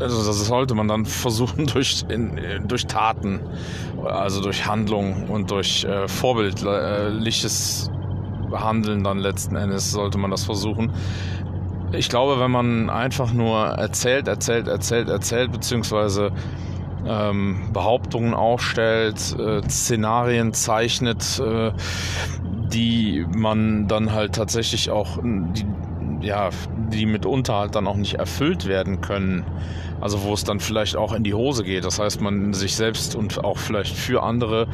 also 0.00 0.24
das 0.24 0.46
sollte 0.46 0.74
man 0.74 0.88
dann 0.88 1.04
versuchen 1.06 1.66
durch, 1.66 2.04
in, 2.08 2.38
durch 2.66 2.86
Taten, 2.86 3.40
also 4.04 4.40
durch 4.40 4.66
Handlung 4.66 5.28
und 5.28 5.50
durch 5.50 5.84
äh, 5.84 6.08
vorbildliches 6.08 7.90
Handeln 8.52 9.04
dann 9.04 9.18
letzten 9.18 9.56
Endes 9.56 9.90
sollte 9.90 10.18
man 10.18 10.30
das 10.30 10.44
versuchen. 10.44 10.92
Ich 11.92 12.08
glaube, 12.08 12.38
wenn 12.40 12.50
man 12.50 12.90
einfach 12.90 13.32
nur 13.32 13.58
erzählt, 13.58 14.28
erzählt, 14.28 14.68
erzählt, 14.68 15.08
erzählt, 15.08 15.52
beziehungsweise 15.52 16.32
ähm, 17.06 17.70
Behauptungen 17.72 18.34
aufstellt, 18.34 19.34
äh, 19.38 19.62
Szenarien 19.68 20.52
zeichnet, 20.52 21.40
äh, 21.40 21.72
die 22.72 23.26
man 23.34 23.88
dann 23.88 24.12
halt 24.12 24.34
tatsächlich 24.34 24.90
auch, 24.90 25.18
die, 25.22 25.64
ja, 26.20 26.50
die 26.88 27.06
mitunter 27.06 27.54
halt 27.54 27.74
dann 27.74 27.86
auch 27.86 27.96
nicht 27.96 28.14
erfüllt 28.14 28.66
werden 28.66 29.00
können, 29.00 29.44
also 30.00 30.22
wo 30.22 30.34
es 30.34 30.44
dann 30.44 30.60
vielleicht 30.60 30.96
auch 30.96 31.12
in 31.12 31.24
die 31.24 31.34
Hose 31.34 31.64
geht. 31.64 31.84
Das 31.84 31.98
heißt, 31.98 32.20
man 32.20 32.52
sich 32.54 32.76
selbst 32.76 33.14
und 33.14 33.44
auch 33.44 33.58
vielleicht 33.58 33.96
für 33.96 34.22
andere 34.22 34.66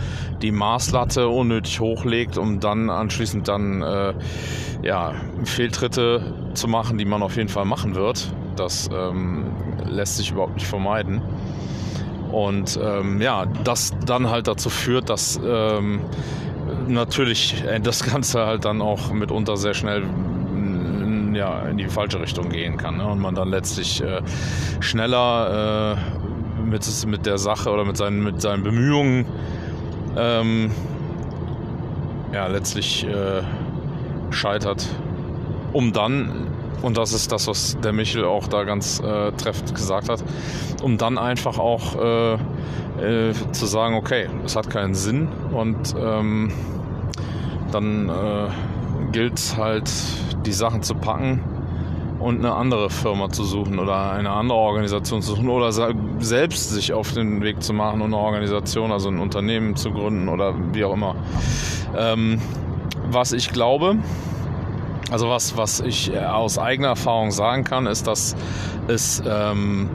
die 0.42 0.53
Maßlatte 0.53 1.29
unnötig 1.29 1.81
hochlegt, 1.81 2.38
um 2.38 2.61
dann 2.61 2.90
anschließend 2.90 3.48
dann 3.48 3.83
äh, 3.83 4.14
ja, 4.83 5.14
Fehltritte 5.44 6.35
zu 6.55 6.68
machen, 6.68 6.98
die 6.98 7.05
man 7.05 7.22
auf 7.22 7.37
jeden 7.37 7.48
Fall 7.48 7.64
machen 7.64 7.94
wird. 7.94 8.33
Das 8.57 8.88
ähm, 8.92 9.46
lässt 9.87 10.16
sich 10.16 10.31
überhaupt 10.31 10.55
nicht 10.55 10.66
vermeiden. 10.66 11.22
Und 12.31 12.79
ähm, 12.83 13.20
ja, 13.20 13.46
das 13.46 13.92
dann 14.07 14.29
halt 14.29 14.48
dazu 14.48 14.68
führt, 14.68 15.09
dass 15.09 15.40
ähm, 15.44 16.00
natürlich 16.88 17.64
das 17.83 18.05
Ganze 18.05 18.46
halt 18.46 18.64
dann 18.64 18.83
auch 18.83 19.12
mitunter 19.12 19.57
sehr 19.57 19.74
schnell 19.74 20.03
ja 21.35 21.61
in 21.62 21.79
die 21.79 21.88
falsche 21.88 22.20
Richtung 22.20 22.49
gehen 22.49 22.77
kann 22.77 22.99
ne? 22.99 23.07
und 23.07 23.20
man 23.20 23.35
dann 23.35 23.49
letztlich 23.49 24.03
äh, 24.03 24.20
schneller 24.81 25.97
äh, 25.97 26.61
mit, 26.62 27.07
mit 27.07 27.27
der 27.27 27.38
Sache 27.38 27.70
oder 27.70 27.85
mit 27.85 27.97
seinen, 27.97 28.23
mit 28.23 28.40
seinen 28.40 28.62
Bemühungen 28.62 29.27
ähm, 30.16 30.70
ja, 32.33 32.47
letztlich 32.49 33.07
äh, 33.07 33.42
scheitert, 34.31 34.87
um 35.73 35.92
dann, 35.92 36.49
und 36.83 36.97
das 36.97 37.12
ist 37.12 37.33
das, 37.33 37.47
was 37.47 37.79
der 37.81 37.92
Michel 37.92 38.25
auch 38.25 38.49
da 38.49 38.64
ganz 38.64 39.01
äh, 39.01 39.33
treffend 39.33 39.75
gesagt 39.75 40.09
hat, 40.09 40.25
um 40.83 40.99
dann 40.99 41.16
einfach 41.18 41.59
auch 41.59 41.97
äh, 41.97 42.35
äh, 43.01 43.33
zu 43.53 43.66
sagen, 43.66 43.94
okay, 43.94 44.29
es 44.44 44.57
hat 44.57 44.68
keinen 44.68 44.94
Sinn 44.94 45.29
und 45.53 45.94
ähm, 45.99 46.53
dann 47.70 48.09
äh, 49.14 49.18
gilt 49.18 49.57
halt, 49.57 49.90
die 50.44 50.53
Sachen 50.53 50.83
zu 50.83 50.94
packen 50.94 51.40
und 52.20 52.38
eine 52.38 52.55
andere 52.55 52.90
Firma 52.90 53.31
zu 53.31 53.44
suchen 53.44 53.79
oder 53.79 54.12
eine 54.12 54.31
andere 54.31 54.59
Organisation 54.59 55.22
zu 55.22 55.35
suchen 55.35 55.48
oder 55.48 55.72
selbst 55.72 56.70
sich 56.70 56.92
auf 56.92 57.12
den 57.12 57.42
Weg 57.42 57.62
zu 57.62 57.72
machen 57.72 58.00
und 58.00 58.14
eine 58.14 58.16
Organisation, 58.16 58.92
also 58.92 59.09
ein 59.09 59.18
Unternehmen 59.18 59.77
zu 59.77 59.90
gründen 59.90 60.29
oder 60.29 60.55
wie 60.72 60.85
auch 60.85 60.94
immer. 60.94 61.16
Ähm, 61.96 62.40
was 63.11 63.33
ich 63.33 63.53
glaube, 63.53 63.96
also 65.11 65.29
was, 65.29 65.57
was 65.57 65.81
ich 65.81 66.16
aus 66.18 66.59
eigener 66.59 66.88
Erfahrung 66.88 67.31
sagen 67.31 67.64
kann, 67.64 67.87
ist, 67.87 68.07
dass 68.07 68.35
es 68.88 69.22
ähm, 69.27 69.88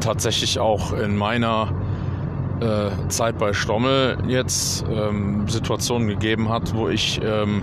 tatsächlich 0.00 0.58
auch 0.58 0.92
in 0.92 1.16
meiner 1.16 1.68
äh, 2.60 3.08
Zeit 3.08 3.38
bei 3.38 3.52
Stommel 3.52 4.18
jetzt 4.26 4.84
ähm, 4.90 5.48
Situationen 5.48 6.08
gegeben 6.08 6.48
hat, 6.48 6.74
wo 6.74 6.88
ich 6.88 7.20
ähm, 7.22 7.62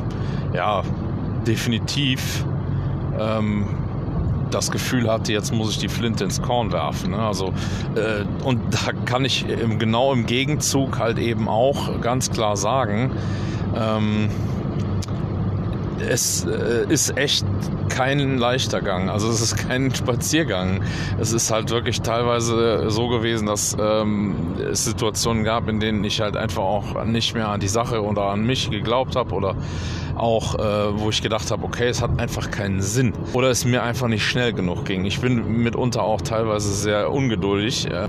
ja 0.53 0.83
definitiv 1.45 2.45
ähm, 3.19 3.67
das 4.51 4.71
Gefühl 4.71 5.09
hatte, 5.09 5.31
jetzt 5.31 5.53
muss 5.53 5.71
ich 5.71 5.77
die 5.77 5.87
Flinte 5.87 6.23
ins 6.23 6.41
Korn 6.41 6.71
werfen. 6.71 7.11
Ne? 7.11 7.19
Also 7.19 7.53
äh, 7.95 8.25
und 8.43 8.61
da 8.71 8.91
kann 9.05 9.25
ich 9.25 9.47
im, 9.47 9.79
genau 9.79 10.13
im 10.13 10.25
Gegenzug 10.25 10.99
halt 10.99 11.17
eben 11.17 11.47
auch 11.47 12.01
ganz 12.01 12.31
klar 12.31 12.57
sagen, 12.57 13.11
ähm, 13.75 14.29
es 16.09 16.45
äh, 16.45 16.85
ist 16.89 17.17
echt 17.17 17.45
kein 17.95 18.37
leichter 18.37 18.81
Gang. 18.81 19.09
Also 19.09 19.29
es 19.29 19.41
ist 19.41 19.57
kein 19.57 19.93
Spaziergang. 19.93 20.81
Es 21.19 21.33
ist 21.33 21.51
halt 21.51 21.69
wirklich 21.69 22.01
teilweise 22.01 22.89
so 22.89 23.07
gewesen, 23.07 23.45
dass 23.45 23.75
ähm, 23.79 24.35
es 24.71 24.85
Situationen 24.85 25.43
gab, 25.43 25.67
in 25.67 25.79
denen 25.79 26.03
ich 26.03 26.21
halt 26.21 26.37
einfach 26.37 26.63
auch 26.63 27.03
nicht 27.05 27.33
mehr 27.33 27.49
an 27.49 27.59
die 27.59 27.67
Sache 27.67 28.03
oder 28.03 28.23
an 28.23 28.45
mich 28.45 28.69
geglaubt 28.69 29.15
habe 29.15 29.33
oder 29.35 29.55
auch, 30.15 30.55
äh, 30.55 30.99
wo 30.99 31.09
ich 31.09 31.21
gedacht 31.21 31.51
habe, 31.51 31.63
okay, 31.63 31.87
es 31.87 32.01
hat 32.01 32.19
einfach 32.19 32.51
keinen 32.51 32.81
Sinn 32.81 33.13
oder 33.33 33.49
es 33.49 33.65
mir 33.65 33.83
einfach 33.83 34.07
nicht 34.07 34.23
schnell 34.23 34.53
genug 34.53 34.85
ging. 34.85 35.05
Ich 35.05 35.19
bin 35.19 35.63
mitunter 35.63 36.03
auch 36.03 36.21
teilweise 36.21 36.73
sehr 36.73 37.11
ungeduldig. 37.11 37.89
Äh, 37.89 38.07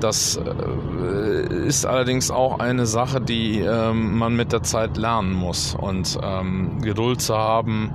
das 0.00 0.36
äh, 0.36 1.66
ist 1.66 1.84
allerdings 1.84 2.30
auch 2.30 2.58
eine 2.58 2.86
Sache, 2.86 3.20
die 3.20 3.60
ähm, 3.60 4.16
man 4.16 4.34
mit 4.34 4.52
der 4.52 4.62
Zeit 4.62 4.96
lernen 4.96 5.32
muss 5.32 5.74
und 5.74 6.18
ähm, 6.22 6.80
Geduld 6.80 7.20
zu 7.20 7.36
haben, 7.36 7.90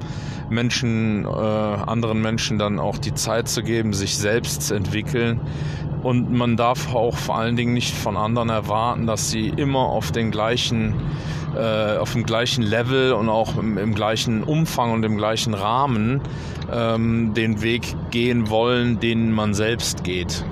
Menschen, 0.50 1.25
äh, 1.26 1.90
anderen 1.90 2.22
Menschen 2.22 2.58
dann 2.58 2.80
auch 2.80 2.98
die 2.98 3.14
Zeit 3.14 3.48
zu 3.48 3.64
geben, 3.64 3.94
sich 3.94 4.18
selbst 4.18 4.64
zu 4.64 4.76
entwickeln. 4.76 5.42
Und 6.04 6.32
man 6.32 6.56
darf 6.56 6.94
auch 6.94 7.18
vor 7.18 7.38
allen 7.38 7.56
Dingen 7.56 7.74
nicht 7.74 7.96
von 7.96 8.16
anderen 8.16 8.50
erwarten, 8.50 9.08
dass 9.08 9.32
sie 9.32 9.50
immer 9.50 9.88
auf 9.90 10.12
den 10.12 10.32
gleichen 10.32 10.94
äh, 11.56 11.98
auf 11.98 12.12
dem 12.12 12.26
gleichen 12.26 12.64
Level 12.64 13.14
und 13.14 13.30
auch 13.30 13.58
im, 13.58 13.78
im, 13.78 13.96
gleichen 13.96 14.44
Umfang 14.44 14.92
und 14.92 15.04
im 15.06 15.16
gleichen 15.16 15.54
Rahmen 15.54 16.20
ähm, 16.72 17.34
den 17.34 17.62
Weg 17.62 17.96
gehen 18.12 18.50
wollen, 18.50 19.00
den 19.00 19.32
man 19.32 19.54
selbst 19.54 20.04
geht. 20.04 20.44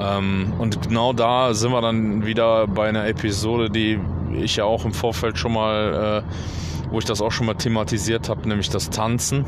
Ähm, 0.00 0.54
und 0.58 0.88
genau 0.88 1.12
da 1.12 1.52
sind 1.52 1.72
wir 1.72 1.82
dann 1.82 2.24
wieder 2.24 2.66
bei 2.66 2.88
einer 2.88 3.06
Episode, 3.06 3.68
die 3.68 4.00
ich 4.34 4.56
ja 4.56 4.64
auch 4.64 4.84
im 4.84 4.92
Vorfeld 4.92 5.38
schon 5.38 5.52
mal, 5.52 6.22
äh, 6.24 6.71
wo 6.92 6.98
ich 6.98 7.04
das 7.04 7.20
auch 7.20 7.32
schon 7.32 7.46
mal 7.46 7.54
thematisiert 7.54 8.28
habe, 8.28 8.48
nämlich 8.48 8.68
das 8.68 8.90
Tanzen. 8.90 9.44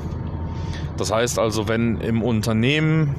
Das 0.96 1.12
heißt 1.12 1.38
also, 1.38 1.68
wenn 1.68 2.00
im 2.00 2.22
Unternehmen 2.22 3.14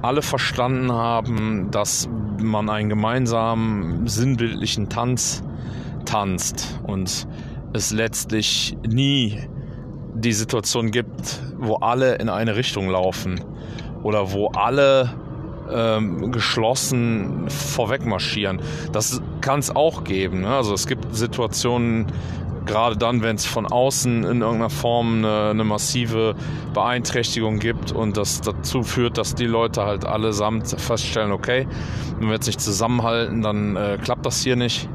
alle 0.00 0.22
verstanden 0.22 0.90
haben, 0.90 1.70
dass 1.70 2.08
man 2.40 2.68
einen 2.68 2.88
gemeinsamen 2.88 4.08
sinnbildlichen 4.08 4.88
Tanz 4.88 5.44
tanzt 6.04 6.80
und 6.82 7.28
es 7.72 7.92
letztlich 7.92 8.76
nie 8.86 9.38
die 10.14 10.32
Situation 10.32 10.90
gibt, 10.90 11.40
wo 11.58 11.76
alle 11.76 12.16
in 12.16 12.28
eine 12.28 12.56
Richtung 12.56 12.88
laufen 12.88 13.40
oder 14.02 14.32
wo 14.32 14.48
alle 14.48 15.14
ähm, 15.70 16.32
geschlossen 16.32 17.48
vorweg 17.48 18.04
marschieren. 18.04 18.60
Das 18.92 19.22
kann 19.40 19.60
es 19.60 19.74
auch 19.74 20.04
geben. 20.04 20.42
Ne? 20.42 20.48
Also 20.48 20.74
es 20.74 20.86
gibt 20.86 21.14
Situationen, 21.14 22.06
gerade 22.66 22.96
dann, 22.96 23.22
wenn 23.22 23.36
es 23.36 23.46
von 23.46 23.66
außen 23.66 24.24
in 24.24 24.40
irgendeiner 24.40 24.70
Form 24.70 25.18
eine, 25.18 25.50
eine, 25.50 25.64
massive 25.64 26.34
Beeinträchtigung 26.74 27.58
gibt 27.58 27.92
und 27.92 28.16
das 28.16 28.40
dazu 28.40 28.82
führt, 28.82 29.18
dass 29.18 29.34
die 29.34 29.46
Leute 29.46 29.84
halt 29.84 30.04
allesamt 30.04 30.68
feststellen, 30.68 31.32
okay, 31.32 31.66
wenn 32.18 32.28
wir 32.28 32.34
jetzt 32.34 32.46
nicht 32.46 32.60
zusammenhalten, 32.60 33.42
dann 33.42 33.76
äh, 33.76 33.98
klappt 34.02 34.26
das 34.26 34.42
hier 34.42 34.56
nicht 34.56 34.88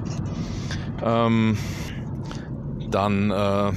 ähm, 1.03 1.57
dann 2.89 3.31
äh, 3.31 3.71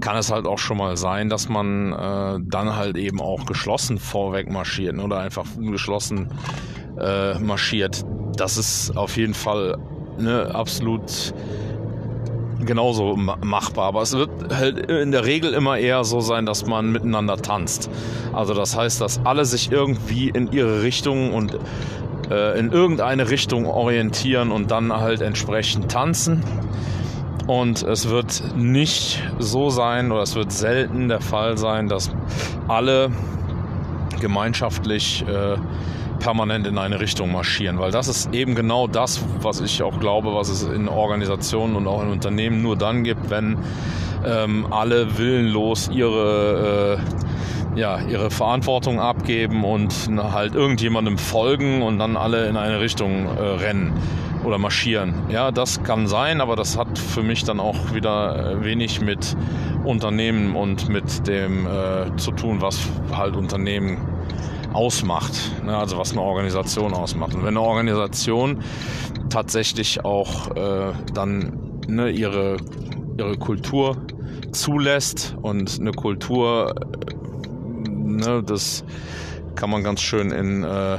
kann 0.00 0.16
es 0.16 0.30
halt 0.30 0.46
auch 0.46 0.58
schon 0.58 0.78
mal 0.78 0.96
sein, 0.96 1.28
dass 1.28 1.48
man 1.48 1.92
äh, 1.92 2.38
dann 2.42 2.76
halt 2.76 2.96
eben 2.96 3.20
auch 3.20 3.46
geschlossen 3.46 3.98
vorweg 3.98 4.50
marschiert 4.50 4.98
oder 4.98 5.18
einfach 5.18 5.46
geschlossen 5.58 6.28
äh, 6.98 7.38
marschiert. 7.38 8.04
Das 8.36 8.56
ist 8.56 8.96
auf 8.96 9.16
jeden 9.16 9.34
Fall 9.34 9.78
ne, 10.18 10.50
absolut 10.54 11.34
genauso 12.66 13.16
machbar. 13.16 13.86
Aber 13.86 14.02
es 14.02 14.12
wird 14.12 14.30
halt 14.50 14.90
in 14.90 15.10
der 15.10 15.24
Regel 15.24 15.54
immer 15.54 15.78
eher 15.78 16.04
so 16.04 16.20
sein, 16.20 16.46
dass 16.46 16.66
man 16.66 16.92
miteinander 16.92 17.36
tanzt. 17.36 17.90
Also 18.32 18.54
das 18.54 18.76
heißt, 18.76 19.00
dass 19.00 19.20
alle 19.24 19.44
sich 19.44 19.70
irgendwie 19.70 20.28
in 20.28 20.52
ihre 20.52 20.82
Richtung 20.82 21.32
und 21.32 21.58
äh, 22.30 22.58
in 22.58 22.72
irgendeine 22.72 23.30
Richtung 23.30 23.66
orientieren 23.66 24.50
und 24.50 24.70
dann 24.70 24.92
halt 24.92 25.20
entsprechend 25.20 25.90
tanzen. 25.90 26.42
Und 27.46 27.82
es 27.82 28.08
wird 28.08 28.56
nicht 28.56 29.22
so 29.38 29.68
sein 29.68 30.12
oder 30.12 30.22
es 30.22 30.34
wird 30.34 30.50
selten 30.50 31.08
der 31.08 31.20
Fall 31.20 31.58
sein, 31.58 31.88
dass 31.88 32.10
alle 32.68 33.10
gemeinschaftlich 34.20 35.24
äh, 35.28 35.56
permanent 36.24 36.66
in 36.66 36.78
eine 36.78 37.00
Richtung 37.00 37.32
marschieren, 37.32 37.78
weil 37.78 37.90
das 37.90 38.08
ist 38.08 38.32
eben 38.32 38.54
genau 38.54 38.86
das, 38.86 39.22
was 39.42 39.60
ich 39.60 39.82
auch 39.82 40.00
glaube, 40.00 40.34
was 40.34 40.48
es 40.48 40.62
in 40.62 40.88
Organisationen 40.88 41.76
und 41.76 41.86
auch 41.86 42.02
in 42.02 42.08
Unternehmen 42.08 42.62
nur 42.62 42.76
dann 42.76 43.04
gibt, 43.04 43.28
wenn 43.28 43.58
ähm, 44.24 44.72
alle 44.72 45.18
willenlos 45.18 45.90
ihre 45.92 46.98
äh, 47.76 47.78
ja, 47.78 48.00
ihre 48.08 48.30
Verantwortung 48.30 49.00
abgeben 49.00 49.64
und 49.64 49.92
halt 50.16 50.54
irgendjemandem 50.54 51.18
folgen 51.18 51.82
und 51.82 51.98
dann 51.98 52.16
alle 52.16 52.46
in 52.46 52.56
eine 52.56 52.80
Richtung 52.80 53.26
äh, 53.26 53.40
rennen 53.40 53.92
oder 54.44 54.56
marschieren. 54.56 55.12
Ja, 55.28 55.50
das 55.50 55.82
kann 55.82 56.06
sein, 56.06 56.40
aber 56.40 56.56
das 56.56 56.78
hat 56.78 56.98
für 56.98 57.22
mich 57.22 57.44
dann 57.44 57.60
auch 57.60 57.92
wieder 57.92 58.52
äh, 58.52 58.64
wenig 58.64 59.02
mit 59.02 59.36
Unternehmen 59.84 60.56
und 60.56 60.88
mit 60.88 61.26
dem 61.26 61.66
äh, 61.66 62.16
zu 62.16 62.30
tun, 62.30 62.62
was 62.62 62.78
halt 63.12 63.36
Unternehmen 63.36 63.98
ausmacht, 64.74 65.32
ne? 65.64 65.76
also 65.76 65.96
was 65.96 66.12
eine 66.12 66.20
Organisation 66.20 66.92
ausmacht. 66.92 67.34
Und 67.34 67.42
wenn 67.42 67.56
eine 67.56 67.62
Organisation 67.62 68.62
tatsächlich 69.30 70.04
auch 70.04 70.54
äh, 70.56 70.92
dann 71.12 71.80
ne, 71.88 72.10
ihre, 72.10 72.58
ihre 73.18 73.36
Kultur 73.38 73.96
zulässt 74.52 75.36
und 75.42 75.80
eine 75.80 75.92
Kultur 75.92 76.74
Ne, 78.14 78.42
das 78.42 78.84
kann 79.56 79.70
man 79.70 79.82
ganz 79.82 80.00
schön 80.00 80.30
in 80.30 80.62
äh, 80.62 80.98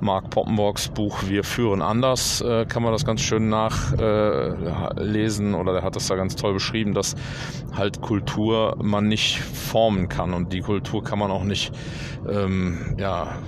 Mark 0.00 0.30
Poppenborgs 0.30 0.88
Buch 0.88 1.24
Wir 1.26 1.44
führen 1.44 1.82
anders, 1.82 2.40
äh, 2.40 2.66
kann 2.66 2.82
man 2.82 2.92
das 2.92 3.04
ganz 3.04 3.20
schön 3.20 3.48
nachlesen 3.48 5.54
äh, 5.54 5.56
oder 5.56 5.72
der 5.72 5.82
hat 5.82 5.96
das 5.96 6.08
da 6.08 6.16
ganz 6.16 6.36
toll 6.36 6.54
beschrieben, 6.54 6.94
dass 6.94 7.14
halt 7.74 8.00
Kultur 8.00 8.76
man 8.82 9.08
nicht 9.08 9.40
formen 9.40 10.08
kann 10.08 10.34
und 10.34 10.52
die 10.52 10.60
Kultur 10.60 11.02
kann 11.02 11.18
man 11.18 11.30
auch 11.30 11.44
nicht 11.44 11.72
ähm, 12.28 12.96
ja, 12.98 13.38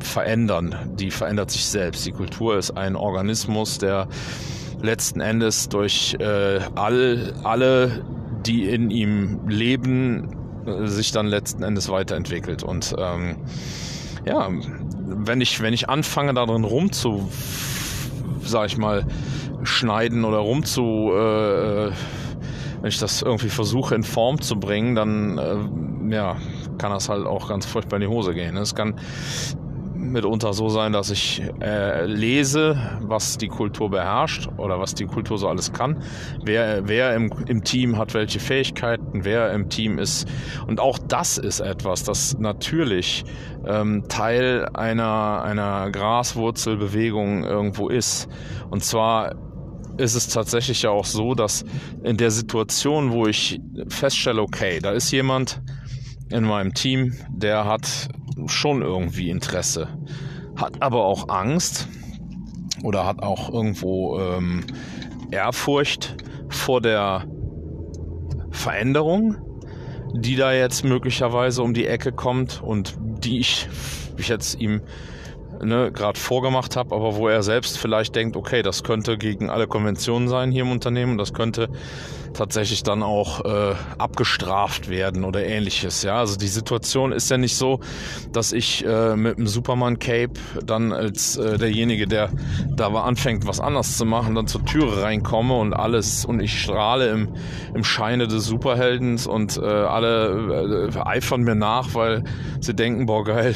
verändern. 0.00 0.92
Die 0.94 1.10
verändert 1.10 1.50
sich 1.50 1.64
selbst. 1.64 2.04
Die 2.06 2.12
Kultur 2.12 2.56
ist 2.56 2.72
ein 2.72 2.96
Organismus, 2.96 3.78
der 3.78 4.08
letzten 4.82 5.20
Endes 5.20 5.68
durch 5.68 6.16
äh, 6.18 6.60
all, 6.74 7.32
alle, 7.44 8.04
die 8.44 8.68
in 8.68 8.90
ihm 8.90 9.48
leben, 9.48 10.36
sich 10.84 11.12
dann 11.12 11.26
letzten 11.26 11.62
Endes 11.62 11.88
weiterentwickelt. 11.88 12.62
Und 12.62 12.94
ähm, 12.98 13.36
ja, 14.24 14.48
wenn 15.16 15.40
ich, 15.40 15.60
wenn 15.60 15.74
ich 15.74 15.88
anfange, 15.88 16.34
darin 16.34 16.64
rumzu, 16.64 17.28
sag 18.42 18.66
ich 18.66 18.76
mal, 18.76 19.06
schneiden 19.62 20.24
oder 20.24 20.38
rumzu 20.38 21.12
äh, 21.14 21.92
wenn 22.82 22.88
ich 22.88 22.98
das 22.98 23.22
irgendwie 23.22 23.48
versuche 23.48 23.94
in 23.94 24.02
Form 24.02 24.40
zu 24.40 24.56
bringen, 24.56 24.96
dann 24.96 25.38
äh, 25.38 26.14
ja, 26.14 26.36
kann 26.78 26.90
das 26.90 27.08
halt 27.08 27.26
auch 27.26 27.48
ganz 27.48 27.64
furchtbar 27.64 27.98
in 27.98 28.02
die 28.02 28.08
Hose 28.08 28.34
gehen. 28.34 28.56
Es 28.56 28.74
kann 28.74 28.96
mitunter 30.02 30.52
so 30.52 30.68
sein, 30.68 30.92
dass 30.92 31.10
ich 31.10 31.42
äh, 31.60 32.06
lese, 32.06 32.76
was 33.00 33.38
die 33.38 33.48
Kultur 33.48 33.90
beherrscht 33.90 34.48
oder 34.58 34.78
was 34.78 34.94
die 34.94 35.06
Kultur 35.06 35.38
so 35.38 35.48
alles 35.48 35.72
kann. 35.72 36.02
Wer, 36.44 36.88
wer 36.88 37.14
im, 37.14 37.32
im 37.46 37.64
Team 37.64 37.96
hat 37.96 38.14
welche 38.14 38.40
Fähigkeiten, 38.40 39.24
wer 39.24 39.52
im 39.52 39.68
Team 39.68 39.98
ist. 39.98 40.28
Und 40.66 40.80
auch 40.80 40.98
das 40.98 41.38
ist 41.38 41.60
etwas, 41.60 42.04
das 42.04 42.38
natürlich 42.38 43.24
ähm, 43.66 44.04
Teil 44.08 44.68
einer, 44.74 45.42
einer 45.42 45.90
Graswurzelbewegung 45.90 47.44
irgendwo 47.44 47.88
ist. 47.88 48.28
Und 48.70 48.84
zwar 48.84 49.34
ist 49.98 50.14
es 50.14 50.28
tatsächlich 50.28 50.82
ja 50.82 50.90
auch 50.90 51.04
so, 51.04 51.34
dass 51.34 51.64
in 52.02 52.16
der 52.16 52.30
Situation, 52.30 53.12
wo 53.12 53.26
ich 53.26 53.60
feststelle, 53.88 54.40
okay, 54.40 54.80
da 54.80 54.92
ist 54.92 55.10
jemand 55.10 55.60
in 56.32 56.44
meinem 56.44 56.74
Team, 56.74 57.14
der 57.30 57.64
hat 57.64 58.08
schon 58.46 58.82
irgendwie 58.82 59.30
Interesse, 59.30 59.88
hat 60.56 60.82
aber 60.82 61.04
auch 61.04 61.28
Angst 61.28 61.88
oder 62.82 63.06
hat 63.06 63.22
auch 63.22 63.52
irgendwo 63.52 64.18
ähm, 64.18 64.64
Ehrfurcht 65.30 66.16
vor 66.48 66.80
der 66.80 67.24
Veränderung, 68.50 69.36
die 70.14 70.36
da 70.36 70.52
jetzt 70.52 70.84
möglicherweise 70.84 71.62
um 71.62 71.74
die 71.74 71.86
Ecke 71.86 72.12
kommt 72.12 72.62
und 72.62 72.96
die 73.00 73.38
ich, 73.38 73.68
ich 74.16 74.28
jetzt 74.28 74.60
ihm 74.60 74.82
ne, 75.62 75.92
gerade 75.92 76.18
vorgemacht 76.18 76.76
habe, 76.76 76.94
aber 76.94 77.16
wo 77.16 77.28
er 77.28 77.42
selbst 77.42 77.78
vielleicht 77.78 78.14
denkt, 78.16 78.36
okay, 78.36 78.62
das 78.62 78.82
könnte 78.82 79.16
gegen 79.16 79.50
alle 79.50 79.66
Konventionen 79.66 80.28
sein 80.28 80.50
hier 80.50 80.62
im 80.62 80.70
Unternehmen, 80.70 81.18
das 81.18 81.32
könnte 81.32 81.68
tatsächlich 82.34 82.82
dann 82.82 83.02
auch 83.02 83.44
äh, 83.44 83.74
abgestraft 83.98 84.88
werden 84.88 85.24
oder 85.24 85.44
ähnliches. 85.44 86.02
Ja, 86.02 86.18
also 86.18 86.36
die 86.36 86.48
Situation 86.48 87.12
ist 87.12 87.30
ja 87.30 87.38
nicht 87.38 87.56
so, 87.56 87.80
dass 88.32 88.52
ich 88.52 88.84
äh, 88.84 89.16
mit 89.16 89.38
dem 89.38 89.46
Superman 89.46 89.98
Cape 89.98 90.34
dann 90.64 90.92
als 90.92 91.36
äh, 91.36 91.58
derjenige, 91.58 92.06
der 92.06 92.30
da 92.74 92.88
anfängt, 92.88 93.46
was 93.46 93.60
anders 93.60 93.96
zu 93.96 94.04
machen, 94.04 94.34
dann 94.34 94.46
zur 94.46 94.64
Türe 94.64 95.02
reinkomme 95.02 95.54
und 95.54 95.74
alles 95.74 96.24
und 96.24 96.40
ich 96.40 96.60
strahle 96.60 97.10
im, 97.10 97.28
im 97.74 97.84
Scheine 97.84 98.28
des 98.28 98.44
Superheldens 98.44 99.26
und 99.26 99.56
äh, 99.56 99.60
alle 99.62 100.90
äh, 100.94 100.98
eifern 101.00 101.42
mir 101.42 101.54
nach, 101.54 101.94
weil 101.94 102.24
sie 102.60 102.74
denken, 102.74 103.06
boah 103.06 103.24
geil, 103.24 103.54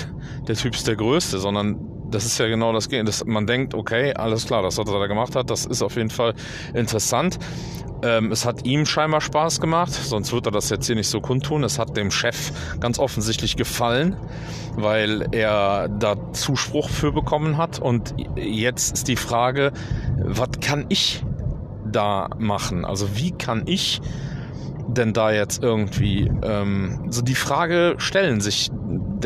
der 0.48 0.56
Typ 0.56 0.74
ist 0.74 0.86
der 0.86 0.96
Größte, 0.96 1.38
sondern 1.38 1.95
das 2.10 2.24
ist 2.24 2.38
ja 2.38 2.46
genau 2.46 2.72
das 2.72 2.88
Gehen. 2.88 3.08
Man 3.26 3.46
denkt, 3.46 3.74
okay, 3.74 4.14
alles 4.14 4.46
klar, 4.46 4.62
das, 4.62 4.78
was 4.78 4.88
er 4.88 4.98
da 4.98 5.06
gemacht 5.06 5.36
hat, 5.36 5.50
das 5.50 5.66
ist 5.66 5.82
auf 5.82 5.96
jeden 5.96 6.10
Fall 6.10 6.34
interessant. 6.74 7.38
Ähm, 8.02 8.30
es 8.30 8.44
hat 8.44 8.66
ihm 8.66 8.84
scheinbar 8.84 9.20
Spaß 9.20 9.60
gemacht, 9.60 9.92
sonst 9.92 10.32
wird 10.32 10.46
er 10.46 10.52
das 10.52 10.68
jetzt 10.70 10.86
hier 10.86 10.96
nicht 10.96 11.08
so 11.08 11.20
kundtun. 11.20 11.64
Es 11.64 11.78
hat 11.78 11.96
dem 11.96 12.10
Chef 12.10 12.52
ganz 12.78 12.98
offensichtlich 12.98 13.56
gefallen, 13.56 14.16
weil 14.76 15.26
er 15.32 15.88
da 15.88 16.32
Zuspruch 16.32 16.90
für 16.90 17.12
bekommen 17.12 17.56
hat. 17.56 17.78
Und 17.78 18.14
jetzt 18.36 18.94
ist 18.94 19.08
die 19.08 19.16
Frage, 19.16 19.72
was 20.18 20.50
kann 20.60 20.86
ich 20.88 21.24
da 21.90 22.28
machen? 22.38 22.84
Also 22.84 23.16
wie 23.16 23.32
kann 23.32 23.62
ich 23.66 24.00
denn 24.88 25.12
da 25.12 25.32
jetzt 25.32 25.62
irgendwie? 25.62 26.30
Ähm, 26.42 27.06
so 27.10 27.22
die 27.22 27.34
Frage 27.34 27.94
stellen 27.98 28.40
sich, 28.40 28.70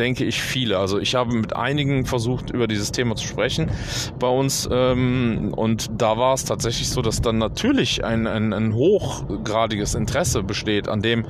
denke 0.01 0.25
ich, 0.25 0.41
viele. 0.41 0.79
Also 0.79 0.99
ich 0.99 1.13
habe 1.13 1.35
mit 1.35 1.55
einigen 1.55 2.05
versucht, 2.05 2.49
über 2.49 2.67
dieses 2.67 2.91
Thema 2.91 3.15
zu 3.15 3.27
sprechen 3.27 3.69
bei 4.17 4.27
uns 4.27 4.67
ähm, 4.71 5.53
und 5.55 5.91
da 5.95 6.17
war 6.17 6.33
es 6.33 6.43
tatsächlich 6.43 6.89
so, 6.89 7.03
dass 7.03 7.21
dann 7.21 7.37
natürlich 7.37 8.03
ein, 8.03 8.25
ein, 8.25 8.51
ein 8.51 8.73
hochgradiges 8.73 9.93
Interesse 9.93 10.41
besteht 10.41 10.87
an 10.87 11.03
dem, 11.03 11.25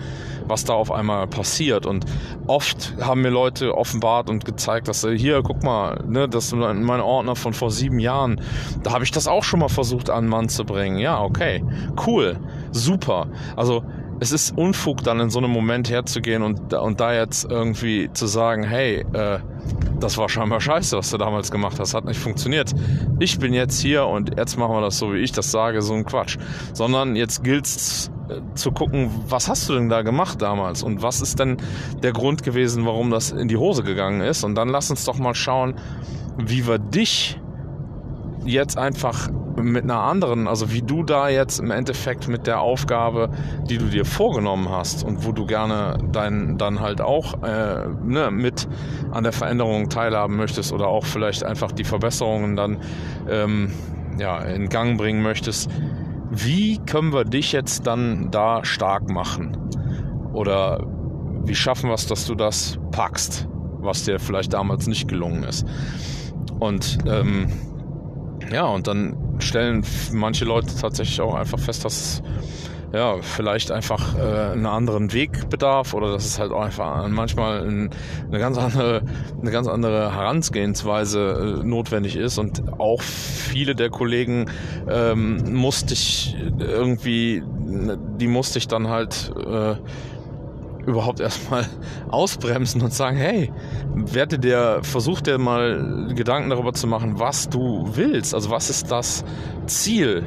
was 0.48 0.64
da 0.64 0.74
auf 0.74 0.90
einmal 0.90 1.28
passiert. 1.28 1.86
Und 1.86 2.06
oft 2.48 2.96
haben 3.02 3.22
mir 3.22 3.30
Leute 3.30 3.76
offenbart 3.78 4.30
und 4.30 4.46
gezeigt, 4.46 4.88
dass 4.88 5.04
äh, 5.04 5.18
hier, 5.18 5.42
guck 5.44 5.64
mal, 5.64 6.02
ne, 6.08 6.30
das 6.30 6.46
ist 6.46 6.56
mein 6.56 7.02
Ordner 7.02 7.36
von 7.36 7.54
vor 7.54 7.72
sieben 7.72 8.00
Jahren. 8.00 8.40
Da 8.84 8.94
habe 8.94 9.04
ich 9.04 9.12
das 9.12 9.28
auch 9.28 9.44
schon 9.44 9.60
mal 9.60 9.70
versucht, 9.70 10.10
an 10.10 10.28
Mann 10.28 10.48
zu 10.48 10.64
bringen. 10.64 10.98
Ja, 10.98 11.22
okay, 11.22 11.62
cool, 12.08 12.40
super. 12.72 13.28
Also 13.58 13.84
es 14.22 14.32
ist 14.32 14.56
Unfug, 14.56 15.04
dann 15.04 15.20
in 15.20 15.32
so 15.32 15.40
einem 15.40 15.50
Moment 15.50 15.90
herzugehen 15.90 16.44
und, 16.44 16.76
und 16.76 17.00
da 17.00 17.12
jetzt 17.12 17.44
irgendwie 17.50 18.08
zu 18.14 18.28
sagen, 18.28 18.64
hey, 18.64 19.04
äh, 19.14 19.40
das 20.00 20.16
war 20.20 20.30
scheinbar 20.30 20.62
scheiße, 20.62 20.96
was 20.96 21.10
du 21.10 21.18
damals 21.18 21.50
gemacht 21.50 21.80
hast, 21.80 21.96
hat 21.96 22.06
nicht 22.06 22.20
funktioniert. 22.20 22.72
Ich 23.20 23.40
bin 23.40 23.52
jetzt 23.52 23.82
hier 23.82 24.06
und 24.06 24.38
jetzt 24.38 24.58
machen 24.58 24.76
wir 24.76 24.82
das 24.82 25.00
so, 25.00 25.12
wie 25.12 25.18
ich 25.18 25.32
das 25.32 25.50
sage, 25.50 25.82
so 25.82 25.96
ein 25.96 26.06
Quatsch. 26.06 26.38
Sondern 26.72 27.16
jetzt 27.16 27.44
gilt's 27.44 28.12
äh, 28.30 28.42
zu 28.54 28.72
gucken, 28.72 29.10
was 29.28 29.50
hast 29.50 29.68
du 29.68 29.74
denn 29.74 29.90
da 29.90 30.04
gemacht 30.04 30.40
damals 30.40 30.84
und 30.84 31.02
was 31.02 31.22
ist 31.22 31.40
denn 31.40 31.58
der 32.04 32.14
Grund 32.14 32.44
gewesen, 32.44 32.86
warum 32.86 33.10
das 33.10 33.32
in 33.32 33.48
die 33.48 33.58
Hose 33.58 33.82
gegangen 33.82 34.22
ist. 34.22 34.44
Und 34.44 34.54
dann 34.54 34.70
lass 34.70 34.92
uns 34.92 35.04
doch 35.04 35.18
mal 35.18 35.34
schauen, 35.34 35.74
wie 36.38 36.68
wir 36.68 36.78
dich 36.78 37.40
jetzt 38.46 38.78
einfach 38.78 39.30
mit 39.62 39.84
einer 39.84 40.02
anderen, 40.02 40.48
also 40.48 40.72
wie 40.72 40.82
du 40.82 41.04
da 41.04 41.30
jetzt 41.30 41.60
im 41.60 41.72
Endeffekt 41.72 42.28
mit 42.28 42.48
der 42.48 42.62
Aufgabe, 42.62 43.30
die 43.70 43.78
du 43.78 43.86
dir 43.86 44.06
vorgenommen 44.06 44.70
hast 44.70 45.04
und 45.04 45.26
wo 45.26 45.32
du 45.32 45.46
gerne 45.46 45.98
dein, 46.12 46.58
dann 46.58 46.80
halt 46.80 47.02
auch 47.02 47.44
äh, 47.44 47.88
ne, 48.04 48.32
mit 48.32 48.68
an 49.12 49.24
der 49.24 49.34
Veränderung 49.34 49.90
teilhaben 49.90 50.38
möchtest 50.38 50.72
oder 50.74 50.88
auch 50.88 51.06
vielleicht 51.06 51.44
einfach 51.44 51.72
die 51.72 51.84
Verbesserungen 51.84 52.56
dann 52.56 52.78
ähm, 53.30 53.72
ja, 54.18 54.40
in 54.40 54.70
Gang 54.70 54.98
bringen 54.98 55.22
möchtest, 55.22 55.70
wie 56.30 56.80
können 56.86 57.12
wir 57.12 57.26
dich 57.26 57.52
jetzt 57.52 57.86
dann 57.88 58.32
da 58.32 58.64
stark 58.64 59.10
machen? 59.10 59.58
Oder 60.34 60.88
wie 61.44 61.56
schaffen 61.56 61.90
wir 61.90 61.96
es, 61.96 62.08
dass 62.08 62.26
du 62.26 62.36
das 62.36 62.80
packst, 62.92 63.48
was 63.80 64.04
dir 64.04 64.20
vielleicht 64.20 64.54
damals 64.54 64.88
nicht 64.88 65.10
gelungen 65.10 65.44
ist? 65.44 65.66
Und 66.60 67.00
ähm, 67.06 67.52
ja, 68.52 68.66
und 68.66 68.88
dann 68.88 69.16
stellen 69.40 69.84
manche 70.12 70.46
Leute 70.46 70.76
tatsächlich 70.80 71.22
auch 71.22 71.36
einfach 71.36 71.60
fest, 71.60 71.86
dass 71.86 72.22
ja, 72.94 73.22
vielleicht 73.22 73.72
einfach 73.72 74.18
äh, 74.18 74.52
einen 74.52 74.66
anderen 74.66 75.14
Weg 75.14 75.50
bedarf 75.50 75.94
oder 75.94 76.12
dass 76.12 76.26
es 76.26 76.40
halt 76.40 76.52
auch 76.52 76.62
einfach 76.62 77.08
manchmal 77.08 77.66
ein, 77.66 77.90
eine 78.28 78.40
ganz 78.40 78.58
andere, 78.58 79.02
eine 79.42 79.52
ganz 79.52 79.68
andere 79.68 80.14
Herangehensweise 80.14 81.62
äh, 81.62 81.66
notwendig 81.66 82.18
ist. 82.18 82.38
Und 82.38 82.80
auch 82.80 83.02
viele 83.02 83.76
der 83.76 83.90
Kollegen 83.90 84.48
ähm, 84.90 85.54
musste 85.54 85.94
ich 85.94 86.36
irgendwie, 86.60 87.44
die 88.20 88.28
musste 88.28 88.60
ich 88.60 88.68
dann 88.68 88.90
halt 88.90 89.32
äh, 89.38 89.76
überhaupt 90.86 91.20
erstmal 91.20 91.67
ausbremsen 92.10 92.82
und 92.82 92.94
sagen, 92.94 93.17
hey, 93.17 93.52
werde 93.94 94.39
dir, 94.39 94.80
versuch 94.84 95.22
dir 95.22 95.38
mal 95.38 96.12
Gedanken 96.15 96.50
darüber 96.50 96.74
zu 96.74 96.88
machen, 96.88 97.20
was 97.20 97.50
du 97.50 97.89
willst. 97.94 98.34
Also 98.34 98.50
was 98.50 98.70
ist 98.70 98.91
das 98.91 99.24
Ziel? 99.67 100.24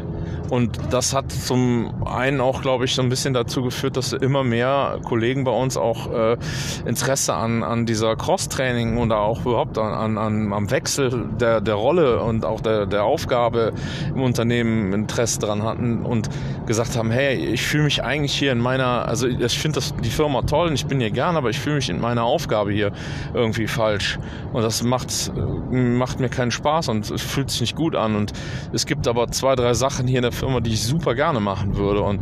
Und 0.51 0.79
das 0.91 1.15
hat 1.15 1.33
zum 1.33 2.07
einen 2.07 2.41
auch, 2.41 2.63
glaube 2.63 2.85
ich, 2.85 2.95
so 2.95 3.03
ein 3.03 3.09
bisschen 3.09 3.35
dazu 3.35 3.63
geführt, 3.63 3.97
dass 3.97 4.13
immer 4.13 4.45
mehr 4.45 4.99
Kollegen 5.03 5.45
bei 5.45 5.51
uns 5.51 5.77
auch 5.77 6.13
äh, 6.13 6.37
Interesse 6.85 7.35
an, 7.35 7.63
an 7.63 7.87
dieser 7.87 8.17
Cross-Training 8.17 8.99
oder 8.99 9.19
auch 9.19 9.41
überhaupt 9.43 9.79
an, 9.79 10.19
an, 10.19 10.53
am 10.53 10.71
Wechsel 10.71 11.29
der, 11.41 11.61
der 11.61 11.75
Rolle 11.75 12.21
und 12.21 12.45
auch 12.45 12.61
der, 12.61 12.87
der 12.87 13.05
Aufgabe 13.05 13.73
im 14.15 14.23
Unternehmen 14.23 14.93
Interesse 14.93 15.41
dran 15.41 15.63
hatten 15.63 16.05
und 16.05 16.29
gesagt 16.67 16.97
haben, 16.97 17.11
hey, 17.11 17.37
ich 17.37 17.63
fühle 17.63 17.85
mich 17.85 18.03
eigentlich 18.03 18.35
hier 18.35 18.53
in 18.53 18.59
meiner, 18.59 19.09
also 19.09 19.27
ich 19.27 19.59
finde 19.59 19.81
die 20.03 20.11
Firma 20.11 20.43
toll 20.43 20.69
und 20.69 20.75
ich 20.75 20.87
bin 20.87 21.01
hier 21.01 21.11
gern, 21.11 21.37
aber 21.37 21.51
ich 21.51 21.59
fühle 21.59 21.77
mich 21.77 21.91
in 21.91 22.01
meiner 22.01 22.25
Aufgabe 22.25 22.73
hier 22.73 22.93
irgendwie 23.33 23.67
falsch. 23.67 24.19
Und 24.53 24.63
das 24.63 24.83
macht, 24.83 25.33
macht 25.71 26.21
mir 26.21 26.29
keinen 26.29 26.51
Spaß 26.51 26.89
und 26.89 27.11
es 27.11 27.23
fühlt 27.23 27.51
sich 27.51 27.61
nicht 27.61 27.77
gut 27.77 27.97
an. 27.97 28.17
Und 28.17 28.33
es 28.73 28.87
gibt 28.87 29.09
aber 29.09 29.29
zwei, 29.29 29.55
drei 29.57 29.75
Sachen 29.75 30.07
hier 30.07 30.21
der 30.25 30.33
Firma, 30.33 30.61
die 30.61 30.73
ich 30.73 30.83
super 30.83 31.15
gerne 31.15 31.41
machen 31.41 31.77
würde. 31.77 32.03
Und 32.03 32.21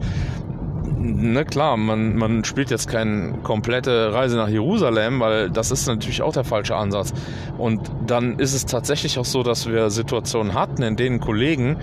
ne 0.99 1.45
klar, 1.45 1.77
man, 1.77 2.17
man 2.17 2.45
spielt 2.45 2.71
jetzt 2.71 2.89
keine 2.89 3.39
komplette 3.43 4.13
Reise 4.13 4.37
nach 4.37 4.49
Jerusalem, 4.49 5.21
weil 5.21 5.51
das 5.51 5.71
ist 5.71 5.87
natürlich 5.87 6.23
auch 6.23 6.33
der 6.33 6.45
falsche 6.45 6.77
Ansatz. 6.77 7.13
Und 7.59 7.91
dann 8.07 8.39
ist 8.39 8.55
es 8.55 8.67
tatsächlich 8.67 9.19
auch 9.19 9.25
so, 9.25 9.43
dass 9.43 9.69
wir 9.69 9.91
Situationen 9.91 10.55
hatten, 10.55 10.83
in 10.83 10.97
denen 10.97 11.21
Kollegen 11.21 11.77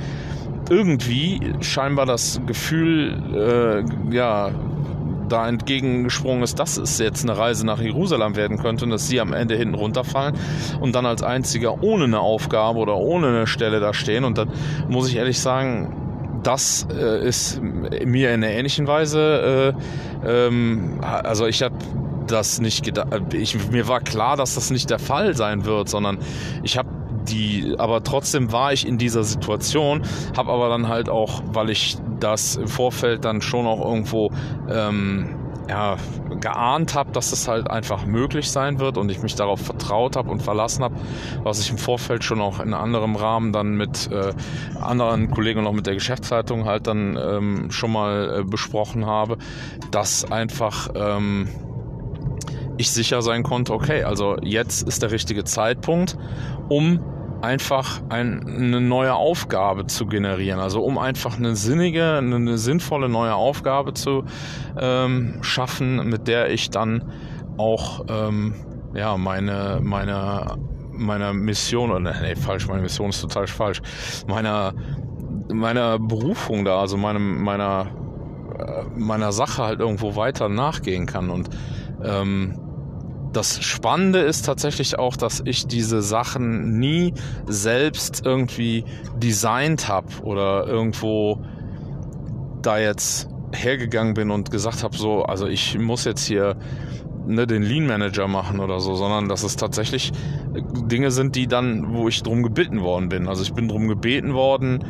irgendwie 0.70 1.54
scheinbar 1.62 2.06
das 2.06 2.42
Gefühl, 2.46 3.18
äh, 3.34 4.14
ja, 4.16 4.52
da 5.28 5.48
entgegengesprungen 5.48 6.44
ist, 6.44 6.60
dass 6.60 6.78
es 6.78 6.98
jetzt 6.98 7.24
eine 7.24 7.38
Reise 7.38 7.66
nach 7.66 7.80
Jerusalem 7.80 8.36
werden 8.36 8.58
könnte 8.58 8.86
und 8.86 8.92
dass 8.92 9.08
sie 9.08 9.22
am 9.22 9.34
Ende 9.34 9.56
hinten 9.56 9.76
runterfallen 9.76 10.36
und 10.82 10.96
dann 10.96 11.06
als 11.06 11.22
einziger 11.24 11.84
ohne 11.84 12.06
eine 12.06 12.20
Aufgabe 12.20 12.80
oder 12.80 12.98
ohne 12.98 13.28
eine 13.28 13.48
Stelle 13.48 13.80
da 13.80 13.94
stehen. 13.94 14.24
Und 14.24 14.38
dann 14.38 14.50
muss 14.90 15.08
ich 15.08 15.16
ehrlich 15.16 15.40
sagen, 15.40 16.09
das 16.44 16.88
äh, 16.92 17.28
ist 17.28 17.62
mir 17.62 18.34
in 18.34 18.44
einer 18.44 18.54
ähnlichen 18.54 18.88
Weise, 18.88 19.76
äh, 20.24 20.48
ähm, 20.48 21.00
also 21.02 21.46
ich 21.46 21.62
habe 21.62 21.76
das 22.28 22.60
nicht 22.60 22.84
gedacht, 22.84 23.34
ich, 23.34 23.72
mir 23.72 23.88
war 23.88 24.02
klar, 24.02 24.38
dass 24.38 24.56
das 24.56 24.70
nicht 24.70 24.90
der 24.90 25.00
Fall 25.00 25.36
sein 25.36 25.66
wird, 25.66 25.90
sondern 25.90 26.20
ich 26.64 26.78
habe 26.78 26.90
die, 27.30 27.76
aber 27.78 28.04
trotzdem 28.04 28.52
war 28.52 28.74
ich 28.74 28.88
in 28.88 28.98
dieser 28.98 29.24
Situation, 29.24 30.04
habe 30.36 30.52
aber 30.52 30.70
dann 30.70 30.88
halt 30.88 31.10
auch, 31.10 31.42
weil 31.52 31.70
ich 31.70 31.98
das 32.20 32.56
im 32.56 32.68
Vorfeld 32.68 33.26
dann 33.26 33.42
schon 33.42 33.66
auch 33.66 33.84
irgendwo 33.84 34.32
ähm, 34.70 35.36
ja, 35.70 35.98
geahnt 36.42 36.96
habe, 36.96 37.12
dass 37.12 37.32
es 37.32 37.48
halt 37.48 37.70
einfach 37.70 38.06
möglich 38.06 38.52
sein 38.52 38.80
wird 38.80 38.98
und 38.98 39.10
ich 39.10 39.22
mich 39.22 39.36
darauf 39.36 39.62
vertraut 39.62 40.16
habe 40.16 40.30
und 40.30 40.42
verlassen 40.42 40.84
habe, 40.84 40.96
was 41.44 41.60
ich 41.60 41.70
im 41.70 41.78
Vorfeld 41.78 42.24
schon 42.24 42.42
auch 42.42 42.60
in 42.60 42.74
anderem 42.74 43.16
Rahmen 43.16 43.52
dann 43.52 43.76
mit 43.76 44.10
äh, 44.12 44.34
anderen 44.82 45.32
Kollegen 45.32 45.60
und 45.60 45.68
auch 45.68 45.74
mit 45.74 45.88
der 45.88 45.94
Geschäftsleitung 45.94 46.66
halt 46.66 46.88
dann 46.88 47.18
ähm, 47.18 47.72
schon 47.72 47.92
mal 47.92 48.40
äh, 48.40 48.44
besprochen 48.44 49.06
habe, 49.06 49.38
dass 49.92 50.32
einfach 50.32 50.90
ähm, 50.96 51.50
ich 52.78 52.92
sicher 52.92 53.22
sein 53.22 53.44
konnte, 53.44 53.74
okay, 53.74 54.04
also 54.04 54.38
jetzt 54.42 54.88
ist 54.88 55.02
der 55.04 55.12
richtige 55.12 55.44
Zeitpunkt, 55.44 56.18
um 56.70 57.02
einfach 57.42 58.02
ein, 58.10 58.46
eine 58.48 58.82
neue 58.82 59.14
Aufgabe 59.14 59.86
zu 59.86 60.06
generieren. 60.06 60.60
Also 60.60 60.82
um 60.82 60.98
einfach 60.98 61.38
eine 61.38 61.56
sinnige, 61.56 62.18
eine 62.18 62.58
sinnvolle 62.58 63.10
neue 63.10 63.36
Aufgabe 63.36 63.94
zu 63.94 64.26
ähm, 64.80 65.38
schaffen, 65.42 66.10
mit 66.10 66.28
der 66.28 66.50
ich 66.52 66.70
dann 66.70 67.12
auch 67.58 68.06
ähm, 68.10 68.54
ja, 68.94 69.18
meine, 69.18 69.80
meine, 69.82 70.58
meiner 70.92 71.34
Mission, 71.34 71.92
oder 71.92 72.00
nee, 72.00 72.36
falsch, 72.36 72.68
meine 72.68 72.82
Mission 72.82 73.10
ist 73.10 73.22
total 73.22 73.48
falsch, 73.48 73.82
meiner, 74.28 74.74
meiner 75.52 76.00
Berufung 76.00 76.66
da, 76.66 76.80
also 76.80 76.98
meinem, 76.98 77.42
meiner, 77.44 77.88
äh, 78.58 78.84
meiner 78.96 79.32
Sache 79.32 79.64
halt 79.64 79.80
irgendwo 79.80 80.16
weiter 80.16 80.50
nachgehen 80.50 81.06
kann. 81.06 81.30
Und 81.30 81.50
ähm, 82.04 82.60
das 83.34 83.64
Spannende 83.64 84.20
ist 84.20 84.46
tatsächlich 84.46 84.98
auch, 84.98 85.16
dass 85.16 85.42
ich 85.46 85.68
diese 85.68 86.02
Sachen 86.02 86.80
nie 86.80 87.14
selbst 87.48 88.26
irgendwie 88.26 88.86
designt 89.18 89.88
habe 89.88 90.08
oder 90.24 90.66
irgendwo 90.68 91.40
da 92.62 92.80
jetzt 92.80 93.30
hergegangen 93.54 94.14
bin 94.14 94.32
und 94.32 94.52
gesagt 94.52 94.84
habe, 94.84 94.96
so, 94.96 95.24
also 95.24 95.48
ich 95.48 95.78
muss 95.78 96.06
jetzt 96.06 96.26
hier 96.26 96.56
ne, 97.26 97.48
den 97.48 97.64
Lean 97.64 97.88
Manager 97.88 98.28
machen 98.28 98.60
oder 98.60 98.80
so, 98.80 98.96
sondern 98.96 99.30
dass 99.30 99.44
es 99.44 99.56
tatsächlich 99.56 100.12
Dinge 100.54 101.12
sind, 101.12 101.36
die 101.36 101.48
dann, 101.48 101.94
wo 101.94 102.08
ich 102.08 102.24
drum 102.24 102.44
gebeten 102.44 102.82
worden 102.82 103.10
bin. 103.10 103.28
Also 103.28 103.44
ich 103.44 103.54
bin 103.54 103.68
drum 103.68 103.88
gebeten 103.88 104.34
worden, 104.34 104.84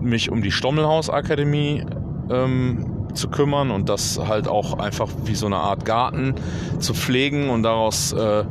mich 0.00 0.30
um 0.30 0.42
die 0.42 0.50
Stommelhaus 0.50 1.10
Akademie 1.10 1.84
ähm, 2.30 2.95
zu 3.14 3.28
kümmern 3.28 3.70
und 3.70 3.88
das 3.88 4.18
halt 4.18 4.48
auch 4.48 4.78
einfach 4.78 5.08
wie 5.24 5.34
so 5.34 5.46
eine 5.46 5.56
Art 5.56 5.84
Garten 5.84 6.34
zu 6.78 6.94
pflegen 6.94 7.50
und 7.50 7.62
daraus 7.62 8.12
äh, 8.12 8.44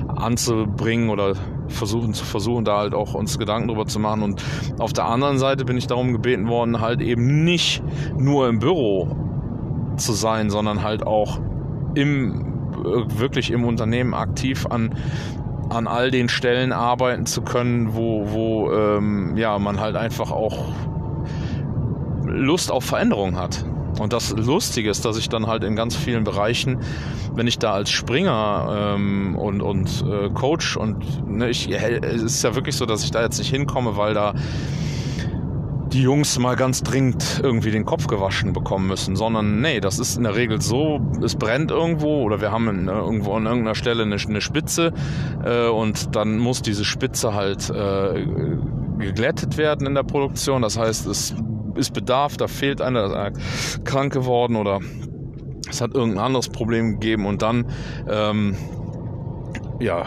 anzubringen 0.08 1.08
oder 1.10 1.34
versuchen 1.72 2.14
zu 2.14 2.24
versuchen, 2.24 2.64
da 2.64 2.78
halt 2.78 2.94
auch 2.94 3.14
uns 3.14 3.38
Gedanken 3.38 3.68
drüber 3.68 3.86
zu 3.86 3.98
machen. 3.98 4.22
Und 4.22 4.42
auf 4.78 4.92
der 4.92 5.06
anderen 5.06 5.38
Seite 5.38 5.64
bin 5.64 5.76
ich 5.76 5.86
darum 5.86 6.12
gebeten 6.12 6.48
worden, 6.48 6.80
halt 6.80 7.00
eben 7.00 7.44
nicht 7.44 7.82
nur 8.18 8.48
im 8.48 8.58
Büro 8.58 9.16
zu 9.96 10.12
sein, 10.12 10.50
sondern 10.50 10.82
halt 10.82 11.06
auch 11.06 11.40
im 11.94 12.48
wirklich 13.16 13.50
im 13.50 13.64
Unternehmen 13.64 14.14
aktiv 14.14 14.66
an 14.66 14.94
an 15.68 15.86
all 15.86 16.10
den 16.10 16.28
Stellen 16.28 16.72
arbeiten 16.72 17.24
zu 17.24 17.42
können, 17.42 17.94
wo, 17.94 18.26
wo 18.30 18.72
ähm, 18.72 19.36
ja, 19.36 19.58
man 19.58 19.80
halt 19.80 19.96
einfach 19.96 20.30
auch 20.30 20.72
Lust 22.26 22.70
auf 22.70 22.84
Veränderung 22.84 23.36
hat. 23.36 23.64
Und 23.98 24.12
das 24.12 24.30
Lustige 24.30 24.90
ist, 24.90 25.04
dass 25.04 25.16
ich 25.18 25.28
dann 25.28 25.46
halt 25.46 25.64
in 25.64 25.76
ganz 25.76 25.94
vielen 25.96 26.24
Bereichen, 26.24 26.78
wenn 27.34 27.46
ich 27.46 27.58
da 27.58 27.72
als 27.72 27.90
Springer 27.90 28.94
ähm, 28.96 29.36
und, 29.36 29.60
und 29.60 30.04
äh, 30.08 30.30
Coach 30.30 30.76
und 30.76 31.28
ne, 31.28 31.50
ich, 31.50 31.70
es 31.70 32.22
ist 32.22 32.42
ja 32.42 32.54
wirklich 32.54 32.76
so, 32.76 32.86
dass 32.86 33.04
ich 33.04 33.10
da 33.10 33.22
jetzt 33.22 33.38
nicht 33.38 33.50
hinkomme, 33.50 33.96
weil 33.96 34.14
da 34.14 34.34
die 35.92 36.02
Jungs 36.02 36.38
mal 36.38 36.56
ganz 36.56 36.82
dringend 36.82 37.40
irgendwie 37.42 37.70
den 37.70 37.84
Kopf 37.84 38.06
gewaschen 38.06 38.54
bekommen 38.54 38.86
müssen, 38.86 39.14
sondern 39.14 39.60
nee, 39.60 39.78
das 39.78 39.98
ist 39.98 40.16
in 40.16 40.22
der 40.22 40.34
Regel 40.34 40.60
so, 40.62 41.00
es 41.22 41.34
brennt 41.34 41.70
irgendwo 41.70 42.22
oder 42.22 42.40
wir 42.40 42.50
haben 42.50 42.68
in, 42.68 42.88
äh, 42.88 42.92
irgendwo 42.92 43.34
an 43.34 43.44
irgendeiner 43.44 43.74
Stelle 43.74 44.02
eine, 44.02 44.16
eine 44.16 44.40
Spitze 44.40 44.94
äh, 45.44 45.68
und 45.68 46.16
dann 46.16 46.38
muss 46.38 46.62
diese 46.62 46.84
Spitze 46.84 47.34
halt 47.34 47.68
äh, 47.68 48.24
geglättet 48.98 49.58
werden 49.58 49.86
in 49.86 49.94
der 49.94 50.04
Produktion. 50.04 50.62
Das 50.62 50.78
heißt, 50.78 51.06
es 51.06 51.34
ist 51.74 51.92
Bedarf, 51.92 52.36
da 52.36 52.48
fehlt 52.48 52.80
einer, 52.80 53.04
ist 53.06 53.12
einer 53.12 53.32
krank 53.84 54.12
geworden 54.12 54.56
oder 54.56 54.80
es 55.68 55.80
hat 55.80 55.94
irgendein 55.94 56.24
anderes 56.24 56.48
Problem 56.48 57.00
gegeben 57.00 57.26
und 57.26 57.42
dann 57.42 57.66
ähm, 58.08 58.56
ja, 59.80 60.06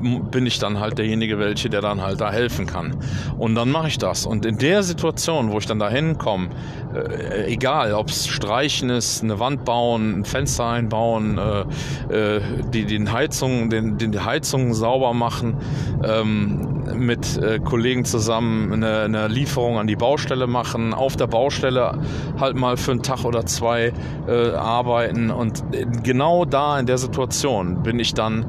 bin 0.00 0.46
ich 0.46 0.58
dann 0.58 0.80
halt 0.80 0.98
derjenige, 0.98 1.38
welche, 1.38 1.70
der 1.70 1.80
dann 1.80 2.00
halt 2.00 2.20
da 2.20 2.30
helfen 2.30 2.66
kann. 2.66 2.96
Und 3.38 3.54
dann 3.54 3.70
mache 3.70 3.88
ich 3.88 3.98
das. 3.98 4.26
Und 4.26 4.46
in 4.46 4.58
der 4.58 4.82
Situation, 4.82 5.50
wo 5.50 5.58
ich 5.58 5.66
dann 5.66 5.78
da 5.78 5.88
hinkomme, 5.88 6.48
äh, 6.94 7.52
egal, 7.52 7.92
ob 7.92 8.08
es 8.08 8.26
Streichen 8.26 8.90
ist, 8.90 9.22
eine 9.22 9.38
Wand 9.38 9.64
bauen, 9.64 10.20
ein 10.20 10.24
Fenster 10.24 10.66
einbauen, 10.66 11.38
äh, 11.38 12.36
äh, 12.36 12.40
die, 12.72 12.84
den 12.86 13.12
Heizung, 13.12 13.70
den, 13.70 13.98
den 13.98 14.12
die 14.12 14.20
Heizungen 14.20 14.74
sauber 14.74 15.14
machen, 15.14 15.56
ähm, 16.04 16.82
mit 16.94 17.36
äh, 17.38 17.58
Kollegen 17.58 18.04
zusammen 18.04 18.72
eine, 18.72 19.00
eine 19.00 19.28
Lieferung 19.28 19.78
an 19.78 19.86
die 19.86 19.96
Baustelle 19.96 20.46
machen, 20.46 20.94
auf 20.94 21.16
der 21.16 21.26
Baustelle 21.26 21.98
halt 22.38 22.56
mal 22.56 22.76
für 22.76 22.92
einen 22.92 23.02
Tag 23.02 23.24
oder 23.24 23.46
zwei 23.46 23.92
äh, 24.26 24.50
arbeiten. 24.52 25.30
Und 25.30 25.62
genau 26.02 26.44
da 26.44 26.78
in 26.78 26.86
der 26.86 26.98
Situation 26.98 27.82
bin 27.82 27.98
ich 27.98 28.14
dann 28.14 28.46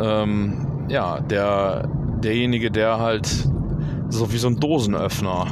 ähm, 0.00 0.66
ja, 0.90 1.20
der, 1.20 1.88
derjenige, 2.22 2.70
der 2.70 2.98
halt 2.98 3.26
so 4.08 4.32
wie 4.32 4.38
so 4.38 4.48
ein 4.48 4.58
Dosenöffner 4.58 5.46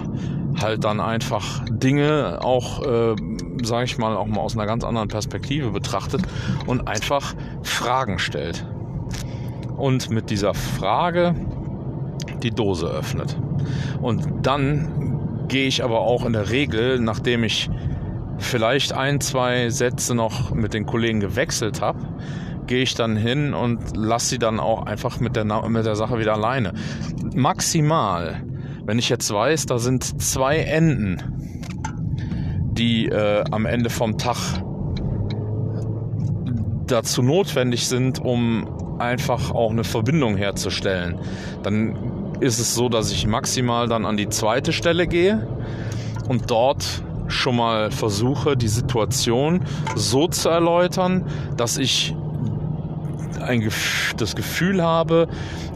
halt 0.60 0.82
dann 0.82 1.00
einfach 1.00 1.64
Dinge 1.70 2.40
auch, 2.42 2.82
äh, 2.84 3.14
sage 3.62 3.84
ich 3.84 3.98
mal, 3.98 4.16
auch 4.16 4.26
mal 4.26 4.40
aus 4.40 4.56
einer 4.56 4.66
ganz 4.66 4.82
anderen 4.82 5.08
Perspektive 5.08 5.70
betrachtet 5.70 6.22
und 6.66 6.88
einfach 6.88 7.34
Fragen 7.62 8.18
stellt. 8.18 8.66
Und 9.76 10.10
mit 10.10 10.30
dieser 10.30 10.54
Frage 10.54 11.36
die 12.42 12.50
Dose 12.50 12.86
öffnet. 12.86 13.38
Und 14.02 14.26
dann 14.42 15.46
gehe 15.46 15.68
ich 15.68 15.84
aber 15.84 16.00
auch 16.00 16.26
in 16.26 16.32
der 16.32 16.50
Regel, 16.50 16.98
nachdem 16.98 17.44
ich 17.44 17.70
vielleicht 18.38 18.92
ein, 18.92 19.20
zwei 19.20 19.70
Sätze 19.70 20.14
noch 20.14 20.52
mit 20.52 20.74
den 20.74 20.84
Kollegen 20.84 21.20
gewechselt 21.20 21.80
habe, 21.80 22.00
gehe 22.68 22.82
ich 22.82 22.94
dann 22.94 23.16
hin 23.16 23.54
und 23.54 23.96
lasse 23.96 24.28
sie 24.28 24.38
dann 24.38 24.60
auch 24.60 24.86
einfach 24.86 25.18
mit 25.18 25.34
der, 25.34 25.44
mit 25.68 25.84
der 25.84 25.96
Sache 25.96 26.18
wieder 26.18 26.34
alleine. 26.34 26.74
Maximal, 27.34 28.42
wenn 28.84 28.98
ich 28.98 29.08
jetzt 29.08 29.32
weiß, 29.32 29.66
da 29.66 29.78
sind 29.78 30.22
zwei 30.22 30.58
Enden, 30.58 31.20
die 32.72 33.06
äh, 33.06 33.42
am 33.50 33.66
Ende 33.66 33.90
vom 33.90 34.16
Tag 34.18 34.36
dazu 36.86 37.22
notwendig 37.22 37.88
sind, 37.88 38.20
um 38.20 38.68
einfach 38.98 39.50
auch 39.50 39.70
eine 39.70 39.84
Verbindung 39.84 40.36
herzustellen, 40.36 41.18
dann 41.62 41.96
ist 42.40 42.58
es 42.58 42.74
so, 42.74 42.88
dass 42.88 43.10
ich 43.10 43.26
maximal 43.26 43.88
dann 43.88 44.06
an 44.06 44.16
die 44.16 44.28
zweite 44.28 44.72
Stelle 44.72 45.06
gehe 45.06 45.46
und 46.28 46.50
dort 46.50 47.02
schon 47.28 47.56
mal 47.56 47.90
versuche, 47.90 48.56
die 48.56 48.68
Situation 48.68 49.64
so 49.96 50.28
zu 50.28 50.48
erläutern, 50.48 51.24
dass 51.56 51.78
ich 51.78 52.14
ein, 53.48 53.68
das 54.16 54.36
Gefühl 54.36 54.82
habe, 54.82 55.28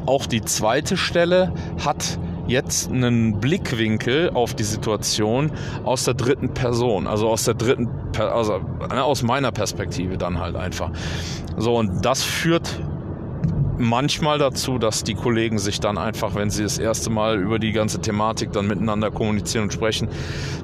auch 0.07 0.27
die 0.27 0.43
zweite 0.43 0.97
Stelle 0.97 1.53
hat 1.85 2.19
jetzt 2.47 2.91
einen 2.91 3.41
Blickwinkel 3.41 4.31
auf 4.35 4.55
die 4.55 4.65
Situation 4.65 5.53
aus 5.85 6.05
der 6.05 6.15
dritten 6.15 6.53
Person, 6.55 7.07
also 7.07 7.29
aus 7.29 7.45
der 7.45 7.55
dritten, 7.55 7.89
also 8.19 8.59
ne, 8.59 9.03
aus 9.03 9.23
meiner 9.23 9.53
Perspektive 9.53 10.19
dann 10.19 10.39
halt 10.39 10.57
einfach. 10.57 10.91
So, 11.57 11.77
und 11.77 12.05
das 12.05 12.23
führt 12.23 12.81
manchmal 13.83 14.39
dazu, 14.39 14.79
dass 14.79 15.03
die 15.03 15.15
Kollegen 15.15 15.59
sich 15.59 15.81
dann 15.81 15.99
einfach, 15.99 16.35
wenn 16.35 16.51
sie 16.51 16.63
das 16.63 16.79
erste 16.79 17.11
Mal 17.11 17.39
über 17.39 17.59
die 17.59 17.73
ganze 17.73 18.01
Thematik 18.01 18.53
dann 18.53 18.67
miteinander 18.67 19.11
kommunizieren 19.11 19.65
und 19.65 19.73
sprechen, 19.73 20.09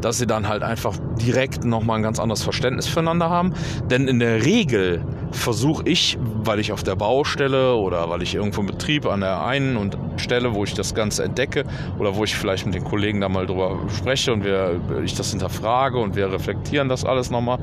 dass 0.01 0.19
sie 0.19 0.27
dann 0.27 0.49
halt 0.49 0.63
einfach 0.63 0.97
direkt 1.21 1.65
nochmal 1.65 1.97
ein 1.97 2.03
ganz 2.03 2.21
anderes 2.21 2.43
Verständnis 2.43 2.87
füreinander 2.87 3.29
haben. 3.29 3.53
Denn 3.91 4.09
in 4.09 4.21
der 4.21 4.45
Regel 4.45 5.05
versuche 5.33 5.83
ich, 5.87 6.17
weil 6.21 6.61
ich 6.61 6.73
auf 6.73 6.83
der 6.83 6.95
Baustelle 6.95 7.75
oder 7.75 8.09
weil 8.09 8.23
ich 8.23 8.35
irgendwo 8.35 8.61
im 8.61 8.69
Betrieb 8.69 9.05
an 9.07 9.21
der 9.21 9.45
einen 9.45 9.77
und 9.77 9.99
Stelle, 10.17 10.55
wo 10.55 10.65
ich 10.65 10.75
das 10.75 10.95
Ganze 10.95 11.25
entdecke 11.25 11.65
oder 11.99 12.15
wo 12.15 12.25
ich 12.25 12.37
vielleicht 12.37 12.67
mit 12.67 12.75
den 12.75 12.85
Kollegen 12.85 13.21
da 13.21 13.29
mal 13.29 13.47
drüber 13.47 13.79
spreche 13.95 14.33
und 14.33 14.45
wir, 14.45 14.81
ich 15.05 15.15
das 15.15 15.31
hinterfrage 15.31 15.99
und 15.99 16.17
wir 16.17 16.33
reflektieren 16.33 16.89
das 16.89 17.05
alles 17.05 17.31
nochmal, 17.31 17.59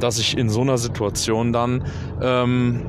dass 0.00 0.18
ich 0.18 0.36
in 0.36 0.50
so 0.50 0.62
einer 0.62 0.78
Situation 0.78 1.52
dann 1.52 1.84
ähm, 2.20 2.82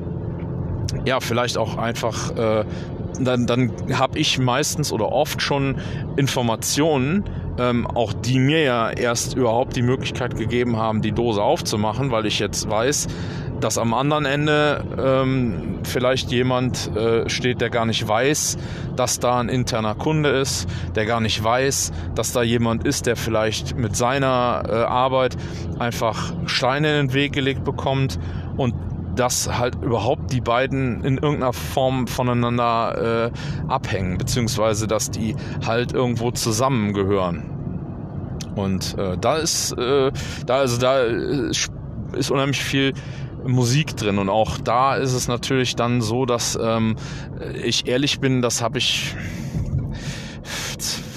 ja, 1.04 1.20
vielleicht 1.20 1.58
auch 1.58 1.76
einfach 1.76 2.36
äh, 2.36 2.64
dann, 3.20 3.46
dann 3.46 3.72
habe 3.98 4.18
ich 4.18 4.38
meistens 4.38 4.92
oder 4.92 5.10
oft 5.10 5.42
schon 5.42 5.76
Informationen, 6.16 7.24
ähm, 7.58 7.86
auch 7.86 8.12
die 8.12 8.38
mir 8.38 8.62
ja 8.62 8.90
erst 8.90 9.36
überhaupt 9.36 9.76
die 9.76 9.82
Möglichkeit 9.82 10.36
gegeben 10.36 10.76
haben, 10.76 11.02
die 11.02 11.12
Dose 11.12 11.42
aufzumachen, 11.42 12.10
weil 12.10 12.26
ich 12.26 12.38
jetzt 12.38 12.68
weiß, 12.68 13.08
dass 13.60 13.76
am 13.76 13.92
anderen 13.92 14.24
Ende 14.24 14.84
ähm, 15.04 15.80
vielleicht 15.82 16.30
jemand 16.30 16.94
äh, 16.96 17.28
steht, 17.28 17.60
der 17.60 17.70
gar 17.70 17.86
nicht 17.86 18.06
weiß, 18.06 18.56
dass 18.94 19.18
da 19.18 19.40
ein 19.40 19.48
interner 19.48 19.96
Kunde 19.96 20.30
ist, 20.30 20.68
der 20.94 21.06
gar 21.06 21.20
nicht 21.20 21.42
weiß, 21.42 21.92
dass 22.14 22.32
da 22.32 22.42
jemand 22.42 22.84
ist, 22.84 23.06
der 23.06 23.16
vielleicht 23.16 23.76
mit 23.76 23.96
seiner 23.96 24.62
äh, 24.68 24.72
Arbeit 24.72 25.36
einfach 25.80 26.34
Steine 26.46 27.00
in 27.00 27.08
den 27.08 27.14
Weg 27.14 27.32
gelegt 27.32 27.64
bekommt 27.64 28.20
und 28.56 28.74
dass 29.18 29.58
halt 29.58 29.74
überhaupt 29.82 30.32
die 30.32 30.40
beiden 30.40 31.02
in 31.04 31.18
irgendeiner 31.18 31.52
Form 31.52 32.06
voneinander 32.06 33.30
äh, 33.32 33.68
abhängen, 33.68 34.18
beziehungsweise 34.18 34.86
dass 34.86 35.10
die 35.10 35.34
halt 35.66 35.92
irgendwo 35.92 36.30
zusammengehören. 36.30 37.42
Und 38.54 38.96
äh, 38.98 39.16
da 39.18 39.36
ist, 39.36 39.72
äh, 39.72 40.12
da 40.46 40.56
also 40.56 40.78
da 40.78 41.02
ist 41.02 42.30
unheimlich 42.30 42.60
viel 42.60 42.94
Musik 43.46 43.96
drin 43.96 44.18
und 44.18 44.28
auch 44.28 44.58
da 44.58 44.96
ist 44.96 45.14
es 45.14 45.28
natürlich 45.28 45.76
dann 45.76 46.00
so, 46.00 46.26
dass 46.26 46.58
ähm, 46.60 46.96
ich 47.62 47.86
ehrlich 47.86 48.20
bin, 48.20 48.42
das 48.42 48.62
habe 48.62 48.78
ich 48.78 49.14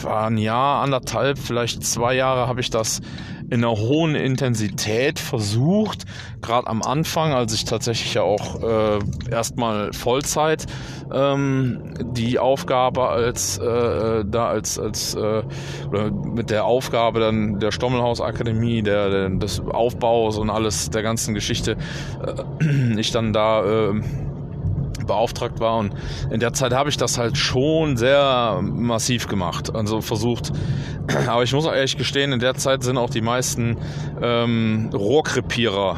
war 0.04 0.28
ein 0.28 0.38
Jahr, 0.38 0.82
anderthalb, 0.82 1.38
vielleicht 1.38 1.86
zwei 1.86 2.16
Jahre 2.16 2.48
habe 2.48 2.62
ich 2.62 2.70
das 2.70 3.02
in 3.52 3.66
einer 3.66 3.78
hohen 3.78 4.16
Intensität 4.16 5.20
versucht, 5.20 6.06
gerade 6.42 6.68
am 6.68 6.82
Anfang, 6.82 7.34
als 7.34 7.54
ich 7.54 7.66
tatsächlich 7.66 8.14
ja 8.14 8.24
auch 8.24 8.64
äh, 8.64 9.00
erstmal 9.30 9.92
Vollzeit 9.92 10.66
ähm, 11.14 11.94
die 12.14 12.40
Aufgabe 12.40 13.10
als 13.10 13.58
äh, 13.58 14.24
da 14.26 14.48
als 14.48 14.80
als 14.80 15.16
äh, 15.16 15.44
oder 15.90 16.12
mit 16.12 16.50
der 16.50 16.64
Aufgabe 16.64 17.20
dann 17.20 17.60
der 17.60 17.74
Stommelhaus 17.74 18.22
Akademie, 18.22 18.84
der, 18.84 19.10
der 19.10 19.30
des 19.30 19.60
Aufbaus 19.60 20.38
und 20.38 20.50
alles 20.50 20.90
der 20.90 21.04
ganzen 21.04 21.34
Geschichte, 21.34 21.76
äh, 22.26 23.00
ich 23.00 23.12
dann 23.12 23.34
da 23.34 23.90
äh, 23.90 24.02
beauftragt 25.06 25.60
war. 25.60 25.78
Und 25.78 25.94
in 26.30 26.40
der 26.40 26.54
Zeit 26.54 26.74
habe 26.74 26.90
ich 26.90 26.98
das 26.98 27.18
halt 27.18 27.38
schon 27.38 27.98
sehr 27.98 28.62
massiv 28.62 29.28
gemacht. 29.28 29.74
Also 29.76 30.02
versucht. 30.02 30.52
Aber 31.28 31.44
ich 31.44 31.54
muss 31.54 31.66
auch 31.66 31.74
ehrlich 31.74 31.98
gestehen, 31.98 32.32
in 32.32 32.40
der 32.40 32.56
Zeit 32.56 32.84
sind 32.84 32.98
auch 32.98 33.10
die 33.10 33.22
meisten 33.22 33.78
ähm, 34.22 34.90
Rohrkrepierer. 34.94 35.98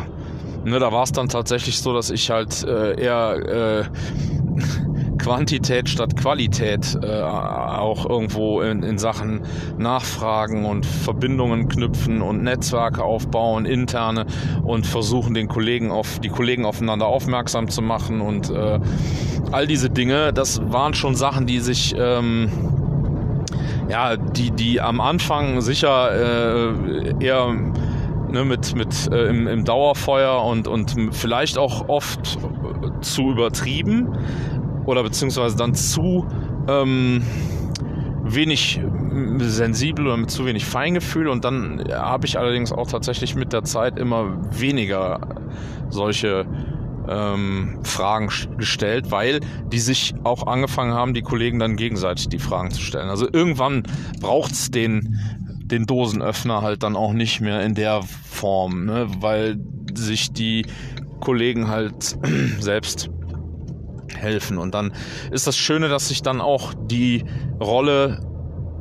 Ne, 0.65 0.79
da 0.79 0.93
war 0.93 1.03
es 1.03 1.11
dann 1.11 1.27
tatsächlich 1.27 1.79
so, 1.79 1.93
dass 1.93 2.09
ich 2.09 2.29
halt 2.29 2.63
äh, 2.63 2.99
eher 2.99 3.89
äh, 3.89 4.92
Quantität 5.24 5.88
statt 5.88 6.17
Qualität 6.17 6.97
äh, 7.01 7.21
auch 7.21 8.09
irgendwo 8.09 8.59
in, 8.61 8.84
in 8.84 8.97
Sachen 8.97 9.41
Nachfragen 9.78 10.65
und 10.65 10.86
Verbindungen 10.86 11.69
knüpfen 11.69 12.21
und 12.21 12.43
Netzwerke 12.43 13.03
aufbauen, 13.03 13.65
interne 13.65 14.26
und 14.63 14.86
versuchen 14.86 15.34
den 15.34 15.47
Kollegen 15.47 15.91
auf 15.91 16.19
die 16.19 16.28
Kollegen 16.28 16.65
aufeinander 16.65 17.07
aufmerksam 17.07 17.69
zu 17.69 17.82
machen 17.82 18.19
und 18.19 18.49
äh, 18.49 18.80
all 19.51 19.65
diese 19.65 19.89
Dinge, 19.89 20.34
das 20.34 20.61
waren 20.71 20.93
schon 20.93 21.15
Sachen, 21.15 21.47
die 21.47 21.59
sich 21.59 21.95
ähm, 21.97 22.51
ja, 23.89 24.17
die, 24.17 24.51
die 24.51 24.82
am 24.82 24.99
Anfang 24.99 25.61
sicher 25.61 26.11
äh, 26.11 27.24
eher 27.24 27.53
ne, 28.30 28.43
mit, 28.43 28.76
mit 28.76 29.09
äh, 29.09 29.28
im, 29.28 29.47
im 29.47 29.63
Dauerfeuer 29.63 30.43
und, 30.43 30.67
und 30.67 30.95
vielleicht 31.11 31.57
auch 31.57 31.88
oft 31.88 32.38
zu 33.01 33.32
übertrieben 33.32 34.17
oder 34.86 35.03
beziehungsweise 35.03 35.55
dann 35.55 35.73
zu 35.73 36.25
ähm, 36.67 37.23
wenig 38.23 38.79
sensibel 39.39 40.07
oder 40.07 40.17
mit 40.17 40.31
zu 40.31 40.45
wenig 40.45 40.65
Feingefühl 40.65 41.27
und 41.27 41.45
dann 41.45 41.84
habe 41.91 42.25
ich 42.25 42.39
allerdings 42.39 42.71
auch 42.71 42.88
tatsächlich 42.88 43.36
mit 43.36 43.53
der 43.53 43.63
Zeit 43.63 43.99
immer 43.99 44.38
weniger 44.59 45.19
solche 45.89 46.45
ähm, 47.07 47.79
Fragen 47.84 48.29
gestellt, 48.57 49.11
weil 49.11 49.39
die 49.71 49.79
sich 49.79 50.13
auch 50.23 50.47
angefangen 50.47 50.93
haben, 50.93 51.13
die 51.13 51.21
Kollegen 51.21 51.59
dann 51.59 51.75
gegenseitig 51.75 52.29
die 52.29 52.39
Fragen 52.39 52.71
zu 52.71 52.81
stellen. 52.81 53.09
Also 53.09 53.27
irgendwann 53.31 53.84
braucht 54.21 54.53
es 54.53 54.71
den, 54.71 55.19
den 55.65 55.86
Dosenöffner 55.86 56.61
halt 56.61 56.84
dann 56.84 56.95
auch 56.95 57.13
nicht 57.13 57.41
mehr 57.41 57.61
in 57.63 57.75
der 57.75 58.01
Form, 58.03 58.86
ne? 58.86 59.07
weil 59.19 59.57
sich 59.93 60.31
die 60.31 60.65
Kollegen 61.19 61.67
halt 61.67 62.17
selbst 62.59 63.09
helfen. 64.24 64.57
Und 64.57 64.74
dann 64.74 64.93
ist 65.30 65.45
das 65.45 65.57
Schöne, 65.57 65.89
dass 65.89 66.07
sich 66.07 66.24
dann 66.24 66.41
auch 66.41 66.74
die 66.74 67.26
Rolle 67.59 68.19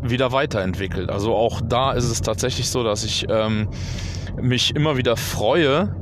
wieder 0.02 0.32
weiterentwickelt. 0.32 1.10
Also 1.10 1.34
auch 1.34 1.60
da 1.60 1.92
ist 1.92 2.10
es 2.10 2.22
tatsächlich 2.22 2.68
so, 2.68 2.82
dass 2.82 3.04
ich 3.04 3.26
ähm, 3.28 3.68
mich 4.40 4.74
immer 4.74 4.96
wieder 4.96 5.16
freue, 5.16 5.94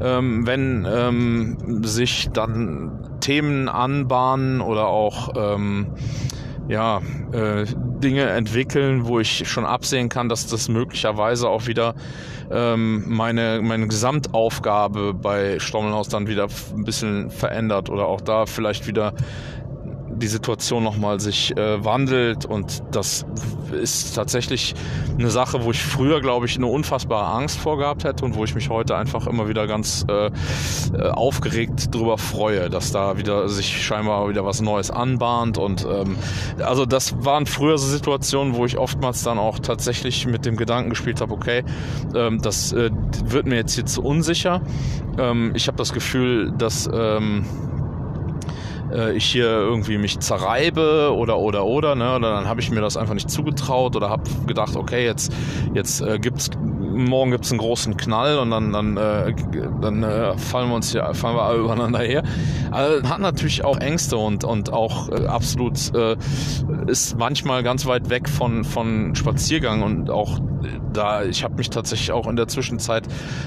ähm, 0.00 0.46
wenn 0.46 0.86
ähm, 0.88 1.82
sich 1.84 2.28
dann 2.32 3.18
Themen 3.20 3.68
anbahnen 3.68 4.60
oder 4.60 4.86
auch 4.86 5.30
ähm, 5.36 5.94
ja, 6.68 7.00
äh, 7.32 7.64
Dinge 7.66 8.28
entwickeln, 8.28 9.06
wo 9.06 9.18
ich 9.18 9.48
schon 9.48 9.64
absehen 9.64 10.08
kann, 10.08 10.28
dass 10.28 10.46
das 10.46 10.68
möglicherweise 10.68 11.48
auch 11.48 11.66
wieder 11.66 11.94
ähm, 12.50 13.04
meine, 13.06 13.60
meine 13.62 13.88
Gesamtaufgabe 13.88 15.14
bei 15.14 15.58
Stommelhaus 15.58 16.08
dann 16.08 16.28
wieder 16.28 16.48
ein 16.76 16.84
bisschen 16.84 17.30
verändert 17.30 17.90
oder 17.90 18.06
auch 18.06 18.20
da 18.20 18.46
vielleicht 18.46 18.86
wieder 18.86 19.14
die 20.18 20.26
Situation 20.26 20.84
nochmal 20.84 21.20
sich 21.20 21.56
äh, 21.56 21.84
wandelt 21.84 22.44
und 22.44 22.82
das 22.90 23.26
ist 23.72 24.14
tatsächlich 24.14 24.74
eine 25.18 25.30
Sache, 25.30 25.64
wo 25.64 25.70
ich 25.70 25.82
früher, 25.82 26.20
glaube 26.20 26.46
ich, 26.46 26.56
eine 26.56 26.66
unfassbare 26.66 27.26
Angst 27.26 27.58
vor 27.58 27.78
gehabt 27.78 28.04
hätte 28.04 28.24
und 28.24 28.34
wo 28.34 28.44
ich 28.44 28.54
mich 28.54 28.70
heute 28.70 28.96
einfach 28.96 29.26
immer 29.26 29.48
wieder 29.48 29.66
ganz 29.66 30.04
äh, 30.08 30.26
äh, 30.26 31.10
aufgeregt 31.10 31.94
drüber 31.94 32.18
freue, 32.18 32.70
dass 32.70 32.92
da 32.92 33.18
wieder 33.18 33.48
sich 33.48 33.84
scheinbar 33.84 34.28
wieder 34.28 34.44
was 34.44 34.60
Neues 34.60 34.90
anbahnt 34.90 35.58
und 35.58 35.86
ähm, 35.90 36.16
also 36.60 36.86
das 36.86 37.24
waren 37.24 37.46
früher 37.46 37.78
so 37.78 37.86
Situationen, 37.86 38.54
wo 38.54 38.64
ich 38.64 38.78
oftmals 38.78 39.22
dann 39.22 39.38
auch 39.38 39.58
tatsächlich 39.58 40.26
mit 40.26 40.46
dem 40.46 40.56
Gedanken 40.56 40.90
gespielt 40.90 41.20
habe, 41.20 41.32
okay, 41.32 41.64
ähm, 42.14 42.40
das 42.42 42.72
äh, 42.72 42.90
wird 43.24 43.46
mir 43.46 43.56
jetzt 43.56 43.74
hier 43.74 43.86
zu 43.86 44.02
unsicher. 44.02 44.60
Ähm, 45.18 45.52
ich 45.54 45.66
habe 45.66 45.76
das 45.76 45.92
Gefühl, 45.92 46.52
dass 46.56 46.88
ähm, 46.92 47.44
äh, 48.92 49.12
ich 49.16 49.24
hier 49.24 49.46
irgendwie 49.46 49.98
mich 49.98 50.18
zerreibe 50.20 51.14
oder 51.14 51.38
oder 51.38 51.64
oder, 51.64 51.94
ne? 51.94 52.16
Oder 52.16 52.32
dann 52.34 52.48
habe 52.48 52.60
ich 52.60 52.70
mir 52.70 52.80
das 52.80 52.96
einfach 52.96 53.14
nicht 53.14 53.30
zugetraut 53.30 53.96
oder 53.96 54.08
habe 54.08 54.22
gedacht, 54.46 54.76
okay, 54.76 55.04
jetzt 55.04 55.32
jetzt 55.74 56.00
äh, 56.00 56.18
gibt's 56.18 56.50
morgen 56.88 57.30
gibt's 57.30 57.50
einen 57.50 57.58
großen 57.58 57.96
Knall 57.96 58.38
und 58.38 58.50
dann 58.50 58.72
dann 58.72 58.96
äh, 58.96 59.34
dann 59.80 60.02
äh, 60.02 60.36
fallen 60.36 60.68
wir 60.68 60.76
uns 60.76 60.92
hier 60.92 61.12
fallen 61.14 61.36
wir 61.36 61.42
alle 61.42 61.58
übereinander 61.64 62.00
her. 62.00 62.22
Also, 62.70 63.08
hat 63.08 63.20
natürlich 63.20 63.64
auch 63.64 63.78
Ängste 63.78 64.16
und 64.16 64.44
und 64.44 64.72
auch 64.72 65.08
äh, 65.08 65.26
absolut 65.26 65.94
äh, 65.94 66.16
ist 66.86 67.18
manchmal 67.18 67.62
ganz 67.62 67.86
weit 67.86 68.10
weg 68.10 68.28
von 68.28 68.64
von 68.64 69.14
Spaziergang 69.14 69.82
und 69.82 70.10
auch 70.10 70.40
da 70.92 71.22
ich 71.22 71.44
habe 71.44 71.54
mich 71.56 71.70
tatsächlich 71.70 72.12
auch 72.12 72.26
in 72.26 72.36
der 72.36 72.48
Zwischenzeit 72.48 73.06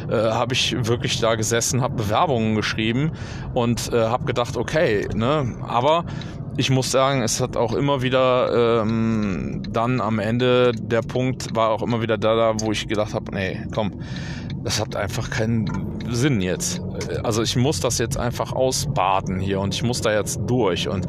äh, 0.10 0.16
habe 0.16 0.54
ich 0.54 0.76
wirklich 0.88 1.20
da 1.20 1.36
gesessen, 1.36 1.82
habe 1.82 1.96
Bewerbungen 1.96 2.56
geschrieben 2.56 3.12
und 3.54 3.92
äh, 3.92 4.06
habe 4.06 4.26
gedacht, 4.26 4.58
okay, 4.58 5.08
ne, 5.14 5.56
aber 5.68 6.06
ich 6.62 6.70
muss 6.70 6.92
sagen, 6.92 7.24
es 7.24 7.42
hat 7.42 7.58
auch 7.58 7.74
immer 7.74 8.04
wieder 8.04 8.82
ähm, 8.84 9.64
dann 9.68 10.00
am 10.00 10.20
Ende 10.20 10.72
der 10.74 11.02
Punkt 11.02 11.56
war 11.56 11.70
auch 11.70 11.82
immer 11.82 12.04
wieder 12.04 12.20
da, 12.20 12.36
da 12.36 12.54
wo 12.62 12.72
ich 12.72 12.88
gedacht 12.88 13.16
habe, 13.16 13.34
nee, 13.34 13.66
komm, 13.74 13.94
das 14.64 14.80
hat 14.80 14.96
einfach 14.96 15.32
keinen 15.32 15.66
Sinn 16.12 16.40
jetzt. 16.40 16.80
Also 17.24 17.42
ich 17.42 17.56
muss 17.56 17.80
das 17.80 17.98
jetzt 17.98 18.16
einfach 18.16 18.52
ausbaden 18.52 19.40
hier 19.40 19.60
und 19.60 19.74
ich 19.74 19.82
muss 19.82 20.02
da 20.02 20.14
jetzt 20.14 20.42
durch 20.46 20.88
und 20.88 21.08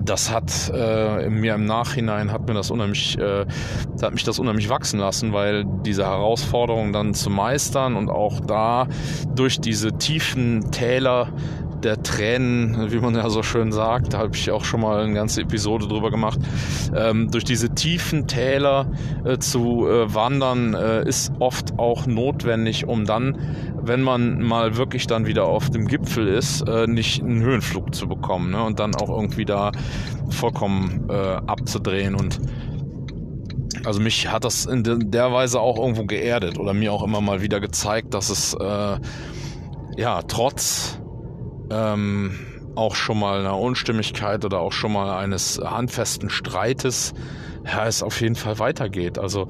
das 0.00 0.30
hat 0.30 0.72
äh, 0.74 1.28
mir 1.28 1.54
im 1.54 1.66
Nachhinein 1.66 2.32
hat 2.32 2.48
mir 2.48 2.54
das 2.54 2.70
unheimlich, 2.70 3.18
äh, 3.18 3.44
hat 4.00 4.14
mich 4.14 4.24
das 4.24 4.38
unheimlich 4.38 4.70
wachsen 4.70 5.00
lassen, 5.00 5.34
weil 5.34 5.66
diese 5.84 6.06
Herausforderung 6.06 6.94
dann 6.94 7.12
zu 7.12 7.28
meistern 7.28 7.94
und 7.94 8.08
auch 8.08 8.40
da 8.40 8.88
durch 9.34 9.60
diese 9.60 9.98
tiefen 9.98 10.70
Täler 10.70 11.28
der 11.84 12.02
Tränen, 12.02 12.90
wie 12.92 12.98
man 12.98 13.14
ja 13.14 13.28
so 13.30 13.42
schön 13.42 13.72
sagt, 13.72 14.12
da 14.14 14.18
habe 14.18 14.34
ich 14.34 14.50
auch 14.50 14.64
schon 14.64 14.80
mal 14.80 15.04
eine 15.04 15.14
ganze 15.14 15.42
Episode 15.42 15.88
drüber 15.88 16.10
gemacht, 16.10 16.38
ähm, 16.94 17.30
durch 17.30 17.44
diese 17.44 17.70
tiefen 17.70 18.26
Täler 18.26 18.90
äh, 19.24 19.38
zu 19.38 19.86
äh, 19.88 20.12
wandern, 20.14 20.74
äh, 20.74 21.08
ist 21.08 21.32
oft 21.38 21.78
auch 21.78 22.06
notwendig, 22.06 22.86
um 22.86 23.04
dann, 23.04 23.38
wenn 23.80 24.02
man 24.02 24.42
mal 24.42 24.76
wirklich 24.76 25.06
dann 25.06 25.26
wieder 25.26 25.44
auf 25.44 25.70
dem 25.70 25.86
Gipfel 25.86 26.28
ist, 26.28 26.62
äh, 26.68 26.86
nicht 26.86 27.22
einen 27.22 27.40
Höhenflug 27.40 27.94
zu 27.94 28.08
bekommen 28.08 28.50
ne? 28.50 28.62
und 28.62 28.78
dann 28.78 28.94
auch 28.94 29.08
irgendwie 29.08 29.44
da 29.44 29.72
vollkommen 30.30 31.08
äh, 31.08 31.14
abzudrehen 31.14 32.14
und 32.14 32.40
also 33.84 34.00
mich 34.00 34.30
hat 34.30 34.44
das 34.44 34.66
in 34.66 34.82
der 34.82 35.32
Weise 35.32 35.60
auch 35.60 35.78
irgendwo 35.78 36.04
geerdet 36.04 36.58
oder 36.58 36.74
mir 36.74 36.92
auch 36.92 37.02
immer 37.02 37.20
mal 37.20 37.42
wieder 37.42 37.60
gezeigt, 37.60 38.14
dass 38.14 38.30
es 38.30 38.54
äh, 38.54 38.98
ja 39.96 40.22
trotz 40.22 40.97
ähm, 41.70 42.38
auch 42.74 42.94
schon 42.94 43.18
mal 43.18 43.40
einer 43.40 43.58
Unstimmigkeit 43.58 44.44
oder 44.44 44.60
auch 44.60 44.72
schon 44.72 44.92
mal 44.92 45.18
eines 45.18 45.60
handfesten 45.62 46.30
Streites, 46.30 47.12
ja, 47.64 47.86
es 47.86 48.02
auf 48.02 48.20
jeden 48.20 48.36
Fall 48.36 48.58
weitergeht. 48.58 49.18
Also 49.18 49.48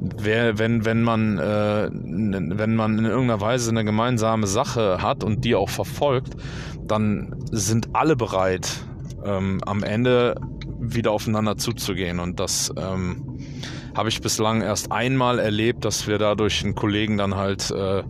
wer, 0.00 0.58
wenn, 0.58 0.84
wenn 0.84 1.02
man, 1.02 1.38
äh, 1.38 1.90
wenn 1.90 2.76
man 2.76 2.98
in 2.98 3.04
irgendeiner 3.04 3.40
Weise 3.40 3.70
eine 3.70 3.84
gemeinsame 3.84 4.46
Sache 4.46 5.02
hat 5.02 5.24
und 5.24 5.44
die 5.44 5.54
auch 5.54 5.68
verfolgt, 5.68 6.36
dann 6.86 7.34
sind 7.50 7.94
alle 7.94 8.16
bereit, 8.16 8.70
ähm, 9.24 9.60
am 9.66 9.82
Ende 9.82 10.36
wieder 10.80 11.10
aufeinander 11.10 11.56
zuzugehen. 11.56 12.20
Und 12.20 12.40
das 12.40 12.72
ähm, 12.76 13.38
habe 13.94 14.08
ich 14.08 14.20
bislang 14.20 14.62
erst 14.62 14.92
einmal 14.92 15.38
erlebt, 15.38 15.84
dass 15.84 16.06
wir 16.06 16.18
dadurch 16.18 16.64
einen 16.64 16.74
Kollegen 16.74 17.18
dann 17.18 17.34
halt 17.34 17.70
äh, 17.70 18.04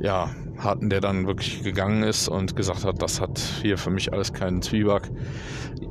ja 0.00 0.30
hatten, 0.58 0.90
der 0.90 1.00
dann 1.00 1.26
wirklich 1.26 1.62
gegangen 1.62 2.02
ist 2.02 2.28
und 2.28 2.56
gesagt 2.56 2.84
hat, 2.84 3.02
das 3.02 3.20
hat 3.20 3.38
hier 3.62 3.78
für 3.78 3.90
mich 3.90 4.12
alles 4.12 4.32
keinen 4.32 4.62
Zwieback. 4.62 5.10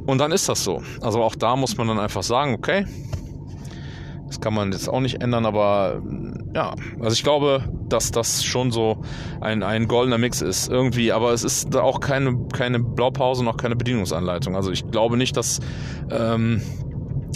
Und 0.05 0.19
dann 0.19 0.31
ist 0.31 0.49
das 0.49 0.63
so. 0.63 0.81
Also 1.01 1.21
auch 1.21 1.35
da 1.35 1.55
muss 1.55 1.77
man 1.77 1.87
dann 1.87 1.99
einfach 1.99 2.23
sagen, 2.23 2.53
okay, 2.53 2.85
das 4.33 4.41
kann 4.41 4.55
man 4.55 4.71
jetzt 4.71 4.89
auch 4.89 4.99
nicht 4.99 5.21
ändern, 5.21 5.45
aber 5.45 6.01
ja, 6.55 6.73
also 6.99 7.13
ich 7.13 7.21
glaube, 7.21 7.63
dass 7.87 8.09
das 8.09 8.43
schon 8.43 8.71
so 8.71 9.03
ein, 9.41 9.61
ein 9.61 9.87
goldener 9.87 10.17
Mix 10.17 10.41
ist 10.41 10.69
irgendwie, 10.69 11.11
aber 11.11 11.33
es 11.33 11.43
ist 11.43 11.75
auch 11.75 11.99
keine, 11.99 12.47
keine 12.51 12.79
Blaupause, 12.79 13.43
noch 13.43 13.57
keine 13.57 13.75
Bedienungsanleitung. 13.75 14.55
Also 14.55 14.71
ich 14.71 14.89
glaube 14.89 15.17
nicht, 15.17 15.37
dass 15.37 15.59
ähm, 16.09 16.63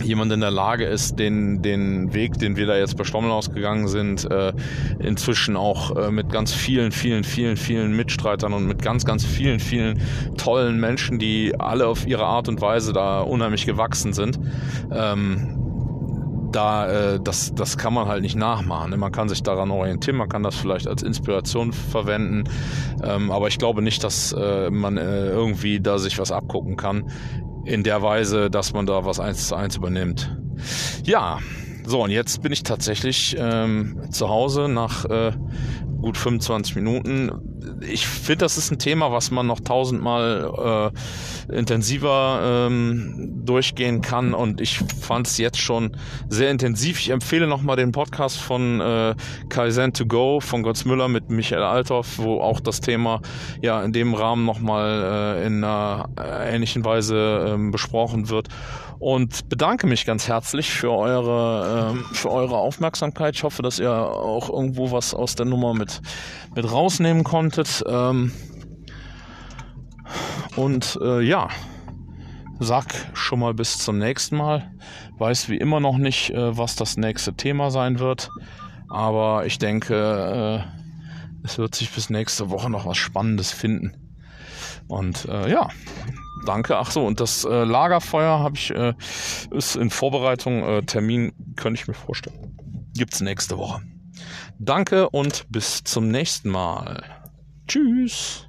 jemand 0.03 0.31
in 0.31 0.41
der 0.41 0.51
Lage 0.51 0.85
ist, 0.85 1.19
den, 1.19 1.61
den 1.61 2.13
Weg, 2.13 2.37
den 2.39 2.55
wir 2.55 2.67
da 2.67 2.77
jetzt 2.77 2.97
bei 2.97 3.03
Stommel 3.03 3.31
ausgegangen 3.31 3.87
sind, 3.87 4.29
äh, 4.29 4.53
inzwischen 4.99 5.55
auch 5.55 5.95
äh, 5.95 6.11
mit 6.11 6.31
ganz 6.31 6.53
vielen, 6.53 6.91
vielen, 6.91 7.23
vielen, 7.23 7.57
vielen 7.57 7.95
Mitstreitern 7.95 8.53
und 8.53 8.65
mit 8.65 8.81
ganz, 8.81 9.05
ganz 9.05 9.25
vielen, 9.25 9.59
vielen 9.59 10.01
tollen 10.37 10.79
Menschen, 10.79 11.19
die 11.19 11.59
alle 11.59 11.87
auf 11.87 12.07
ihre 12.07 12.25
Art 12.25 12.47
und 12.47 12.61
Weise 12.61 12.93
da 12.93 13.21
unheimlich 13.21 13.65
gewachsen 13.65 14.13
sind. 14.13 14.39
Ähm, 14.91 15.57
da, 16.51 16.87
äh, 16.87 17.19
das, 17.19 17.53
das 17.53 17.77
kann 17.77 17.93
man 17.93 18.07
halt 18.07 18.21
nicht 18.21 18.35
nachmachen. 18.35 18.91
Ne? 18.91 18.97
Man 18.97 19.11
kann 19.11 19.29
sich 19.29 19.43
daran 19.43 19.71
orientieren, 19.71 20.17
man 20.17 20.29
kann 20.29 20.43
das 20.43 20.55
vielleicht 20.55 20.87
als 20.87 21.03
Inspiration 21.03 21.73
verwenden, 21.73 22.45
ähm, 23.03 23.31
aber 23.31 23.47
ich 23.47 23.57
glaube 23.57 23.81
nicht, 23.81 24.03
dass 24.03 24.33
äh, 24.33 24.69
man 24.69 24.97
äh, 24.97 25.27
irgendwie 25.27 25.79
da 25.79 25.97
sich 25.97 26.17
was 26.19 26.31
abgucken 26.31 26.77
kann 26.77 27.11
in 27.67 27.83
der 27.83 28.01
Weise, 28.01 28.49
dass 28.49 28.73
man 28.73 28.85
da 28.85 29.05
was 29.05 29.19
eins 29.19 29.47
zu 29.47 29.55
eins 29.55 29.75
übernimmt. 29.75 30.35
Ja, 31.03 31.39
so 31.85 32.03
und 32.03 32.11
jetzt 32.11 32.41
bin 32.41 32.51
ich 32.51 32.63
tatsächlich 32.63 33.35
ähm, 33.37 34.01
zu 34.09 34.29
Hause 34.29 34.67
nach 34.67 35.05
äh, 35.05 35.31
gut 36.01 36.17
25 36.17 36.75
Minuten. 36.75 37.31
Ich 37.81 38.07
finde, 38.07 38.45
das 38.45 38.57
ist 38.57 38.71
ein 38.71 38.79
Thema, 38.79 39.11
was 39.11 39.31
man 39.31 39.47
noch 39.47 39.59
tausendmal 39.59 40.91
äh, 40.93 40.99
intensiver 41.49 42.67
ähm, 42.67 43.41
durchgehen 43.45 44.01
kann 44.01 44.33
und 44.33 44.61
ich 44.61 44.79
fand 44.79 45.27
es 45.27 45.37
jetzt 45.37 45.59
schon 45.59 45.95
sehr 46.29 46.51
intensiv. 46.51 46.99
Ich 46.99 47.09
empfehle 47.09 47.47
nochmal 47.47 47.75
den 47.75 47.91
Podcast 47.91 48.37
von 48.37 48.81
äh, 48.81 49.15
Kaizen 49.49 49.93
to 49.93 50.05
Go 50.05 50.39
von 50.39 50.63
Götz 50.63 50.85
Müller 50.85 51.07
mit 51.07 51.29
Michael 51.29 51.63
Althoff, 51.63 52.17
wo 52.17 52.41
auch 52.41 52.59
das 52.59 52.81
Thema 52.81 53.21
ja 53.61 53.81
in 53.83 53.93
dem 53.93 54.13
Rahmen 54.13 54.45
nochmal 54.45 55.37
äh, 55.37 55.45
in 55.47 55.63
einer 55.63 56.09
äh, 56.19 56.55
ähnlichen 56.55 56.83
Weise 56.83 57.55
äh, 57.57 57.71
besprochen 57.71 58.29
wird 58.29 58.49
und 58.99 59.49
bedanke 59.49 59.87
mich 59.87 60.05
ganz 60.05 60.27
herzlich 60.27 60.71
für 60.71 60.91
eure, 60.91 61.93
äh, 61.95 62.15
für 62.15 62.31
eure 62.31 62.57
Aufmerksamkeit. 62.57 63.35
Ich 63.35 63.43
hoffe, 63.43 63.61
dass 63.61 63.79
ihr 63.79 63.91
auch 63.91 64.49
irgendwo 64.49 64.91
was 64.91 65.13
aus 65.13 65.35
der 65.35 65.45
Nummer 65.45 65.73
mit, 65.73 66.01
mit 66.55 66.71
rausnehmen 66.71 67.23
konntet. 67.23 67.83
Ähm, 67.87 68.31
und 70.57 70.99
äh, 71.01 71.21
ja, 71.21 71.49
sag 72.59 72.85
schon 73.13 73.39
mal 73.39 73.53
bis 73.53 73.77
zum 73.77 73.97
nächsten 73.97 74.37
Mal. 74.37 74.71
Weiß 75.17 75.49
wie 75.49 75.57
immer 75.57 75.79
noch 75.79 75.97
nicht, 75.97 76.31
äh, 76.31 76.57
was 76.57 76.75
das 76.75 76.97
nächste 76.97 77.33
Thema 77.33 77.71
sein 77.71 77.99
wird. 77.99 78.29
Aber 78.89 79.45
ich 79.45 79.59
denke, 79.59 80.65
äh, 80.65 81.45
es 81.45 81.57
wird 81.57 81.75
sich 81.75 81.91
bis 81.91 82.09
nächste 82.09 82.49
Woche 82.49 82.69
noch 82.69 82.85
was 82.85 82.97
Spannendes 82.97 83.51
finden. 83.51 83.93
Und 84.87 85.25
äh, 85.25 85.49
ja, 85.51 85.69
danke. 86.45 86.77
Ach 86.77 86.91
so, 86.91 87.05
und 87.05 87.19
das 87.19 87.43
äh, 87.45 87.63
Lagerfeuer 87.63 88.39
habe 88.39 88.55
ich 88.55 88.71
äh, 88.71 88.93
ist 89.51 89.75
in 89.75 89.89
Vorbereitung. 89.89 90.63
Äh, 90.63 90.81
Termin 90.83 91.33
könnte 91.55 91.81
ich 91.81 91.87
mir 91.87 91.93
vorstellen. 91.93 92.57
Gibt's 92.95 93.21
nächste 93.21 93.57
Woche. 93.57 93.81
Danke 94.59 95.09
und 95.09 95.45
bis 95.49 95.83
zum 95.83 96.09
nächsten 96.09 96.49
Mal. 96.49 97.03
Tschüss. 97.67 98.46